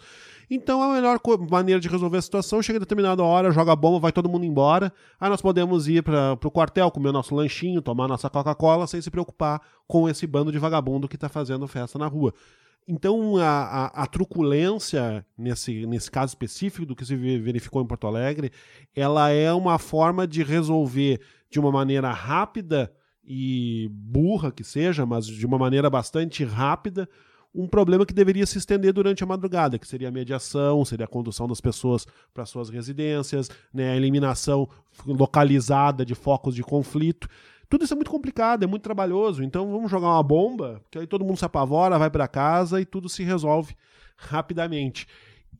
Então 0.50 0.82
a 0.82 0.94
melhor 0.94 1.20
maneira 1.50 1.82
de 1.82 1.88
resolver 1.88 2.18
a 2.18 2.22
situação 2.22 2.62
chega 2.62 2.78
a 2.78 2.80
determinada 2.80 3.24
hora, 3.24 3.52
joga 3.52 3.72
a 3.72 3.76
bomba, 3.76 4.00
vai 4.00 4.12
todo 4.12 4.30
mundo 4.30 4.46
embora. 4.46 4.94
Aí 5.20 5.30
nós 5.30 5.42
podemos 5.42 5.88
ir 5.88 6.04
para 6.04 6.34
o 6.34 6.52
quartel, 6.52 6.92
comer 6.92 7.12
nosso 7.12 7.34
lanchinho, 7.34 7.82
tomar 7.82 8.08
nossa 8.08 8.30
Coca-Cola, 8.30 8.86
sem 8.86 9.02
se 9.02 9.10
preocupar 9.10 9.60
com 9.88 10.08
esse 10.08 10.28
bando 10.28 10.52
de 10.52 10.60
vagabundo 10.60 11.08
que 11.08 11.16
está 11.16 11.28
fazendo 11.28 11.68
festa 11.68 11.98
na 11.98 12.08
rua. 12.08 12.34
Então, 12.88 13.38
a, 13.38 13.48
a, 13.48 14.04
a, 14.04 14.06
truculência, 14.06 15.26
nesse, 15.36 15.88
nesse 15.88 16.12
caso 16.12 16.30
específico 16.30 16.86
do 16.86 16.96
que 16.96 17.04
se 17.04 17.16
verificou 17.16 17.82
em 17.82 17.88
Porto 17.88 18.06
Alegre, 18.06 18.52
ela 18.96 19.32
é 19.32 19.52
uma 19.52 19.80
forma 19.80 20.28
de 20.28 20.44
resolver 20.44 21.20
de 21.50 21.60
uma 21.60 21.72
maneira 21.72 22.12
rápida 22.12 22.94
e 23.26 23.90
burra 23.92 24.52
que 24.52 24.64
seja, 24.64 25.06
mas 25.06 25.26
de 25.26 25.46
uma 25.46 25.58
maneira 25.58 25.90
bastante 25.90 26.44
rápida, 26.44 27.10
um 27.54 27.68
problema 27.68 28.06
que 28.06 28.14
deveria 28.14 28.46
se 28.46 28.58
estender 28.58 28.92
durante 28.92 29.24
a 29.24 29.28
madrugada, 29.28 29.80
que 29.80 29.88
seria 29.88 30.10
a 30.10 30.12
mediação, 30.12 30.84
seria 30.84 31.06
a 31.06 31.08
condução 31.08 31.48
das 31.48 31.62
pessoas 31.62 32.06
para 32.34 32.46
suas 32.46 32.70
residências, 32.70 33.50
né, 33.74 33.92
a 33.92 33.96
eliminação 33.96 34.68
localizada 35.06 36.06
de 36.06 36.14
focos 36.14 36.54
de 36.54 36.62
conflito. 36.62 37.30
Tudo 37.70 37.86
isso 37.86 37.94
é 37.94 37.96
muito 37.96 38.12
complicado, 38.12 38.64
é 38.64 38.68
muito 38.68 38.84
trabalhoso. 38.84 39.42
Então 39.42 39.72
vamos 39.72 39.90
jogar 39.90 40.10
uma 40.10 40.24
bomba, 40.24 40.82
que 40.92 41.00
aí 41.00 41.08
todo 41.08 41.24
mundo 41.24 41.38
se 41.38 41.46
apavora, 41.46 41.98
vai 41.98 42.10
para 42.10 42.28
casa 42.28 42.82
e 42.82 42.86
tudo 42.86 43.08
se 43.08 43.24
resolve 43.24 43.74
rapidamente. 44.18 45.08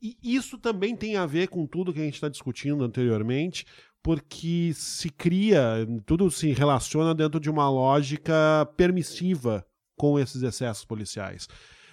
E 0.02 0.16
isso 0.22 0.58
também 0.58 0.94
tem 0.94 1.16
a 1.16 1.24
ver 1.24 1.48
com 1.48 1.66
tudo 1.66 1.92
que 1.92 2.00
a 2.00 2.04
gente 2.04 2.14
está 2.14 2.28
discutindo 2.28 2.84
anteriormente, 2.84 3.66
porque 4.06 4.70
se 4.72 5.10
cria, 5.10 5.84
tudo 6.06 6.30
se 6.30 6.52
relaciona 6.52 7.12
dentro 7.12 7.40
de 7.40 7.50
uma 7.50 7.68
lógica 7.68 8.32
permissiva 8.76 9.66
com 9.96 10.16
esses 10.16 10.44
excessos 10.44 10.84
policiais. 10.84 11.48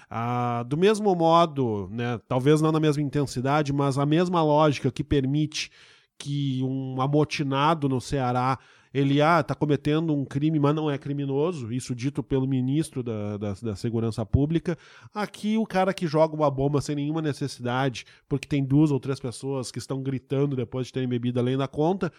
Ah, 0.08 0.64
do 0.68 0.78
mesmo 0.78 1.16
modo, 1.16 1.90
né, 1.92 2.20
talvez 2.28 2.62
não 2.62 2.72
na 2.72 2.80
mesma 2.80 3.02
intensidade, 3.02 3.74
mas 3.74 3.98
a 3.98 4.06
mesma 4.06 4.44
lógica 4.44 4.92
que 4.92 5.04
permite 5.04 5.72
que 6.16 6.62
um 6.62 7.02
amotinado 7.02 7.90
no 7.90 8.00
Ceará 8.00 8.60
ele 8.94 9.22
ah, 9.22 9.40
está 9.40 9.56
cometendo 9.56 10.14
um 10.14 10.24
crime, 10.24 10.60
mas 10.60 10.76
não 10.76 10.90
é 10.90 10.98
criminoso, 10.98 11.74
isso 11.74 11.96
dito 11.96 12.22
pelo 12.22 12.48
ministro 12.48 13.02
da, 13.02 13.38
da, 13.38 13.54
da, 13.54 13.76
Segurança 13.76 14.24
Pública. 14.26 14.78
Aqui, 15.14 15.58
o 15.58 15.66
cara 15.66 15.94
que 15.94 16.06
joga 16.06 16.36
uma 16.36 16.52
bomba 16.52 16.80
sem 16.80 16.96
nenhuma 16.96 17.22
necessidade, 17.22 18.06
porque 18.30 18.48
tem 18.48 18.64
duas 18.64 18.92
ou 18.92 19.00
três 19.00 19.20
pessoas 19.20 19.72
que 19.72 19.80
estão 19.80 20.04
gritando 20.04 20.56
depois 20.56 20.88
de 20.88 20.94
terem 20.94 21.10
bebido 21.10 21.40
além 21.40 21.58
da 21.58 21.68
conta, 21.68 22.12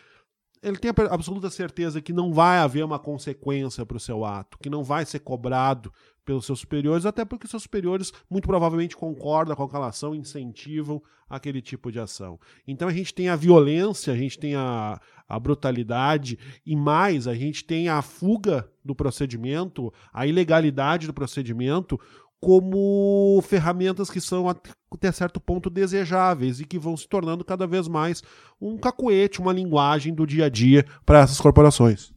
ele 0.62 0.78
tem 0.78 0.90
a 0.90 1.14
absoluta 1.14 1.50
certeza 1.50 2.00
que 2.00 2.12
não 2.12 2.32
vai 2.32 2.59
haver 2.59 2.84
uma 2.84 2.98
consequência 2.98 3.84
para 3.84 3.96
o 3.96 4.00
seu 4.00 4.24
ato, 4.24 4.59
que 4.59 4.70
não 4.70 4.82
vai 4.82 5.05
ser 5.05 5.18
cobrado 5.18 5.92
pelos 6.24 6.46
seus 6.46 6.61
superiores, 6.61 7.05
até 7.05 7.24
porque 7.24 7.46
seus 7.46 7.62
superiores 7.62 8.12
muito 8.30 8.48
provavelmente 8.48 8.96
concordam 8.96 9.55
com 9.55 9.64
aquela 9.64 9.88
ação, 9.88 10.14
incentivam 10.14 11.02
aquele 11.28 11.61
tipo 11.61 11.92
de 11.92 12.00
ação. 12.00 12.38
Então 12.66 12.88
a 12.88 12.92
gente 12.92 13.12
tem 13.12 13.28
a 13.28 13.36
violência, 13.36 14.12
a 14.12 14.16
gente 14.16 14.38
tem 14.38 14.55
a, 14.55 14.98
a 15.28 15.38
brutalidade 15.38 16.38
e 16.64 16.74
mais, 16.74 17.28
a 17.28 17.34
gente 17.34 17.64
tem 17.64 17.88
a 17.88 18.00
fuga 18.00 18.68
do 18.84 18.94
procedimento, 18.94 19.92
a 20.12 20.26
ilegalidade 20.26 21.07
do 21.07 21.14
procedimento 21.14 22.00
como 22.45 23.40
ferramentas 23.40 24.11
que 24.11 24.20
são 24.20 24.47
até 24.47 25.11
certo 25.11 25.40
ponto 25.40 25.70
desejáveis 25.70 26.61
e 26.61 26.66
que 26.66 26.78
vão 26.78 26.95
se 26.95 27.09
tornando 27.09 27.42
cada 27.42 27.66
vez 27.66 27.88
mais 27.88 28.22
um 28.61 28.76
cacuete, 28.76 29.40
uma 29.40 29.51
linguagem 29.51 30.14
do 30.14 30.26
dia 30.26 30.45
a 30.45 30.49
dia 30.51 30.84
para 31.07 31.20
essas 31.20 31.40
corporações. 31.40 32.12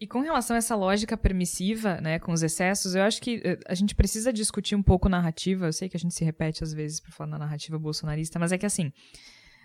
E 0.00 0.06
com 0.08 0.20
relação 0.20 0.56
a 0.56 0.58
essa 0.58 0.74
lógica 0.74 1.16
permissiva, 1.16 2.00
né, 2.00 2.18
com 2.18 2.32
os 2.32 2.42
excessos, 2.42 2.96
eu 2.96 3.02
acho 3.02 3.22
que 3.22 3.40
eh, 3.44 3.60
a 3.68 3.74
gente 3.76 3.94
precisa 3.94 4.32
discutir 4.32 4.74
um 4.74 4.82
pouco 4.82 5.08
narrativa. 5.08 5.66
Eu 5.66 5.72
sei 5.72 5.88
que 5.88 5.96
a 5.96 6.00
gente 6.00 6.12
se 6.12 6.24
repete 6.24 6.64
às 6.64 6.72
vezes 6.72 6.98
por 6.98 7.12
falar 7.12 7.30
na 7.30 7.38
narrativa 7.38 7.78
bolsonarista, 7.78 8.40
mas 8.40 8.50
é 8.50 8.58
que 8.58 8.66
assim, 8.66 8.92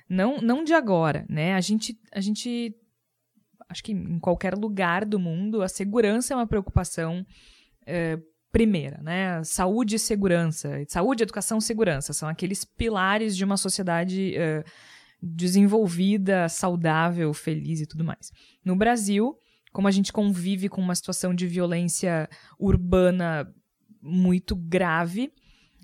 não, 0.07 0.39
não 0.39 0.63
de 0.63 0.73
agora, 0.75 1.25
né? 1.27 1.55
A 1.55 1.59
gente, 1.61 1.99
a 2.11 2.21
gente, 2.21 2.75
acho 3.67 3.83
que 3.83 3.93
em 3.93 4.19
qualquer 4.19 4.53
lugar 4.53 5.05
do 5.05 5.17
mundo, 5.17 5.63
a 5.63 5.67
segurança 5.67 6.35
é 6.35 6.37
uma 6.37 6.47
preocupação 6.47 7.25
é, 7.87 8.19
primeira, 8.51 9.01
né? 9.01 9.43
Saúde 9.43 9.95
e 9.95 9.99
segurança. 9.99 10.83
Saúde, 10.87 11.23
educação, 11.23 11.61
segurança 11.61 12.13
são 12.13 12.27
aqueles 12.27 12.65
pilares 12.65 13.35
de 13.35 13.43
uma 13.43 13.57
sociedade 13.57 14.35
é, 14.35 14.63
desenvolvida, 15.21 16.49
saudável, 16.49 17.33
feliz 17.33 17.81
e 17.81 17.85
tudo 17.85 18.03
mais. 18.03 18.31
No 18.63 18.75
Brasil, 18.75 19.37
como 19.71 19.87
a 19.87 19.91
gente 19.91 20.11
convive 20.11 20.69
com 20.69 20.81
uma 20.81 20.95
situação 20.95 21.33
de 21.33 21.45
violência 21.45 22.29
urbana 22.57 23.53
muito 24.01 24.55
grave, 24.55 25.31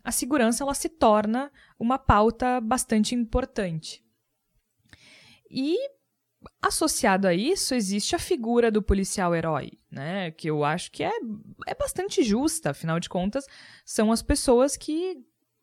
a 0.04 0.12
segurança 0.12 0.64
ela 0.64 0.74
se 0.74 0.90
torna 0.90 1.52
uma 1.80 1.98
pauta 1.98 2.62
bastante 2.62 3.14
importante. 3.14 4.04
E 5.50 5.78
associado 6.62 7.28
a 7.28 7.34
isso 7.34 7.74
existe 7.74 8.16
a 8.16 8.20
figura 8.20 8.72
do 8.72 8.82
policial 8.82 9.36
herói, 9.36 9.72
né? 9.90 10.32
Que 10.32 10.50
eu 10.50 10.64
acho 10.64 10.92
que 10.92 11.04
é, 11.04 11.12
é 11.68 11.76
bastante 11.76 12.24
justa, 12.24 12.72
afinal 12.72 13.00
de 13.00 13.10
contas, 13.10 13.46
são 13.84 14.12
as 14.12 14.22
pessoas 14.22 14.76
que 14.76 15.18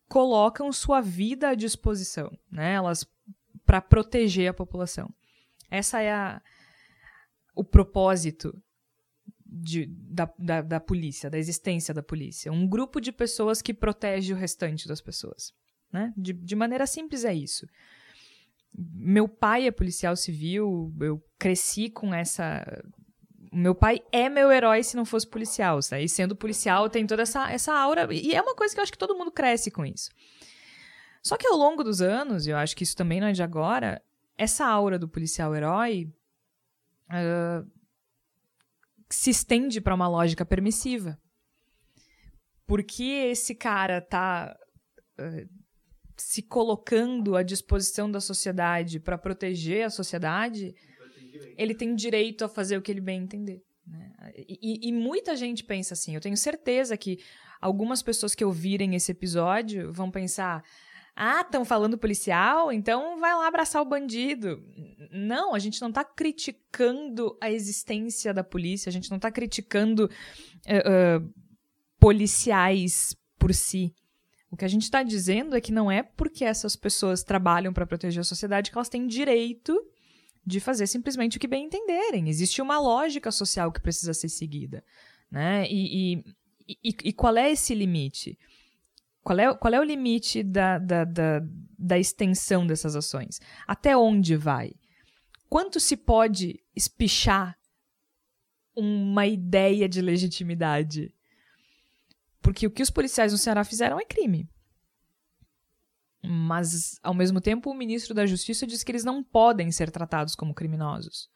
colocam 0.07 0.71
sua 0.71 1.01
vida 1.01 1.49
à 1.49 1.55
disposição, 1.55 2.31
né? 2.51 2.73
Elas 2.73 3.05
para 3.65 3.81
proteger 3.81 4.49
a 4.49 4.53
população. 4.53 5.09
Essa 5.69 6.01
é 6.01 6.11
a, 6.11 6.41
o 7.55 7.63
propósito 7.63 8.53
de, 9.45 9.85
da, 9.87 10.31
da, 10.37 10.61
da, 10.61 10.79
polícia, 10.79 11.29
da 11.29 11.37
existência 11.37 11.93
da 11.93 12.03
polícia. 12.03 12.51
Um 12.51 12.67
grupo 12.67 12.99
de 12.99 13.11
pessoas 13.11 13.61
que 13.61 13.73
protege 13.73 14.33
o 14.33 14.37
restante 14.37 14.87
das 14.87 15.01
pessoas. 15.01 15.53
Né? 15.91 16.13
De, 16.17 16.33
de 16.33 16.55
maneira 16.55 16.87
simples 16.87 17.23
é 17.23 17.33
isso. 17.33 17.67
Meu 18.75 19.27
pai 19.27 19.67
é 19.67 19.71
policial 19.71 20.15
civil, 20.15 20.93
eu 20.99 21.23
cresci 21.37 21.89
com 21.89 22.13
essa. 22.13 22.65
Meu 23.51 23.75
pai 23.75 24.01
é 24.11 24.29
meu 24.29 24.51
herói 24.51 24.83
se 24.83 24.95
não 24.95 25.05
fosse 25.05 25.27
policial, 25.27 25.81
sabe? 25.81 26.05
E 26.05 26.09
sendo 26.09 26.35
policial 26.35 26.89
tem 26.89 27.05
toda 27.05 27.21
essa, 27.21 27.51
essa 27.51 27.73
aura. 27.73 28.07
E 28.11 28.33
é 28.33 28.41
uma 28.41 28.55
coisa 28.55 28.73
que 28.73 28.79
eu 28.79 28.83
acho 28.83 28.91
que 28.91 28.97
todo 28.97 29.15
mundo 29.15 29.31
cresce 29.31 29.69
com 29.69 29.85
isso. 29.85 30.09
Só 31.21 31.37
que 31.37 31.47
ao 31.47 31.55
longo 31.55 31.83
dos 31.83 32.01
anos, 32.01 32.47
e 32.47 32.49
eu 32.49 32.57
acho 32.57 32.75
que 32.75 32.83
isso 32.83 32.95
também 32.95 33.21
não 33.21 33.27
é 33.27 33.31
de 33.31 33.43
agora, 33.43 34.01
essa 34.37 34.65
aura 34.65 34.97
do 34.97 35.07
policial 35.07 35.55
herói 35.55 36.11
uh, 37.09 37.69
se 39.09 39.29
estende 39.29 39.79
para 39.79 39.93
uma 39.93 40.07
lógica 40.07 40.45
permissiva. 40.45 41.17
porque 42.65 43.03
esse 43.03 43.53
cara 43.53 44.01
tá 44.01 44.57
uh, 45.19 45.62
se 46.17 46.41
colocando 46.41 47.35
à 47.35 47.43
disposição 47.43 48.09
da 48.09 48.19
sociedade 48.19 48.99
para 48.99 49.17
proteger 49.17 49.85
a 49.85 49.89
sociedade, 49.89 50.75
ele 51.57 51.73
tem 51.73 51.95
direito 51.95 52.45
a 52.45 52.49
fazer 52.49 52.77
o 52.77 52.81
que 52.81 52.91
ele 52.91 53.01
bem 53.01 53.23
entender. 53.23 53.63
Né? 53.85 54.11
E, 54.47 54.87
e, 54.87 54.91
muita 54.91 55.35
gente 55.35 55.63
pensa 55.63 55.93
assim. 55.93 56.15
Eu 56.15 56.21
tenho 56.21 56.37
certeza 56.37 56.95
que 56.95 57.19
algumas 57.59 58.01
pessoas 58.01 58.33
que 58.33 58.45
ouvirem 58.45 58.95
esse 58.95 59.11
episódio 59.11 59.91
vão 59.91 60.09
pensar: 60.09 60.63
ah, 61.15 61.41
estão 61.41 61.65
falando 61.65 61.97
policial, 61.97 62.71
então 62.71 63.19
vai 63.19 63.33
lá 63.33 63.47
abraçar 63.47 63.81
o 63.81 63.85
bandido. 63.85 64.63
Não, 65.11 65.53
a 65.53 65.59
gente 65.59 65.81
não 65.81 65.89
está 65.89 66.03
criticando 66.03 67.37
a 67.41 67.51
existência 67.51 68.33
da 68.33 68.43
polícia, 68.43 68.89
a 68.89 68.93
gente 68.93 69.09
não 69.09 69.17
está 69.17 69.29
criticando 69.29 70.05
uh, 70.05 71.19
uh, 71.19 71.33
policiais 71.99 73.15
por 73.37 73.53
si. 73.53 73.93
O 74.53 74.55
que 74.55 74.65
a 74.65 74.67
gente 74.67 74.83
está 74.83 75.01
dizendo 75.01 75.55
é 75.55 75.59
que 75.59 75.71
não 75.71 75.91
é 75.91 76.03
porque 76.03 76.45
essas 76.45 76.75
pessoas 76.75 77.23
trabalham 77.23 77.73
para 77.73 77.87
proteger 77.87 78.21
a 78.21 78.23
sociedade 78.23 78.69
que 78.69 78.77
elas 78.77 78.87
têm 78.87 79.07
direito 79.07 79.75
de 80.45 80.59
fazer 80.59 80.85
simplesmente 80.85 81.37
o 81.37 81.39
que 81.39 81.47
bem 81.47 81.65
entenderem. 81.65 82.29
Existe 82.29 82.61
uma 82.61 82.79
lógica 82.79 83.31
social 83.31 83.71
que 83.71 83.81
precisa 83.81 84.13
ser 84.13 84.29
seguida. 84.29 84.83
Né? 85.31 85.65
E, 85.71 86.13
e, 86.13 86.35
e, 86.83 86.95
e 87.05 87.13
qual 87.13 87.35
é 87.35 87.51
esse 87.51 87.73
limite? 87.73 88.37
Qual 89.23 89.39
é, 89.39 89.51
qual 89.55 89.73
é 89.73 89.79
o 89.79 89.83
limite 89.83 90.43
da, 90.43 90.77
da, 90.77 91.03
da, 91.03 91.41
da 91.75 91.97
extensão 91.97 92.67
dessas 92.67 92.95
ações? 92.95 93.41
Até 93.65 93.97
onde 93.97 94.35
vai? 94.35 94.75
Quanto 95.49 95.79
se 95.79 95.97
pode 95.97 96.63
espichar 96.75 97.57
uma 98.75 99.25
ideia 99.25 99.89
de 99.89 99.99
legitimidade? 99.99 101.11
Porque 102.43 102.67
o 102.67 102.71
que 102.71 102.83
os 102.83 102.89
policiais 102.89 103.31
no 103.31 103.37
Ceará 103.37 103.63
fizeram 103.63 103.97
é 103.97 104.03
crime. 104.03 104.47
Mas, 106.21 106.99
ao 107.01 107.13
mesmo 107.13 107.39
tempo, 107.39 107.71
o 107.71 107.73
ministro 107.73 108.13
da 108.13 108.25
Justiça 108.25 108.67
diz 108.67 108.83
que 108.83 108.91
eles 108.91 109.05
não 109.05 109.23
podem 109.23 109.71
ser 109.71 109.89
tratados 109.89 110.35
como 110.35 110.53
criminosos. 110.53 111.29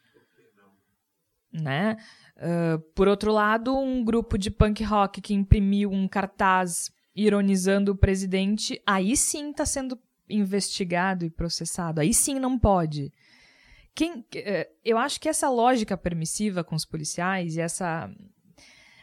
Né? 1.52 1.98
Uh, 2.36 2.80
por 2.94 3.08
outro 3.08 3.32
lado, 3.32 3.76
um 3.76 4.04
grupo 4.04 4.38
de 4.38 4.52
punk 4.52 4.84
rock 4.84 5.22
que 5.22 5.34
imprimiu 5.34 5.92
um 5.92 6.08
cartaz 6.08 6.92
ironizando 7.16 7.94
o 7.94 7.98
presidente, 7.98 8.80
aí 8.86 9.18
sim 9.18 9.50
está 9.52 9.66
sendo 9.66 9.98
investigado 10.30 11.26
e 11.26 11.30
processado. 11.30 12.02
Aí 12.02 12.14
sim 12.14 12.38
não 12.38 12.60
pode. 12.60 13.12
Quem, 13.96 14.20
uh, 14.20 14.26
eu 14.84 14.98
acho 14.98 15.20
que 15.20 15.30
essa 15.30 15.50
lógica 15.50 15.98
permissiva 15.98 16.64
com 16.64 16.76
os 16.76 16.86
policiais 16.86 17.56
e 17.56 17.62
essa 17.62 18.10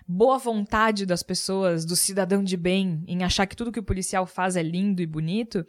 boa 0.07 0.39
vontade 0.39 1.07
das 1.07 1.23
pessoas, 1.23 1.85
do 1.85 1.97
cidadão 1.97 2.43
de 2.43 2.57
bem, 2.57 3.03
em 3.07 3.25
achar 3.25 3.47
que 3.47 3.57
tudo 3.57 3.73
que 3.73 3.81
o 3.81 3.85
policial 3.85 4.27
faz 4.27 4.57
é 4.57 4.63
lindo 4.63 5.01
e 5.01 5.07
bonito, 5.07 5.67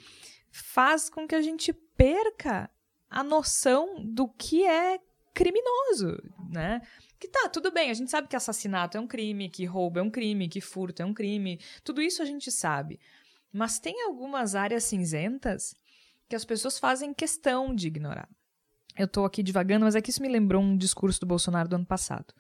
faz 0.51 1.09
com 1.09 1.27
que 1.27 1.35
a 1.35 1.41
gente 1.41 1.73
perca 1.73 2.69
a 3.09 3.23
noção 3.23 4.03
do 4.03 4.27
que 4.27 4.65
é 4.65 4.99
criminoso, 5.33 6.17
né? 6.49 6.81
Que 7.19 7.27
tá, 7.27 7.49
tudo 7.49 7.71
bem, 7.71 7.89
a 7.89 7.93
gente 7.93 8.11
sabe 8.11 8.27
que 8.27 8.35
assassinato 8.35 8.97
é 8.97 8.99
um 8.99 9.07
crime, 9.07 9.49
que 9.49 9.65
roubo 9.65 9.99
é 9.99 10.01
um 10.01 10.09
crime, 10.09 10.47
que 10.47 10.61
furto 10.61 11.01
é 11.01 11.05
um 11.05 11.13
crime, 11.13 11.59
tudo 11.83 12.01
isso 12.01 12.21
a 12.21 12.25
gente 12.25 12.51
sabe. 12.51 12.99
Mas 13.51 13.79
tem 13.79 14.03
algumas 14.03 14.55
áreas 14.55 14.83
cinzentas 14.83 15.75
que 16.27 16.35
as 16.35 16.43
pessoas 16.43 16.79
fazem 16.79 17.13
questão 17.13 17.73
de 17.73 17.87
ignorar. 17.87 18.27
Eu 18.97 19.07
tô 19.07 19.25
aqui 19.25 19.43
divagando, 19.43 19.85
mas 19.85 19.95
é 19.95 20.01
que 20.01 20.09
isso 20.09 20.21
me 20.21 20.29
lembrou 20.29 20.61
um 20.61 20.77
discurso 20.77 21.19
do 21.19 21.25
Bolsonaro 21.25 21.67
do 21.67 21.75
ano 21.75 21.85
passado. 21.85 22.33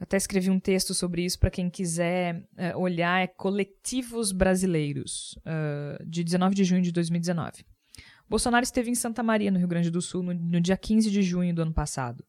Até 0.00 0.16
escrevi 0.16 0.48
um 0.48 0.60
texto 0.60 0.94
sobre 0.94 1.24
isso 1.24 1.38
para 1.38 1.50
quem 1.50 1.68
quiser 1.68 2.36
uh, 2.36 2.78
olhar. 2.78 3.22
É 3.22 3.26
Coletivos 3.26 4.30
Brasileiros, 4.30 5.36
uh, 5.38 6.04
de 6.06 6.22
19 6.22 6.54
de 6.54 6.64
junho 6.64 6.82
de 6.82 6.92
2019. 6.92 7.64
Bolsonaro 8.28 8.62
esteve 8.62 8.90
em 8.90 8.94
Santa 8.94 9.22
Maria, 9.22 9.50
no 9.50 9.58
Rio 9.58 9.66
Grande 9.66 9.90
do 9.90 10.00
Sul, 10.00 10.22
no, 10.22 10.34
no 10.34 10.60
dia 10.60 10.76
15 10.76 11.10
de 11.10 11.22
junho 11.22 11.54
do 11.54 11.62
ano 11.62 11.72
passado. 11.72 12.24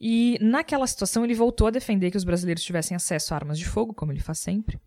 E 0.00 0.38
naquela 0.40 0.86
situação 0.86 1.24
ele 1.24 1.34
voltou 1.34 1.66
a 1.66 1.70
defender 1.70 2.10
que 2.10 2.16
os 2.16 2.24
brasileiros 2.24 2.62
tivessem 2.62 2.94
acesso 2.96 3.34
a 3.34 3.36
armas 3.36 3.58
de 3.58 3.66
fogo, 3.66 3.94
como 3.94 4.12
ele 4.12 4.20
faz 4.20 4.38
sempre. 4.38 4.80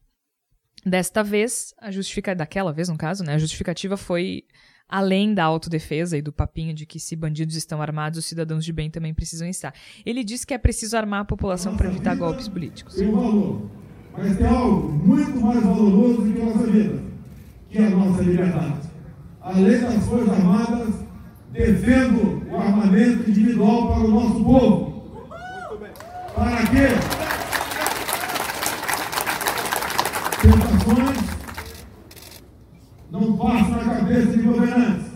Desta 0.85 1.23
vez, 1.23 1.73
a 1.77 1.91
justificativa, 1.91 2.39
daquela 2.39 2.73
vez 2.73 2.89
no 2.89 2.97
caso, 2.97 3.23
né, 3.23 3.35
a 3.35 3.37
justificativa 3.37 3.95
foi 3.95 4.45
além 4.91 5.33
da 5.33 5.45
autodefesa 5.45 6.17
e 6.17 6.21
do 6.21 6.33
papinho 6.33 6.73
de 6.73 6.85
que 6.85 6.99
se 6.99 7.15
bandidos 7.15 7.55
estão 7.55 7.81
armados, 7.81 8.19
os 8.19 8.25
cidadãos 8.25 8.65
de 8.65 8.73
bem 8.73 8.91
também 8.91 9.13
precisam 9.13 9.47
estar. 9.47 9.73
Ele 10.05 10.21
disse 10.21 10.45
que 10.45 10.53
é 10.53 10.57
preciso 10.57 10.97
armar 10.97 11.21
a 11.21 11.25
população 11.25 11.77
para 11.77 11.87
evitar 11.87 12.13
golpes 12.15 12.49
políticos. 12.49 12.95
Tem 12.95 13.09
valor, 13.09 13.71
mas 14.11 14.37
tem 14.37 14.45
algo 14.45 14.91
muito 14.91 15.39
mais 15.39 15.63
valoroso 15.63 16.23
do 16.23 16.33
que 16.33 16.41
a 16.41 16.45
nossa 16.45 16.67
vida, 16.67 17.03
que 17.69 17.77
é 17.77 17.87
a 17.87 17.89
nossa 17.89 18.21
liberdade. 18.21 18.91
Além 19.39 19.79
das 19.79 20.05
Forças 20.05 20.29
Armadas, 20.29 20.93
defendo 21.51 22.51
o 22.51 22.57
armamento 22.57 23.29
individual 23.29 23.93
para 23.93 24.03
o 24.03 24.11
nosso 24.11 24.43
povo. 24.43 24.91
Para 26.35 26.57
quê? 26.67 26.87
Tentações 30.41 31.20
não 33.21 33.37
passa 33.37 33.69
na 33.69 33.95
cabeça 33.95 34.31
de 34.31 34.41
governantes 34.41 35.07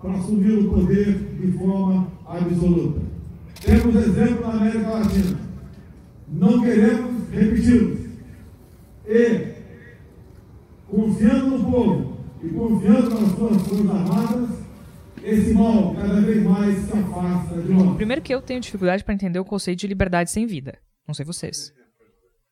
para 0.00 0.12
assumir 0.12 0.52
o 0.52 0.70
poder 0.70 1.18
de 1.40 1.52
forma 1.52 2.08
absoluta. 2.26 3.00
Temos 3.60 3.94
exemplo 3.96 4.46
na 4.46 4.54
América 4.54 4.88
Latina. 4.88 5.38
Não 6.28 6.62
queremos 6.62 7.28
repeti-los. 7.30 7.98
E, 9.06 9.54
confiando 10.88 11.58
no 11.58 11.70
povo 11.70 12.18
e 12.42 12.48
confiando 12.48 13.10
nas 13.10 13.30
suas 13.32 13.62
forças 13.62 13.90
armadas, 13.90 14.50
esse 15.22 15.52
mal 15.52 15.94
cada 15.94 16.20
vez 16.20 16.42
mais 16.42 16.78
se 16.78 16.92
afasta 16.92 17.60
de 17.60 17.72
nós. 17.72 17.96
Primeiro 17.96 18.22
que 18.22 18.34
eu 18.34 18.40
tenho 18.40 18.60
dificuldade 18.60 19.02
para 19.02 19.14
entender 19.14 19.38
o 19.38 19.44
conceito 19.44 19.80
de 19.80 19.86
liberdade 19.86 20.30
sem 20.30 20.46
vida. 20.46 20.78
Não 21.06 21.14
sei 21.14 21.24
vocês. 21.24 21.72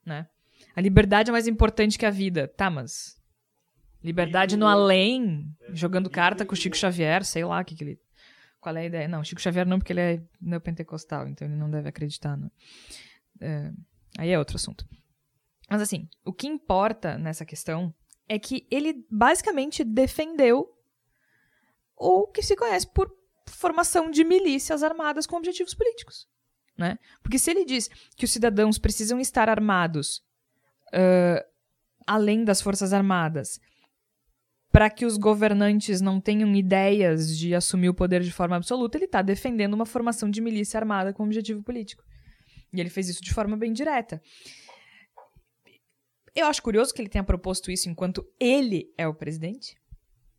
Né? 0.05 0.27
A 0.75 0.81
liberdade 0.81 1.31
é 1.31 1.33
mais 1.33 1.47
importante 1.47 1.99
que 1.99 2.07
a 2.07 2.11
vida. 2.11 2.49
Tá, 2.49 2.69
mas 2.69 3.16
Liberdade 4.07 4.57
no 4.57 4.69
além, 4.69 5.53
jogando 5.71 6.09
carta 6.09 6.47
com 6.47 6.55
o 6.55 6.57
Chico 6.57 6.77
Xavier, 6.77 7.25
sei 7.25 7.45
lá 7.45 7.65
que, 7.65 7.75
que 7.75 7.83
ele. 7.83 8.01
Qual 8.61 8.77
é 8.77 8.83
a 8.83 8.85
ideia? 8.85 9.09
Não, 9.09 9.25
Chico 9.25 9.41
Xavier 9.41 9.67
não, 9.67 9.81
porque 9.81 9.93
ele 9.93 10.01
é 10.01 10.23
neopentecostal, 10.41 11.27
então 11.27 11.45
ele 11.45 11.57
não 11.57 11.69
deve 11.69 11.89
acreditar. 11.89 12.37
No... 12.37 12.49
É... 13.41 13.73
Aí 14.17 14.31
é 14.31 14.39
outro 14.39 14.55
assunto. 14.55 14.87
Mas 15.69 15.83
assim, 15.83 16.09
o 16.25 16.33
que 16.33 16.47
importa 16.47 17.19
nessa 17.19 17.45
questão 17.45 17.93
é 18.29 18.39
que 18.39 18.65
ele 18.71 19.05
basicamente 19.11 19.83
defendeu 19.83 20.73
o 21.97 22.29
que 22.29 22.43
se 22.43 22.55
conhece 22.55 22.87
por 22.87 23.13
formação 23.49 24.09
de 24.09 24.23
milícias 24.23 24.85
armadas 24.85 25.27
com 25.27 25.37
objetivos 25.37 25.75
políticos. 25.75 26.29
Né? 26.79 26.97
Porque 27.25 27.41
se 27.41 27.51
ele 27.51 27.65
diz 27.65 27.89
que 28.17 28.25
os 28.25 28.31
cidadãos 28.31 28.79
precisam 28.79 29.19
estar 29.19 29.49
armados 29.49 30.19
uh, 30.93 31.45
além 32.07 32.45
das 32.45 32.61
Forças 32.61 32.93
Armadas 32.93 33.61
para 34.77 34.91
que 34.91 35.07
os 35.07 35.17
governantes 35.17 36.03
não 36.03 36.21
tenham 36.21 36.55
ideias 36.55 37.35
de 37.35 37.55
assumir 37.55 37.89
o 37.89 37.95
poder 37.95 38.21
de 38.21 38.31
forma 38.31 38.57
absoluta, 38.57 38.99
ele 38.99 39.07
está 39.07 39.23
defendendo 39.23 39.73
uma 39.73 39.87
formação 39.87 40.31
de 40.31 40.39
milícia 40.39 40.77
armada 40.77 41.15
com 41.15 41.25
objetivo 41.25 41.63
político. 41.63 42.05
E 42.75 42.79
ele 42.79 42.91
fez 42.91 43.09
isso 43.09 43.23
de 43.23 43.33
forma 43.33 43.57
bem 43.57 43.73
direta. 43.73 44.21
Eu 46.35 46.45
acho 46.45 46.63
curioso 46.63 46.93
que 46.93 47.01
ele 47.01 47.09
tenha 47.09 47.25
proposto 47.25 47.71
isso 47.71 47.89
enquanto 47.89 48.23
ele 48.39 48.93
é 48.99 49.09
o 49.09 49.15
presidente. 49.15 49.75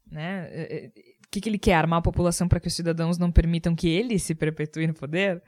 Né? 0.05 0.43
O 0.43 0.53
é, 0.53 0.61
é, 0.61 0.91
que, 1.31 1.41
que 1.41 1.49
ele 1.49 1.57
quer? 1.57 1.73
Armar 1.73 1.97
a 1.97 2.03
população 2.03 2.47
para 2.47 2.59
que 2.59 2.67
os 2.67 2.75
cidadãos 2.75 3.17
não 3.17 3.31
permitam 3.31 3.73
que 3.73 3.89
ele 3.89 4.19
se 4.19 4.35
perpetue 4.35 4.85
no 4.85 4.93
poder? 4.93 5.41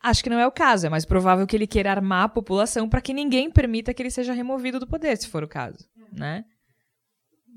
Acho 0.00 0.22
que 0.22 0.30
não 0.30 0.38
é 0.38 0.46
o 0.46 0.52
caso. 0.52 0.86
É 0.86 0.88
mais 0.88 1.04
provável 1.04 1.48
que 1.48 1.56
ele 1.56 1.66
queira 1.66 1.90
armar 1.90 2.26
a 2.26 2.28
população 2.28 2.88
para 2.88 3.00
que 3.00 3.12
ninguém 3.12 3.50
permita 3.50 3.92
que 3.92 4.00
ele 4.00 4.10
seja 4.12 4.32
removido 4.32 4.78
do 4.78 4.86
poder, 4.86 5.16
se 5.16 5.26
for 5.26 5.42
o 5.42 5.48
caso. 5.48 5.84
Né? 6.12 6.44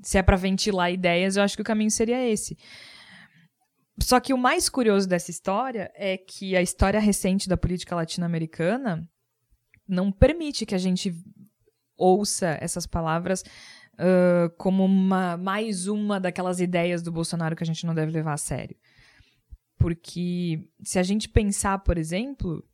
Se 0.02 0.18
é 0.18 0.22
para 0.22 0.36
ventilar 0.36 0.92
ideias, 0.92 1.36
eu 1.36 1.42
acho 1.42 1.56
que 1.56 1.62
o 1.62 1.64
caminho 1.64 1.90
seria 1.90 2.28
esse. 2.28 2.56
Só 4.00 4.20
que 4.20 4.34
o 4.34 4.38
mais 4.38 4.68
curioso 4.68 5.08
dessa 5.08 5.30
história 5.30 5.90
é 5.94 6.16
que 6.16 6.54
a 6.54 6.62
história 6.62 7.00
recente 7.00 7.48
da 7.48 7.56
política 7.56 7.96
latino-americana 7.96 9.08
não 9.88 10.12
permite 10.12 10.66
que 10.66 10.74
a 10.74 10.78
gente 10.78 11.14
ouça 11.96 12.58
essas 12.60 12.86
palavras 12.86 13.42
uh, 13.94 14.50
como 14.58 14.84
uma, 14.84 15.36
mais 15.36 15.86
uma 15.86 16.20
daquelas 16.20 16.60
ideias 16.60 17.02
do 17.02 17.10
Bolsonaro 17.10 17.56
que 17.56 17.62
a 17.62 17.66
gente 17.66 17.86
não 17.86 17.94
deve 17.94 18.12
levar 18.12 18.34
a 18.34 18.38
sério. 18.38 18.76
Porque 19.78 20.68
se 20.82 20.98
a 20.98 21.02
gente 21.02 21.28
pensar, 21.28 21.78
por 21.78 21.96
exemplo, 21.96 22.64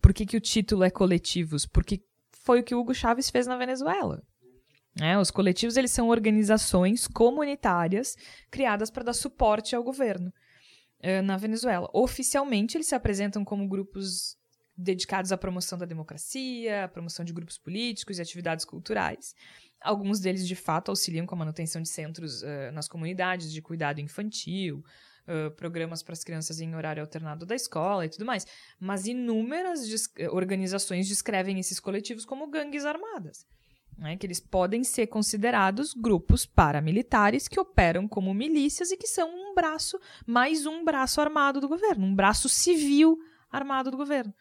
por 0.00 0.12
que, 0.12 0.26
que 0.26 0.36
o 0.36 0.40
título 0.40 0.84
é 0.84 0.90
coletivos? 0.90 1.66
Porque 1.66 2.02
foi 2.32 2.60
o 2.60 2.64
que 2.64 2.74
o 2.74 2.80
Hugo 2.80 2.94
Chávez 2.94 3.30
fez 3.30 3.46
na 3.46 3.56
Venezuela. 3.56 4.22
É, 5.00 5.16
os 5.16 5.30
coletivos 5.30 5.76
eles 5.76 5.92
são 5.92 6.08
organizações 6.08 7.06
comunitárias 7.06 8.16
criadas 8.50 8.90
para 8.90 9.04
dar 9.04 9.12
suporte 9.12 9.76
ao 9.76 9.82
governo 9.82 10.32
uh, 11.00 11.22
na 11.22 11.36
Venezuela. 11.36 11.88
Oficialmente, 11.92 12.76
eles 12.76 12.88
se 12.88 12.94
apresentam 12.94 13.44
como 13.44 13.68
grupos 13.68 14.36
dedicados 14.76 15.32
à 15.32 15.36
promoção 15.36 15.78
da 15.78 15.86
democracia, 15.86 16.84
à 16.84 16.88
promoção 16.88 17.24
de 17.24 17.32
grupos 17.32 17.58
políticos 17.58 18.18
e 18.18 18.22
atividades 18.22 18.64
culturais. 18.64 19.34
Alguns 19.80 20.18
deles, 20.18 20.46
de 20.46 20.56
fato, 20.56 20.90
auxiliam 20.90 21.26
com 21.26 21.34
a 21.36 21.38
manutenção 21.38 21.80
de 21.80 21.88
centros 21.88 22.42
uh, 22.42 22.72
nas 22.72 22.88
comunidades 22.88 23.52
de 23.52 23.62
cuidado 23.62 24.00
infantil, 24.00 24.82
uh, 25.28 25.50
programas 25.52 26.02
para 26.02 26.14
as 26.14 26.24
crianças 26.24 26.60
em 26.60 26.74
horário 26.74 27.02
alternado 27.02 27.46
da 27.46 27.54
escola 27.54 28.04
e 28.04 28.08
tudo 28.08 28.24
mais. 28.24 28.44
Mas 28.80 29.06
inúmeras 29.06 29.80
organizações 30.32 31.06
descrevem 31.06 31.60
esses 31.60 31.78
coletivos 31.78 32.24
como 32.24 32.50
gangues 32.50 32.84
armadas. 32.84 33.46
Né, 33.98 34.16
que 34.16 34.24
eles 34.24 34.38
podem 34.38 34.84
ser 34.84 35.08
considerados 35.08 35.92
grupos 35.92 36.46
paramilitares 36.46 37.48
que 37.48 37.58
operam 37.58 38.06
como 38.06 38.32
milícias 38.32 38.92
e 38.92 38.96
que 38.96 39.08
são 39.08 39.28
um 39.28 39.56
braço, 39.56 39.98
mais 40.24 40.66
um 40.66 40.84
braço 40.84 41.20
armado 41.20 41.60
do 41.60 41.66
governo, 41.66 42.06
um 42.06 42.14
braço 42.14 42.48
civil 42.48 43.18
armado 43.50 43.90
do 43.90 43.96
governo. 43.96 44.32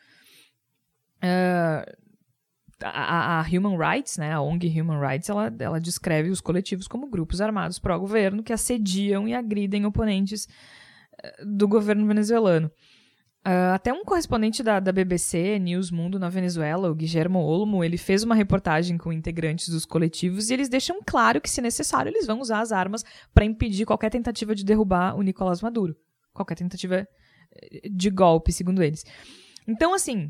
Uh, 1.18 2.08
a, 2.84 3.40
a, 3.40 3.42
Human 3.42 3.78
Rights, 3.78 4.18
né, 4.18 4.32
a 4.32 4.42
ONG 4.42 4.80
Human 4.80 5.00
Rights, 5.00 5.30
ela, 5.30 5.54
ela 5.60 5.80
descreve 5.80 6.30
os 6.30 6.42
coletivos 6.42 6.88
como 6.88 7.10
grupos 7.10 7.42
armados 7.42 7.80
pró-governo 7.80 8.44
que 8.44 8.54
assediam 8.54 9.28
e 9.28 9.34
agridem 9.34 9.86
oponentes 9.86 10.48
eh, 11.24 11.44
do 11.44 11.68
governo 11.68 12.06
venezuelano. 12.06 12.72
Uh, 13.48 13.72
até 13.74 13.94
um 13.94 14.04
correspondente 14.04 14.62
da, 14.62 14.78
da 14.78 14.92
BBC 14.92 15.58
News 15.58 15.90
Mundo 15.90 16.20
na 16.20 16.28
Venezuela, 16.28 16.92
o 16.92 16.96
Guillermo 16.96 17.40
Olmo, 17.40 17.82
ele 17.82 17.98
fez 17.98 18.22
uma 18.22 18.36
reportagem 18.36 18.98
com 18.98 19.14
integrantes 19.14 19.70
dos 19.70 19.86
coletivos 19.86 20.50
e 20.50 20.54
eles 20.54 20.68
deixam 20.68 21.00
claro 21.06 21.40
que, 21.40 21.50
se 21.50 21.62
necessário, 21.62 22.10
eles 22.10 22.28
vão 22.28 22.42
usar 22.42 22.60
as 22.60 22.74
armas 22.74 23.06
para 23.34 23.46
impedir 23.46 23.86
qualquer 23.86 24.10
tentativa 24.10 24.54
de 24.54 24.66
derrubar 24.66 25.16
o 25.16 25.22
Nicolás 25.22 25.62
Maduro. 25.62 25.96
Qualquer 26.34 26.56
tentativa 26.56 27.08
eh, 27.56 27.88
de 27.90 28.10
golpe, 28.10 28.52
segundo 28.52 28.84
eles. 28.84 29.06
Então, 29.66 29.94
assim, 29.94 30.30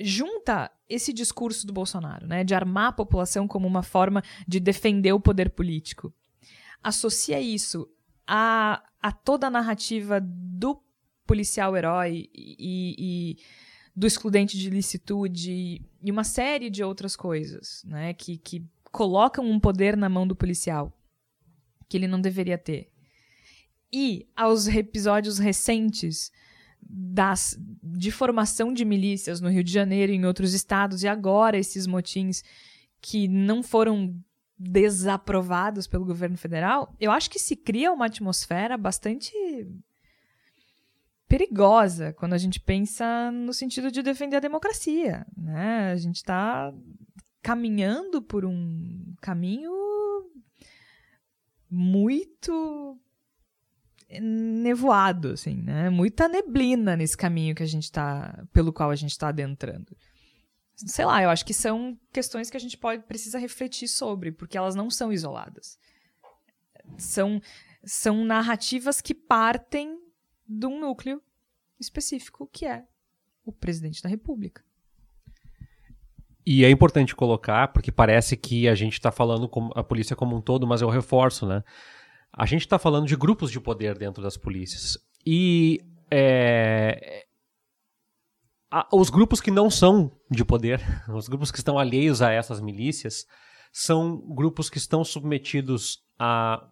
junta 0.00 0.72
esse 0.88 1.12
discurso 1.12 1.64
do 1.68 1.72
Bolsonaro, 1.72 2.26
né, 2.26 2.42
de 2.42 2.52
armar 2.52 2.88
a 2.88 2.92
população 2.92 3.46
como 3.46 3.68
uma 3.68 3.84
forma 3.84 4.24
de 4.44 4.58
defender 4.58 5.12
o 5.12 5.20
poder 5.20 5.50
político, 5.50 6.12
associa 6.82 7.40
isso 7.40 7.88
a, 8.26 8.82
a 9.00 9.12
toda 9.12 9.46
a 9.46 9.50
narrativa 9.50 10.20
do 10.20 10.82
policial 11.28 11.76
herói 11.76 12.28
e, 12.34 12.96
e 12.98 13.36
do 13.94 14.06
excludente 14.06 14.56
de 14.56 14.70
licitude 14.70 15.82
e 16.02 16.10
uma 16.10 16.24
série 16.24 16.70
de 16.70 16.82
outras 16.82 17.14
coisas, 17.14 17.84
né, 17.84 18.14
que, 18.14 18.38
que 18.38 18.64
colocam 18.90 19.44
um 19.44 19.60
poder 19.60 19.96
na 19.96 20.08
mão 20.08 20.26
do 20.26 20.34
policial 20.34 20.92
que 21.88 21.96
ele 21.96 22.08
não 22.08 22.20
deveria 22.20 22.58
ter. 22.58 22.90
E 23.92 24.26
aos 24.36 24.66
episódios 24.68 25.38
recentes 25.38 26.30
das, 26.82 27.58
de 27.82 28.10
formação 28.10 28.72
de 28.72 28.84
milícias 28.84 29.40
no 29.40 29.48
Rio 29.48 29.64
de 29.64 29.72
Janeiro 29.72 30.12
e 30.12 30.16
em 30.16 30.24
outros 30.26 30.54
estados, 30.54 31.02
e 31.02 31.08
agora 31.08 31.58
esses 31.58 31.86
motins 31.86 32.42
que 33.00 33.28
não 33.28 33.62
foram 33.62 34.14
desaprovados 34.58 35.86
pelo 35.86 36.04
governo 36.04 36.36
federal, 36.36 36.94
eu 37.00 37.10
acho 37.10 37.30
que 37.30 37.38
se 37.38 37.56
cria 37.56 37.92
uma 37.92 38.06
atmosfera 38.06 38.76
bastante 38.76 39.32
perigosa 41.28 42.12
quando 42.14 42.32
a 42.32 42.38
gente 42.38 42.58
pensa 42.58 43.30
no 43.30 43.52
sentido 43.52 43.90
de 43.90 44.02
defender 44.02 44.36
a 44.36 44.40
democracia. 44.40 45.26
Né? 45.36 45.92
A 45.92 45.96
gente 45.96 46.16
está 46.16 46.72
caminhando 47.42 48.22
por 48.22 48.44
um 48.44 49.14
caminho 49.20 49.72
muito 51.70 52.98
nevoado, 54.20 55.32
assim, 55.32 55.60
né? 55.62 55.90
Muita 55.90 56.28
neblina 56.28 56.96
nesse 56.96 57.16
caminho 57.16 57.54
que 57.54 57.62
a 57.62 57.66
gente 57.66 57.92
tá, 57.92 58.42
pelo 58.52 58.72
qual 58.72 58.90
a 58.90 58.96
gente 58.96 59.10
está 59.10 59.28
adentrando. 59.28 59.94
Sei 60.74 61.04
lá, 61.04 61.22
eu 61.22 61.28
acho 61.28 61.44
que 61.44 61.52
são 61.52 61.98
questões 62.10 62.48
que 62.48 62.56
a 62.56 62.60
gente 62.60 62.78
pode 62.78 63.02
precisa 63.02 63.38
refletir 63.38 63.86
sobre, 63.86 64.32
porque 64.32 64.56
elas 64.56 64.74
não 64.74 64.90
são 64.90 65.12
isoladas. 65.12 65.78
São 66.96 67.40
são 67.84 68.24
narrativas 68.24 69.00
que 69.00 69.14
partem 69.14 69.98
de 70.48 70.66
um 70.66 70.80
núcleo 70.80 71.22
específico 71.78 72.48
que 72.52 72.64
é 72.66 72.84
o 73.44 73.52
presidente 73.52 74.02
da 74.02 74.08
República. 74.08 74.64
E 76.46 76.64
é 76.64 76.70
importante 76.70 77.14
colocar, 77.14 77.68
porque 77.68 77.92
parece 77.92 78.36
que 78.36 78.68
a 78.68 78.74
gente 78.74 78.94
está 78.94 79.12
falando 79.12 79.48
com 79.48 79.70
a 79.74 79.84
polícia 79.84 80.16
como 80.16 80.34
um 80.34 80.40
todo, 80.40 80.66
mas 80.66 80.80
eu 80.80 80.88
reforço, 80.88 81.46
né? 81.46 81.62
A 82.32 82.46
gente 82.46 82.62
está 82.62 82.78
falando 82.78 83.06
de 83.06 83.16
grupos 83.16 83.50
de 83.50 83.60
poder 83.60 83.98
dentro 83.98 84.22
das 84.22 84.36
polícias. 84.36 84.96
E 85.26 85.78
é, 86.10 87.26
a, 88.70 88.88
os 88.92 89.10
grupos 89.10 89.40
que 89.42 89.50
não 89.50 89.70
são 89.70 90.10
de 90.30 90.44
poder, 90.44 90.80
os 91.14 91.28
grupos 91.28 91.50
que 91.50 91.58
estão 91.58 91.78
alheios 91.78 92.22
a 92.22 92.32
essas 92.32 92.60
milícias, 92.60 93.26
são 93.72 94.16
grupos 94.34 94.70
que 94.70 94.78
estão 94.78 95.04
submetidos 95.04 96.02
a 96.18 96.66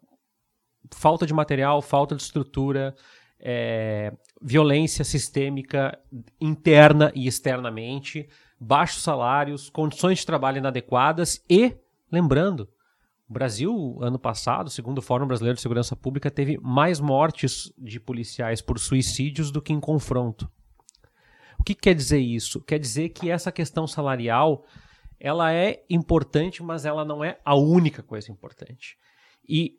falta 0.95 1.27
de 1.27 1.35
material, 1.35 1.83
falta 1.83 2.15
de 2.17 2.23
estrutura, 2.23 2.97
é, 3.39 4.13
violência 4.41 5.05
sistêmica 5.05 5.99
interna 6.41 7.13
e 7.15 7.27
externamente, 7.27 8.29
baixos 8.59 9.03
salários, 9.03 9.69
condições 9.69 10.19
de 10.19 10.27
trabalho 10.27 10.59
inadequadas 10.59 11.43
e, 11.49 11.77
lembrando, 12.11 12.69
o 13.29 13.33
Brasil, 13.33 13.99
ano 14.01 14.19
passado, 14.19 14.71
segundo 14.71 14.99
o 14.99 15.03
Fórum 15.03 15.27
Brasileiro 15.27 15.57
de 15.57 15.63
Segurança 15.63 15.97
Pública, 15.97 16.31
teve 16.31 16.59
mais 16.59 17.01
mortes 17.01 17.73
de 17.77 17.99
policiais 17.99 18.63
por 18.63 18.79
suicídios 18.79 19.51
do 19.51 19.61
que 19.61 19.73
em 19.73 19.81
confronto. 19.81 20.49
O 21.59 21.65
que 21.65 21.75
quer 21.75 21.95
dizer 21.95 22.21
isso? 22.21 22.61
Quer 22.61 22.79
dizer 22.79 23.09
que 23.09 23.29
essa 23.29 23.51
questão 23.51 23.87
salarial 23.87 24.65
ela 25.19 25.53
é 25.53 25.85
importante, 25.91 26.63
mas 26.63 26.85
ela 26.85 27.05
não 27.05 27.25
é 27.25 27.41
a 27.45 27.57
única 27.57 28.03
coisa 28.03 28.31
importante. 28.31 28.97
E 29.49 29.79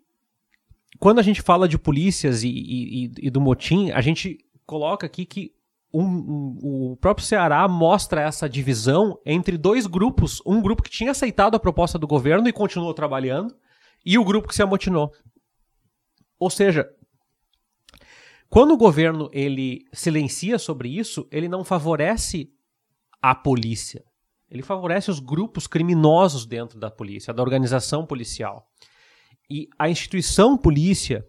quando 1.00 1.20
a 1.20 1.24
gente 1.24 1.42
fala 1.42 1.68
de 1.68 1.78
polícias 1.78 2.44
e, 2.44 2.50
e, 2.50 3.12
e 3.20 3.30
do 3.30 3.42
motim, 3.42 3.92
a 3.92 4.02
gente 4.02 4.40
coloca 4.66 5.06
aqui 5.06 5.26
que 5.26 5.52
um, 5.94 6.04
um, 6.04 6.60
o 6.92 6.98
próprio 6.98 7.26
Ceará 7.26 7.68
mostra 7.68 8.22
essa 8.22 8.50
divisão 8.50 9.20
entre 9.26 9.58
dois 9.58 9.88
grupos. 9.88 10.42
Um 10.46 10.62
grupo 10.62 10.84
que 10.84 10.90
tinha 10.90 11.12
aceitado 11.12 11.56
a 11.56 11.60
proposta 11.60 11.98
do 11.98 12.08
governo 12.08 12.48
e 12.48 12.54
continuou 12.54 12.94
trabalhando, 12.94 13.56
e 14.06 14.18
o 14.18 14.24
grupo 14.24 14.48
que 14.48 14.56
se 14.56 14.62
amotinou. 14.62 15.12
Ou 16.40 16.50
seja, 16.50 16.88
quando 18.50 18.74
o 18.74 18.78
governo 18.78 19.30
ele 19.34 19.86
silencia 19.92 20.58
sobre 20.58 20.90
isso, 20.90 21.28
ele 21.32 21.48
não 21.48 21.64
favorece 21.64 22.52
a 23.22 23.36
polícia. 23.36 24.04
Ele 24.50 24.62
favorece 24.62 25.12
os 25.12 25.20
grupos 25.20 25.68
criminosos 25.68 26.46
dentro 26.46 26.80
da 26.80 26.90
polícia, 26.90 27.34
da 27.34 27.44
organização 27.44 28.06
policial. 28.06 28.67
E 29.50 29.70
a 29.78 29.90
instituição 29.90 30.58
polícia, 30.58 31.26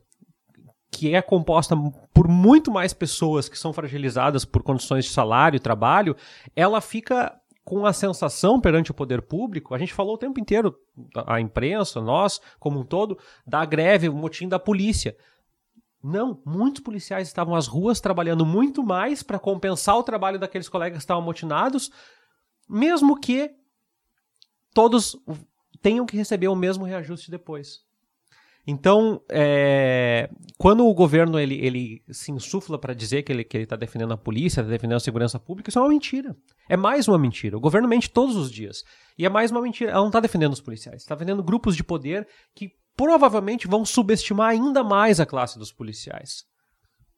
que 0.91 1.15
é 1.15 1.23
composta 1.23 1.77
por 2.13 2.27
muito 2.27 2.71
mais 2.71 2.93
pessoas 2.93 3.49
que 3.49 3.59
são 3.59 3.73
fragilizadas 3.73 4.45
por 4.45 4.63
condições 4.63 5.05
de 5.05 5.11
salário 5.11 5.57
e 5.57 5.61
trabalho, 5.61 6.17
ela 6.57 6.81
fica 6.81 7.39
com 7.65 7.85
a 7.85 7.93
sensação 7.93 8.59
perante 8.59 8.91
o 8.91 8.95
poder 8.95 9.21
público, 9.21 9.75
a 9.75 9.79
gente 9.79 9.93
falou 9.93 10.15
o 10.15 10.19
tempo 10.19 10.41
inteiro, 10.41 10.75
a 11.27 11.39
imprensa, 11.39 12.01
nós 12.01 12.41
como 12.59 12.81
um 12.81 12.85
todo, 12.85 13.19
da 13.47 13.63
greve, 13.65 14.09
o 14.09 14.15
motim 14.15 14.49
da 14.49 14.59
polícia. 14.59 15.15
Não, 16.03 16.41
muitos 16.47 16.83
policiais 16.83 17.29
estavam 17.29 17.55
às 17.55 17.67
ruas 17.67 18.01
trabalhando 18.01 18.47
muito 18.47 18.83
mais 18.83 19.23
para 19.23 19.39
compensar 19.39 19.99
o 19.99 20.03
trabalho 20.03 20.39
daqueles 20.39 20.69
colegas 20.69 20.97
que 20.97 21.03
estavam 21.03 21.23
amotinados, 21.23 21.91
mesmo 22.67 23.21
que 23.21 23.51
todos 24.73 25.15
tenham 25.83 26.07
que 26.07 26.17
receber 26.17 26.49
o 26.49 26.57
mesmo 26.57 26.87
reajuste 26.87 27.31
depois. 27.31 27.87
Então, 28.71 29.23
é, 29.31 30.29
quando 30.59 30.87
o 30.87 30.93
governo 30.93 31.41
ele, 31.41 31.55
ele 31.55 32.03
se 32.11 32.31
insufla 32.31 32.79
para 32.79 32.93
dizer 32.93 33.23
que 33.23 33.33
ele 33.33 33.41
está 33.41 33.51
que 33.51 33.57
ele 33.57 33.67
tá 33.67 33.77
defendendo 33.77 34.13
a 34.13 34.19
polícia, 34.19 34.61
está 34.61 34.71
defendendo 34.71 34.99
a 34.99 35.01
segurança 35.01 35.41
pública, 35.41 35.71
isso 35.71 35.79
é 35.79 35.83
uma 35.83 35.89
mentira. 35.89 36.37
É 36.69 36.77
mais 36.77 37.09
uma 37.09 37.19
mentira. 37.19 37.57
O 37.57 37.61
governo 37.61 37.89
mente 37.89 38.11
todos 38.11 38.37
os 38.37 38.51
dias. 38.53 38.85
E 39.17 39.25
é 39.25 39.29
mais 39.31 39.51
uma 39.51 39.63
mentira. 39.63 39.93
Ela 39.93 40.01
não 40.01 40.09
está 40.09 40.21
defendendo 40.21 40.53
os 40.53 40.61
policiais, 40.61 41.01
está 41.01 41.15
defendendo 41.15 41.43
grupos 41.43 41.75
de 41.75 41.83
poder 41.83 42.29
que 42.55 42.73
provavelmente 42.95 43.67
vão 43.67 43.87
subestimar 43.87 44.51
ainda 44.51 44.85
mais 44.85 45.19
a 45.19 45.25
classe 45.25 45.59
dos 45.59 45.73
policiais. 45.73 46.45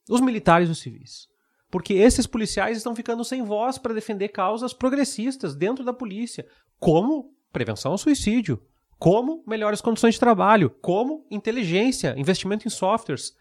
Os 0.08 0.20
militares 0.20 0.68
e 0.68 0.70
os 0.70 0.78
civis. 0.78 1.26
Porque 1.68 1.94
esses 1.94 2.28
policiais 2.28 2.76
estão 2.76 2.94
ficando 2.94 3.24
sem 3.24 3.42
voz 3.42 3.76
para 3.76 3.92
defender 3.92 4.28
causas 4.28 4.72
progressistas 4.72 5.56
dentro 5.56 5.84
da 5.84 5.92
polícia, 5.92 6.46
como 6.78 7.34
prevenção 7.52 7.90
ao 7.90 7.98
suicídio, 7.98 8.62
como 9.00 9.42
melhores 9.46 9.80
condições 9.80 10.14
de 10.14 10.20
trabalho, 10.20 10.68
como 10.68 11.26
inteligência, 11.30 12.14
investimento 12.18 12.68
em 12.68 12.70
softwares. 12.70 13.34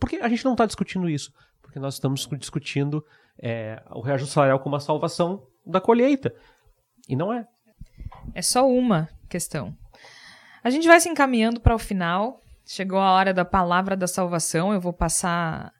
Por 0.00 0.10
que 0.10 0.16
a 0.16 0.28
gente 0.28 0.44
não 0.44 0.52
está 0.52 0.66
discutindo 0.66 1.08
isso? 1.08 1.32
Porque 1.62 1.78
nós 1.78 1.94
estamos 1.94 2.28
discutindo 2.36 3.06
é, 3.38 3.80
o 3.92 4.00
reajuste 4.00 4.34
salarial 4.34 4.58
como 4.58 4.74
a 4.74 4.80
salvação 4.80 5.46
da 5.64 5.80
colheita. 5.80 6.34
E 7.08 7.14
não 7.14 7.32
é. 7.32 7.46
É 8.34 8.42
só 8.42 8.68
uma 8.68 9.08
questão. 9.28 9.76
A 10.62 10.70
gente 10.70 10.88
vai 10.88 10.98
se 10.98 11.08
encaminhando 11.08 11.60
para 11.60 11.76
o 11.76 11.78
final. 11.78 12.40
Chegou 12.64 12.98
a 12.98 13.12
hora 13.12 13.32
da 13.32 13.44
palavra 13.44 13.96
da 13.96 14.08
salvação. 14.08 14.72
Eu 14.72 14.80
vou 14.80 14.92
passar 14.92 15.72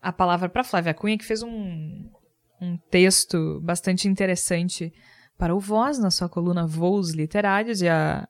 a 0.00 0.10
palavra 0.10 0.48
para 0.48 0.64
Flávia 0.64 0.94
Cunha, 0.94 1.18
que 1.18 1.26
fez 1.26 1.42
um, 1.42 2.10
um 2.58 2.78
texto 2.90 3.60
bastante 3.60 4.08
interessante 4.08 4.90
para 5.36 5.54
o 5.54 5.60
Voz, 5.60 5.98
na 5.98 6.10
sua 6.10 6.30
coluna 6.30 6.66
Voos 6.66 7.10
Literários, 7.10 7.82
e 7.82 7.88
a, 7.88 8.26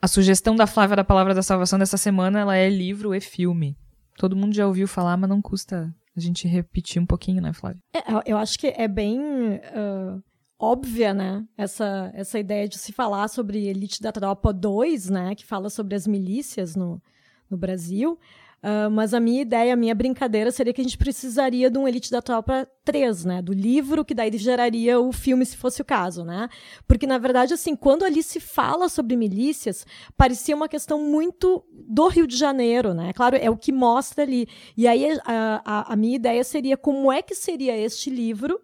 a 0.00 0.08
sugestão 0.08 0.54
da 0.54 0.66
Flávia 0.66 0.96
da 0.96 1.04
Palavra 1.04 1.34
da 1.34 1.42
Salvação 1.42 1.78
dessa 1.78 1.96
semana 1.96 2.40
ela 2.40 2.56
é 2.56 2.68
livro 2.68 3.14
e 3.14 3.20
filme. 3.20 3.76
Todo 4.16 4.36
mundo 4.36 4.54
já 4.54 4.66
ouviu 4.66 4.86
falar, 4.88 5.16
mas 5.16 5.28
não 5.28 5.42
custa 5.42 5.94
a 6.16 6.20
gente 6.20 6.48
repetir 6.48 7.00
um 7.00 7.06
pouquinho, 7.06 7.42
né, 7.42 7.52
Flávia? 7.52 7.80
É, 7.94 8.00
eu 8.30 8.38
acho 8.38 8.58
que 8.58 8.68
é 8.68 8.88
bem 8.88 9.18
uh, 9.20 10.22
óbvia, 10.58 11.12
né, 11.12 11.44
essa, 11.56 12.10
essa 12.14 12.38
ideia 12.38 12.66
de 12.66 12.78
se 12.78 12.92
falar 12.92 13.28
sobre 13.28 13.66
Elite 13.66 14.00
da 14.00 14.12
Tropa 14.12 14.52
2, 14.52 15.10
né, 15.10 15.34
que 15.34 15.44
fala 15.44 15.68
sobre 15.68 15.94
as 15.94 16.06
milícias 16.06 16.74
no, 16.74 17.02
no 17.50 17.56
Brasil. 17.56 18.18
Uh, 18.66 18.90
mas 18.90 19.14
a 19.14 19.20
minha 19.20 19.42
ideia, 19.42 19.74
a 19.74 19.76
minha 19.76 19.94
brincadeira 19.94 20.50
seria 20.50 20.72
que 20.72 20.80
a 20.80 20.84
gente 20.84 20.98
precisaria 20.98 21.70
de 21.70 21.78
um 21.78 21.86
Elite 21.86 22.10
da 22.10 22.20
Tropa 22.20 22.68
3, 22.84 23.24
né? 23.24 23.40
Do 23.40 23.52
livro, 23.52 24.04
que 24.04 24.12
daí 24.12 24.36
geraria 24.36 24.98
o 24.98 25.12
filme, 25.12 25.46
se 25.46 25.56
fosse 25.56 25.80
o 25.80 25.84
caso, 25.84 26.24
né? 26.24 26.48
Porque, 26.84 27.06
na 27.06 27.16
verdade, 27.16 27.54
assim, 27.54 27.76
quando 27.76 28.04
ali 28.04 28.24
se 28.24 28.40
fala 28.40 28.88
sobre 28.88 29.14
milícias, 29.14 29.86
parecia 30.16 30.56
uma 30.56 30.68
questão 30.68 31.00
muito 31.00 31.64
do 31.72 32.08
Rio 32.08 32.26
de 32.26 32.36
Janeiro, 32.36 32.92
né? 32.92 33.12
Claro, 33.12 33.36
é 33.36 33.48
o 33.48 33.56
que 33.56 33.70
mostra 33.70 34.24
ali. 34.24 34.48
E 34.76 34.88
aí 34.88 35.16
a, 35.24 35.62
a, 35.64 35.92
a 35.92 35.96
minha 35.96 36.16
ideia 36.16 36.42
seria 36.42 36.76
como 36.76 37.12
é 37.12 37.22
que 37.22 37.36
seria 37.36 37.78
este 37.78 38.10
livro 38.10 38.60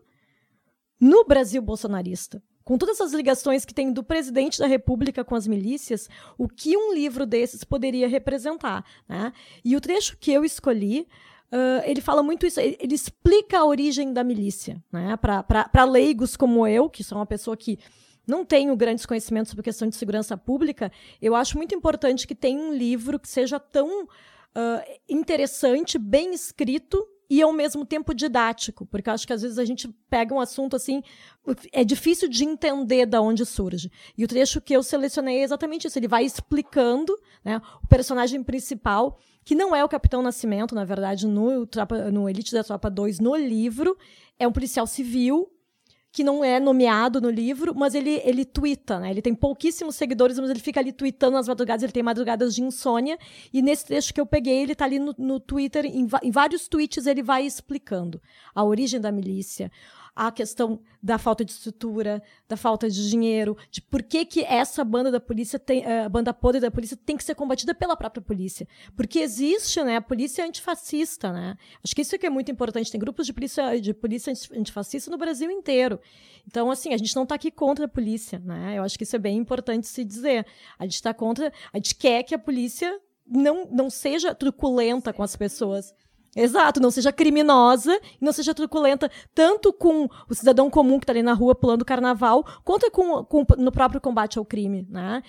no 1.01 1.25
Brasil 1.25 1.63
bolsonarista 1.63 2.43
com 2.73 2.79
todas 2.79 2.99
essas 2.99 3.13
ligações 3.13 3.67
que 3.67 3.75
tem 3.75 3.93
do 3.93 4.03
presidente 4.03 4.59
da 4.59 4.67
República 4.67 5.23
com 5.23 5.35
as 5.35 5.47
milícias, 5.47 6.09
o 6.39 6.49
que 6.49 6.75
um 6.75 6.95
livro 6.95 7.27
desses 7.27 7.65
poderia 7.65 8.09
representar. 8.09 8.83
Né? 9.07 9.31
E 9.63 9.77
o 9.77 9.81
trecho 9.81 10.17
que 10.17 10.33
eu 10.33 10.43
escolhi. 10.43 11.07
Uh, 11.53 11.85
ele 11.85 12.01
fala 12.01 12.23
muito 12.23 12.47
isso, 12.47 12.59
ele, 12.59 12.79
ele, 12.81 12.95
explica 12.95 13.59
a 13.59 13.67
origem 13.67 14.11
da 14.11 14.25
milícia. 14.25 14.83
Né? 14.91 15.15
Para 15.19 15.85
leigos 15.85 16.35
como 16.35 16.67
eu, 16.67 16.89
que 16.89 17.05
sou 17.05 17.19
uma 17.19 17.27
pessoa 17.27 17.59
que 17.59 17.79
não 18.27 18.43
tenho 18.43 18.75
grandes 18.75 19.05
conhecimentos 19.05 19.51
sobre 19.51 19.65
questão 19.65 19.87
de 19.87 19.95
segurança 19.95 20.35
pública, 20.35 20.91
eu 21.21 21.37
acho 21.37 21.59
muito 21.59 21.75
importante 21.75 22.27
que 22.27 22.35
tenha 22.35 22.59
um 22.59 22.73
livro 22.73 23.19
que 23.19 23.29
seja 23.29 23.61
tão 23.61 24.05
uh, 24.05 24.99
interessante, 25.11 25.99
bem 25.99 26.33
escrito 26.33 27.07
e 27.33 27.41
ao 27.41 27.51
mesmo 27.51 27.87
tempo 27.87 28.13
didático, 28.13 28.85
porque 28.85 29.09
acho 29.09 29.27
que 29.27 29.33
às 29.33 29.41
vezes 29.41 29.59
a 29.59 29.65
gente 29.65 29.89
pega 30.11 30.35
um 30.35 30.39
assunto 30.39 30.77
assim, 30.77 31.03
é 31.73 31.83
difícil 31.83 32.29
de 32.29 32.45
entender 32.45 33.07
de 33.07 33.17
onde 33.17 33.47
surge. 33.47 33.91
E 34.19 34.23
o 34.23 34.29
trecho 34.29 34.61
que 34.61 34.77
eu 34.77 34.83
selecionei 34.83 35.39
é 35.39 35.43
exatamente 35.43 35.87
isso. 35.87 35.99
Ele 35.99 36.09
vai 36.09 36.27
explicando 36.27 37.19
né, 37.43 37.59
o 37.83 37.87
personagem 37.87 38.43
principal, 38.43 39.19
que 39.47 39.55
não 39.55 39.75
é 39.75 39.83
o 39.83 39.89
Capitão 39.89 40.21
Nascimento, 40.21 40.75
na 40.75 40.85
verdade, 40.85 41.27
no, 41.27 41.67
no 42.13 42.29
Elite 42.29 42.53
da 42.53 42.63
Tropa 42.63 42.91
2, 42.91 43.19
no 43.19 43.35
livro, 43.35 43.97
é 44.39 44.47
um 44.47 44.53
policial 44.53 44.87
civil 44.87 45.51
que 46.13 46.23
não 46.23 46.45
é 46.45 46.61
nomeado 46.61 47.23
no 47.23 47.31
livro, 47.31 47.75
mas 47.75 47.95
ele, 47.95 48.21
ele 48.23 48.45
twitta, 48.45 49.01
né? 49.01 49.11
Ele 49.11 49.23
tem 49.23 49.35
pouquíssimos 49.35 49.97
seguidores, 49.97 50.39
mas 50.39 50.51
ele 50.51 50.61
fica 50.61 50.79
ali 50.79 50.93
tweetando 50.93 51.33
nas 51.33 51.49
madrugadas, 51.49 51.83
ele 51.83 51.93
tem 51.93 52.03
madrugadas 52.03 52.55
de 52.55 52.63
insônia, 52.63 53.19
e 53.51 53.63
nesse 53.63 53.87
trecho 53.87 54.13
que 54.13 54.21
eu 54.21 54.27
peguei, 54.27 54.61
ele 54.63 54.75
tá 54.75 54.85
ali 54.85 54.99
no, 54.99 55.15
no 55.17 55.41
Twitter, 55.41 55.87
em, 55.87 56.07
em 56.23 56.31
vários 56.31 56.69
tweets 56.69 57.07
ele 57.07 57.23
vai 57.23 57.47
explicando 57.47 58.21
a 58.55 58.63
origem 58.63 59.01
da 59.01 59.11
milícia, 59.11 59.73
a 60.15 60.31
questão 60.31 60.81
da 61.03 61.17
falta 61.19 61.45
de 61.45 61.53
estrutura, 61.53 62.23
da 62.47 62.57
falta 62.57 62.89
de 62.89 63.09
dinheiro, 63.09 63.57
de 63.71 63.81
por 63.81 64.03
que, 64.03 64.25
que 64.25 64.45
essa 64.45 64.85
banda 64.85 65.11
da 65.11 65.19
polícia 65.19 65.59
tem, 65.59 65.85
a 65.85 66.07
uh, 66.07 66.11
banda 66.11 66.35
podre 66.35 66.61
da 66.61 66.71
polícia 66.71 66.97
tem 66.97 67.17
que 67.17 67.25
ser 67.25 67.35
combatida 67.35 67.75
pela 67.75 67.97
própria 67.97 68.23
polícia. 68.23 68.69
Porque 68.95 69.21
existe, 69.21 69.83
né, 69.83 69.97
a 69.97 70.03
polícia 70.03 70.45
antifascista, 70.45 71.33
né? 71.33 71.57
Acho 71.83 71.95
que 71.95 72.03
isso 72.03 72.15
é 72.15 72.19
que 72.19 72.27
é 72.27 72.31
muito 72.31 72.51
importante. 72.51 72.93
Tem 72.93 73.01
grupos 73.01 73.27
de 73.27 73.33
polícia, 73.33 73.81
de 73.81 73.95
polícia 73.95 74.33
antifascista 74.55 75.11
no 75.11 75.17
Brasil 75.17 75.51
inteiro. 75.51 75.99
Então, 76.47 76.71
assim, 76.71 76.93
a 76.93 76.99
gente 76.99 77.17
não 77.17 77.23
está 77.23 77.35
aqui 77.35 77.51
contra 77.51 77.87
a 77.87 77.89
polícia, 77.89 78.39
né? 78.39 78.75
Eu 78.77 78.83
acho 78.83 78.99
que 78.99 79.05
isso 79.05 79.17
é 79.17 79.19
bem 79.19 79.39
importante 79.39 79.87
se 79.87 80.05
dizer. 80.05 80.47
A 80.79 80.85
gente 80.85 80.95
está 80.95 81.15
contra, 81.15 81.53
a 81.73 81.77
gente 81.79 81.95
quer 81.95 82.23
que 82.23 82.35
a 82.35 82.39
polícia 82.39 83.01
não, 83.27 83.67
não 83.71 83.89
seja 83.89 84.35
truculenta 84.35 85.13
com 85.13 85.23
as 85.23 85.37
pessoas. 85.37 85.95
Exato, 86.35 86.81
não 86.81 86.91
seja 86.91 87.13
criminosa 87.13 87.95
e 88.21 88.25
não 88.25 88.33
seja 88.33 88.55
truculenta 88.55 89.11
tanto 89.35 89.73
com 89.73 90.09
o 90.29 90.35
cidadão 90.35 90.71
comum 90.71 90.99
que 90.99 91.05
está 91.05 91.13
ali 91.13 91.23
na 91.23 91.35
rua 91.35 91.55
pulando 91.55 91.85
carnaval, 91.85 92.43
quanto 92.65 92.91
com, 92.91 93.23
com, 93.25 93.45
no 93.59 93.71
próprio 93.71 94.01
combate 94.01 94.39
ao 94.39 94.45
crime, 94.45 94.87
né? 94.89 95.23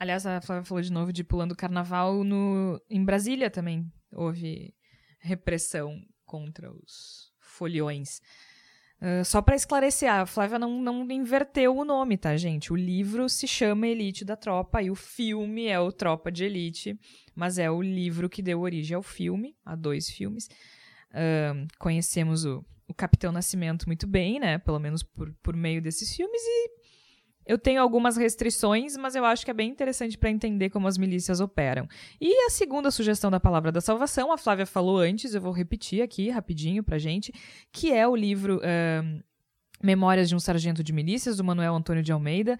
Aliás, 0.00 0.26
a 0.26 0.40
Flávia 0.40 0.64
falou 0.64 0.82
de 0.82 0.92
novo 0.92 1.12
de 1.12 1.22
pulando 1.22 1.54
carnaval 1.54 2.24
no, 2.24 2.80
em 2.90 3.04
Brasília 3.04 3.50
também. 3.50 3.90
Houve 4.12 4.74
repressão 5.20 6.00
contra 6.24 6.70
os 6.72 7.32
foliões. 7.38 8.20
Uh, 9.04 9.22
só 9.22 9.42
para 9.42 9.54
esclarecer, 9.54 10.10
a 10.10 10.24
Flávia 10.24 10.58
não, 10.58 10.80
não 10.80 11.10
inverteu 11.10 11.76
o 11.76 11.84
nome, 11.84 12.16
tá, 12.16 12.34
gente? 12.38 12.72
O 12.72 12.76
livro 12.76 13.28
se 13.28 13.46
chama 13.46 13.86
Elite 13.86 14.24
da 14.24 14.34
Tropa 14.34 14.80
e 14.80 14.90
o 14.90 14.94
filme 14.94 15.66
é 15.66 15.78
o 15.78 15.92
Tropa 15.92 16.32
de 16.32 16.44
Elite, 16.44 16.98
mas 17.34 17.58
é 17.58 17.70
o 17.70 17.82
livro 17.82 18.30
que 18.30 18.40
deu 18.40 18.62
origem 18.62 18.96
ao 18.96 19.02
filme, 19.02 19.54
a 19.62 19.76
dois 19.76 20.08
filmes. 20.08 20.48
Uh, 21.10 21.68
conhecemos 21.78 22.46
o, 22.46 22.64
o 22.88 22.94
Capitão 22.94 23.30
Nascimento 23.30 23.86
muito 23.86 24.06
bem, 24.06 24.40
né? 24.40 24.56
Pelo 24.56 24.78
menos 24.78 25.02
por, 25.02 25.30
por 25.42 25.54
meio 25.54 25.82
desses 25.82 26.16
filmes, 26.16 26.40
e 26.40 26.70
eu 27.46 27.58
tenho 27.58 27.80
algumas 27.80 28.16
restrições, 28.16 28.96
mas 28.96 29.14
eu 29.14 29.24
acho 29.24 29.44
que 29.44 29.50
é 29.50 29.54
bem 29.54 29.70
interessante 29.70 30.16
para 30.16 30.30
entender 30.30 30.70
como 30.70 30.88
as 30.88 30.96
milícias 30.96 31.40
operam. 31.40 31.86
E 32.20 32.46
a 32.46 32.50
segunda 32.50 32.90
sugestão 32.90 33.30
da 33.30 33.38
Palavra 33.38 33.70
da 33.70 33.80
Salvação, 33.80 34.32
a 34.32 34.38
Flávia 34.38 34.66
falou 34.66 34.98
antes, 34.98 35.34
eu 35.34 35.40
vou 35.40 35.52
repetir 35.52 36.02
aqui 36.02 36.30
rapidinho 36.30 36.82
pra 36.82 36.98
gente, 36.98 37.32
que 37.70 37.92
é 37.92 38.06
o 38.06 38.16
livro 38.16 38.58
uh, 38.58 39.24
Memórias 39.82 40.28
de 40.28 40.34
um 40.34 40.40
Sargento 40.40 40.82
de 40.82 40.92
Milícias, 40.92 41.36
do 41.36 41.44
Manuel 41.44 41.74
Antônio 41.74 42.02
de 42.02 42.12
Almeida. 42.12 42.58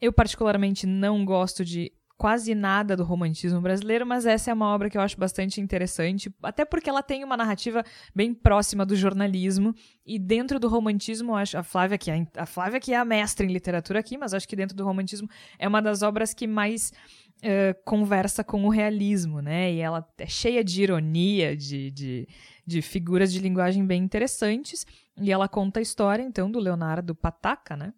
Eu, 0.00 0.12
particularmente, 0.12 0.86
não 0.86 1.24
gosto 1.24 1.64
de 1.64 1.92
quase 2.24 2.54
nada 2.54 2.96
do 2.96 3.04
romantismo 3.04 3.60
brasileiro, 3.60 4.06
mas 4.06 4.24
essa 4.24 4.50
é 4.50 4.54
uma 4.54 4.74
obra 4.74 4.88
que 4.88 4.96
eu 4.96 5.02
acho 5.02 5.20
bastante 5.20 5.60
interessante, 5.60 6.34
até 6.42 6.64
porque 6.64 6.88
ela 6.88 7.02
tem 7.02 7.22
uma 7.22 7.36
narrativa 7.36 7.84
bem 8.14 8.32
próxima 8.32 8.86
do 8.86 8.96
jornalismo 8.96 9.74
e 10.06 10.18
dentro 10.18 10.58
do 10.58 10.66
romantismo, 10.66 11.36
acho 11.36 11.58
a 11.58 11.62
Flávia 11.62 11.98
que 11.98 12.10
é 12.10 12.26
a 12.38 12.46
Flávia 12.46 12.80
que 12.80 12.94
é 12.94 12.96
a 12.96 13.04
mestra 13.04 13.44
em 13.44 13.52
literatura 13.52 13.98
aqui, 13.98 14.16
mas 14.16 14.32
acho 14.32 14.48
que 14.48 14.56
dentro 14.56 14.74
do 14.74 14.82
romantismo 14.86 15.28
é 15.58 15.68
uma 15.68 15.82
das 15.82 16.00
obras 16.00 16.32
que 16.32 16.46
mais 16.46 16.94
uh, 17.40 17.76
conversa 17.84 18.42
com 18.42 18.64
o 18.64 18.70
realismo, 18.70 19.42
né? 19.42 19.70
E 19.74 19.80
ela 19.80 20.02
é 20.16 20.26
cheia 20.26 20.64
de 20.64 20.82
ironia, 20.82 21.54
de, 21.54 21.90
de, 21.90 22.28
de 22.66 22.80
figuras 22.80 23.30
de 23.30 23.38
linguagem 23.38 23.84
bem 23.84 24.02
interessantes. 24.02 24.86
E 25.20 25.30
ela 25.30 25.46
conta 25.46 25.78
a 25.78 25.82
história, 25.82 26.22
então, 26.22 26.50
do 26.50 26.58
Leonardo 26.58 27.14
Pataca, 27.14 27.76
né? 27.76 27.92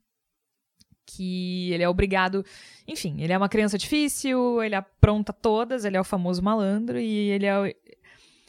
Que 1.07 1.72
ele 1.72 1.82
é 1.82 1.88
obrigado. 1.88 2.44
Enfim, 2.86 3.16
ele 3.20 3.32
é 3.32 3.38
uma 3.38 3.48
criança 3.48 3.78
difícil, 3.78 4.62
ele 4.62 4.74
apronta 4.74 5.32
todas, 5.32 5.84
ele 5.84 5.96
é 5.96 6.00
o 6.00 6.04
famoso 6.04 6.42
malandro 6.42 6.98
e 6.98 7.30
ele 7.30 7.46
é. 7.46 7.74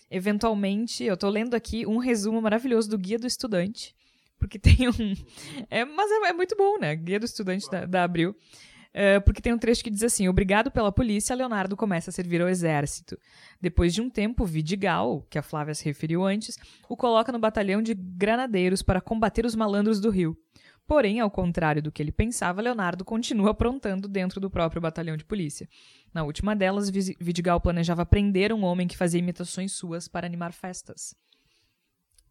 Eventualmente, 0.10 1.03
eu 1.03 1.18
tô 1.18 1.30
lendo 1.30 1.53
aqui 1.53 1.86
um 1.86 1.97
resumo 1.97 2.41
maravilhoso 2.41 2.89
do 2.89 2.97
Guia 2.97 3.20
do 3.20 3.28
Estudante, 3.28 3.93
porque 4.39 4.58
tem 4.58 4.88
um. 4.89 5.14
É, 5.70 5.86
mas 5.86 6.10
é, 6.10 6.30
é 6.30 6.34
muito 6.34 6.55
bom, 6.58 6.78
né? 6.80 6.95
Guia 6.95 7.20
do 7.20 7.26
Estudante 7.26 7.70
da, 7.70 7.86
da 7.86 8.03
Abril. 8.03 8.36
É, 8.99 9.20
porque 9.20 9.41
tem 9.41 9.53
um 9.53 9.60
trecho 9.60 9.84
que 9.84 9.91
diz 9.91 10.01
assim: 10.01 10.28
Obrigado 10.28 10.72
pela 10.72 10.91
polícia, 10.91 11.36
Leonardo 11.36 11.78
começa 11.78 12.10
a 12.10 12.14
servir 12.14 12.41
ao 12.41 12.49
exército. 12.49 13.16
Depois 13.62 13.93
de 13.93 14.01
um 14.01 14.10
tempo, 14.10 14.43
Vidigal, 14.43 15.24
que 15.30 15.38
a 15.38 15.43
Flávia 15.43 15.76
se 15.76 15.86
referiu 15.86 16.26
antes, 16.26 16.58
o 16.89 16.97
coloca 16.97 17.32
no 17.32 17.38
batalhão 17.38 17.82
de 17.82 17.93
granadeiros 17.93 18.82
para 18.82 18.99
combater 18.99 19.45
os 19.45 19.53
malandros 19.53 19.99
do 19.99 20.10
Rio. 20.10 20.36
Porém, 20.88 21.20
ao 21.20 21.30
contrário 21.30 21.82
do 21.82 21.92
que 21.92 22.02
ele 22.02 22.14
pensava, 22.14 22.62
Leonardo 22.62 23.04
continua 23.04 23.52
aprontando 23.52 24.08
dentro 24.08 24.40
do 24.40 24.50
próprio 24.50 24.82
batalhão 24.82 25.18
de 25.18 25.26
polícia. 25.26 25.68
Na 26.14 26.24
última 26.24 26.56
delas, 26.56 26.90
Vidigal 26.90 27.60
planejava 27.60 28.06
prender 28.06 28.54
um 28.54 28.64
homem 28.64 28.88
que 28.88 28.96
fazia 28.96 29.20
imitações 29.20 29.74
suas 29.74 30.08
para 30.08 30.26
animar 30.26 30.54
festas. 30.54 31.14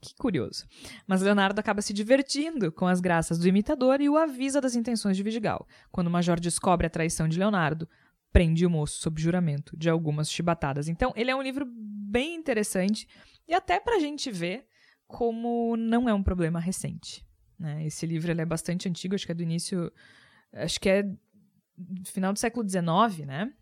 Que 0.00 0.14
curioso. 0.14 0.66
Mas 1.06 1.20
Leonardo 1.20 1.60
acaba 1.60 1.82
se 1.82 1.92
divertindo 1.92 2.72
com 2.72 2.86
as 2.86 2.98
graças 2.98 3.38
do 3.38 3.46
imitador 3.46 4.00
e 4.00 4.08
o 4.08 4.16
avisa 4.16 4.60
das 4.60 4.74
intenções 4.74 5.18
de 5.18 5.22
Vidigal. 5.22 5.66
Quando 5.92 6.06
o 6.06 6.10
major 6.10 6.40
descobre 6.40 6.86
a 6.86 6.90
traição 6.90 7.28
de 7.28 7.38
Leonardo, 7.38 7.86
prende 8.32 8.64
o 8.64 8.70
moço 8.70 9.00
sob 9.00 9.20
juramento 9.20 9.76
de 9.76 9.90
algumas 9.90 10.30
chibatadas. 10.30 10.88
Então, 10.88 11.12
ele 11.14 11.30
é 11.30 11.36
um 11.36 11.42
livro 11.42 11.66
bem 11.66 12.34
interessante 12.34 13.06
e 13.46 13.52
até 13.52 13.78
para 13.78 13.96
a 13.96 14.00
gente 14.00 14.30
ver 14.30 14.66
como 15.06 15.76
não 15.76 16.08
é 16.08 16.14
um 16.14 16.22
problema 16.22 16.58
recente. 16.58 17.26
Né? 17.58 17.86
Esse 17.86 18.06
livro 18.06 18.30
é 18.32 18.44
bastante 18.44 18.88
antigo, 18.88 19.14
acho 19.14 19.26
que 19.26 19.32
é 19.32 19.34
do 19.34 19.42
início. 19.42 19.92
Acho 20.52 20.80
que 20.80 20.88
é 20.88 21.02
do 21.02 22.08
final 22.08 22.32
do 22.32 22.38
século 22.38 22.66
XIX, 22.68 23.26
né? 23.26 23.52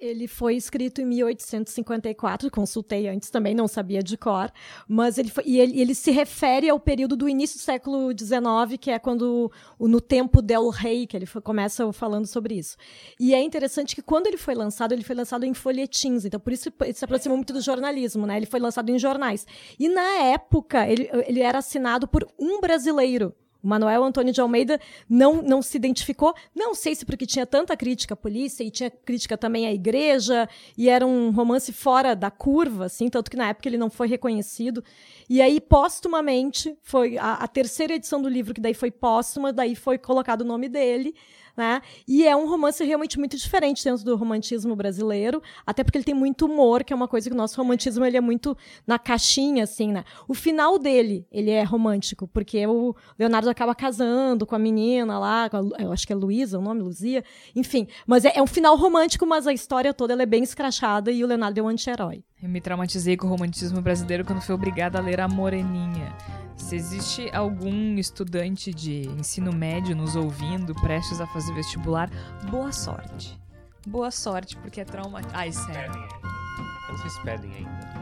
Ele 0.00 0.26
foi 0.26 0.56
escrito 0.56 1.02
em 1.02 1.04
1854, 1.04 2.50
consultei 2.50 3.06
antes 3.06 3.28
também, 3.28 3.54
não 3.54 3.68
sabia 3.68 4.02
de 4.02 4.16
cor, 4.16 4.50
mas 4.88 5.18
ele 5.18 5.28
foi, 5.28 5.44
e 5.46 5.60
ele, 5.60 5.78
ele, 5.78 5.94
se 5.94 6.10
refere 6.10 6.70
ao 6.70 6.80
período 6.80 7.14
do 7.14 7.28
início 7.28 7.58
do 7.58 7.62
século 7.62 8.10
XIX, 8.10 8.78
que 8.80 8.90
é 8.90 8.98
quando, 8.98 9.52
no 9.78 10.00
tempo 10.00 10.40
del 10.40 10.70
rei, 10.70 11.06
que 11.06 11.14
ele 11.14 11.26
foi, 11.26 11.42
começa 11.42 11.92
falando 11.92 12.26
sobre 12.26 12.54
isso. 12.54 12.78
E 13.18 13.34
é 13.34 13.42
interessante 13.42 13.94
que 13.94 14.00
quando 14.00 14.26
ele 14.26 14.38
foi 14.38 14.54
lançado, 14.54 14.92
ele 14.92 15.04
foi 15.04 15.14
lançado 15.14 15.44
em 15.44 15.52
folhetins, 15.52 16.24
então 16.24 16.40
por 16.40 16.54
isso 16.54 16.72
ele 16.80 16.94
se 16.94 17.04
aproximou 17.04 17.36
muito 17.36 17.52
do 17.52 17.60
jornalismo, 17.60 18.26
né? 18.26 18.38
Ele 18.38 18.46
foi 18.46 18.58
lançado 18.58 18.88
em 18.88 18.98
jornais. 18.98 19.46
E 19.78 19.86
na 19.86 20.22
época, 20.22 20.88
ele, 20.88 21.10
ele 21.26 21.40
era 21.40 21.58
assinado 21.58 22.08
por 22.08 22.26
um 22.38 22.58
brasileiro, 22.58 23.34
o 23.62 23.68
Manuel 23.68 24.04
Antônio 24.04 24.32
de 24.32 24.40
Almeida 24.40 24.80
não, 25.08 25.42
não 25.42 25.62
se 25.62 25.76
identificou, 25.76 26.34
não 26.54 26.74
sei 26.74 26.94
se 26.94 27.04
porque 27.04 27.26
tinha 27.26 27.46
tanta 27.46 27.76
crítica 27.76 28.14
à 28.14 28.16
polícia 28.16 28.64
e 28.64 28.70
tinha 28.70 28.90
crítica 28.90 29.36
também 29.36 29.66
à 29.66 29.72
igreja, 29.72 30.48
e 30.76 30.88
era 30.88 31.06
um 31.06 31.30
romance 31.30 31.72
fora 31.72 32.14
da 32.14 32.30
curva, 32.30 32.86
assim, 32.86 33.08
tanto 33.08 33.30
que 33.30 33.36
na 33.36 33.48
época 33.48 33.68
ele 33.68 33.78
não 33.78 33.90
foi 33.90 34.08
reconhecido. 34.08 34.82
E 35.28 35.40
aí, 35.40 35.60
póstumamente, 35.60 36.76
foi 36.82 37.18
a, 37.18 37.34
a 37.34 37.48
terceira 37.48 37.94
edição 37.94 38.20
do 38.20 38.28
livro, 38.28 38.54
que 38.54 38.60
daí 38.60 38.74
foi 38.74 38.90
póstuma, 38.90 39.52
daí 39.52 39.74
foi 39.74 39.98
colocado 39.98 40.42
o 40.42 40.44
nome 40.44 40.68
dele, 40.68 41.14
né? 41.56 41.82
E 42.06 42.26
é 42.26 42.34
um 42.34 42.48
romance 42.48 42.82
realmente 42.84 43.18
muito 43.18 43.36
diferente 43.36 43.84
dentro 43.84 44.04
do 44.04 44.16
romantismo 44.16 44.74
brasileiro, 44.76 45.42
até 45.66 45.84
porque 45.84 45.98
ele 45.98 46.04
tem 46.04 46.14
muito 46.14 46.46
humor, 46.46 46.84
que 46.84 46.92
é 46.92 46.96
uma 46.96 47.08
coisa 47.08 47.28
que 47.28 47.34
o 47.34 47.38
nosso 47.38 47.56
romantismo 47.56 48.04
ele 48.04 48.16
é 48.16 48.20
muito 48.20 48.56
na 48.86 48.98
caixinha, 48.98 49.64
assim, 49.64 49.92
né? 49.92 50.04
O 50.28 50.34
final 50.34 50.78
dele, 50.78 51.26
ele 51.30 51.50
é 51.50 51.62
romântico, 51.62 52.28
porque 52.28 52.66
o 52.66 52.94
Leonardo 53.18 53.48
acaba 53.50 53.74
casando 53.74 54.46
com 54.46 54.54
a 54.54 54.58
menina 54.58 55.18
lá, 55.18 55.50
eu 55.78 55.92
acho 55.92 56.06
que 56.06 56.12
é 56.12 56.16
Luísa, 56.16 56.58
o 56.58 56.62
nome, 56.62 56.82
Luzia, 56.82 57.24
enfim. 57.54 57.86
Mas 58.06 58.24
é, 58.24 58.32
é, 58.36 58.42
um 58.42 58.46
final 58.46 58.76
romântico, 58.76 59.26
mas 59.26 59.46
a 59.46 59.52
história 59.52 59.92
toda 59.92 60.20
é 60.20 60.26
bem 60.26 60.42
escrachada 60.42 61.10
e 61.10 61.22
o 61.24 61.26
Leonardo 61.26 61.58
é 61.58 61.62
um 61.62 61.68
anti-herói. 61.68 62.22
Eu 62.42 62.48
me 62.48 62.60
traumatizei 62.60 63.16
com 63.16 63.26
o 63.26 63.30
romantismo 63.30 63.80
brasileiro 63.80 64.24
quando 64.24 64.40
fui 64.40 64.54
obrigada 64.54 64.98
a 64.98 65.02
ler 65.02 65.20
A 65.20 65.28
Moreninha. 65.28 66.16
Se 66.60 66.76
existe 66.76 67.28
algum 67.34 67.96
estudante 67.96 68.72
de 68.72 69.08
ensino 69.08 69.52
médio 69.52 69.96
nos 69.96 70.14
ouvindo, 70.14 70.72
prestes 70.74 71.20
a 71.20 71.26
fazer 71.26 71.52
vestibular, 71.52 72.08
boa 72.48 72.70
sorte. 72.70 73.36
Boa 73.84 74.10
sorte, 74.12 74.56
porque 74.58 74.80
é 74.80 74.84
trauma. 74.84 75.20
Ai, 75.32 75.50
sério. 75.50 75.92
Eu 75.92 76.92
não 76.92 76.98
sei 76.98 77.10
se 77.10 77.22
pedem 77.22 77.54
ainda. 77.54 78.00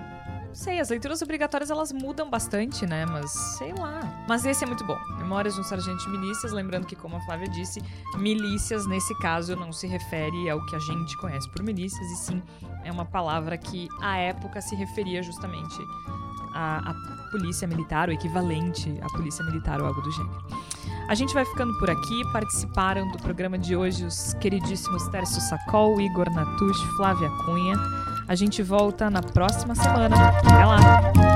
Não 0.48 0.54
sei, 0.54 0.80
as 0.80 0.90
leituras 0.90 1.22
obrigatórias 1.22 1.70
elas 1.70 1.92
mudam 1.92 2.28
bastante, 2.28 2.84
né? 2.84 3.06
Mas 3.06 3.30
sei 3.30 3.72
lá. 3.72 4.24
Mas 4.28 4.44
esse 4.44 4.64
é 4.64 4.66
muito 4.66 4.84
bom. 4.84 4.98
Memórias 5.16 5.54
de 5.54 5.61
um 5.61 5.64
Sargento 5.64 6.04
de 6.04 6.11
Milícias, 6.11 6.52
lembrando 6.52 6.86
que, 6.86 6.96
como 6.96 7.16
a 7.16 7.20
Flávia 7.20 7.48
disse, 7.48 7.80
milícias 8.16 8.86
nesse 8.86 9.16
caso 9.20 9.56
não 9.56 9.72
se 9.72 9.86
refere 9.86 10.50
ao 10.50 10.62
que 10.66 10.76
a 10.76 10.80
gente 10.80 11.16
conhece 11.18 11.48
por 11.50 11.62
milícias, 11.62 12.06
e 12.11 12.16
sim 12.16 12.42
é 12.84 12.90
uma 12.90 13.04
palavra 13.04 13.56
que 13.56 13.88
à 14.02 14.18
época 14.18 14.61
se 14.61 14.74
referia 14.74 15.22
justamente 15.22 15.78
à, 16.55 16.90
à 16.90 16.94
polícia 17.30 17.66
militar, 17.66 18.09
o 18.09 18.12
equivalente 18.12 18.99
à 19.03 19.07
polícia 19.16 19.44
militar 19.44 19.80
ou 19.80 19.86
algo 19.86 20.01
do 20.01 20.11
gênero. 20.11 20.44
A 21.09 21.14
gente 21.14 21.32
vai 21.32 21.44
ficando 21.44 21.72
por 21.78 21.88
aqui. 21.88 22.22
Participaram 22.32 23.11
do 23.11 23.18
programa 23.18 23.59
de 23.59 23.74
hoje 23.74 24.05
os 24.05 24.34
queridíssimos 24.34 25.09
Tércio 25.09 25.40
Sacol, 25.40 25.99
Igor 26.01 26.30
Natush, 26.30 26.80
Flávia 26.96 27.30
Cunha. 27.44 27.74
A 28.28 28.34
gente 28.34 28.62
volta 28.62 29.09
na 29.09 29.22
próxima 29.22 29.74
semana. 29.74 30.28
Até 30.28 30.64
lá! 30.64 31.27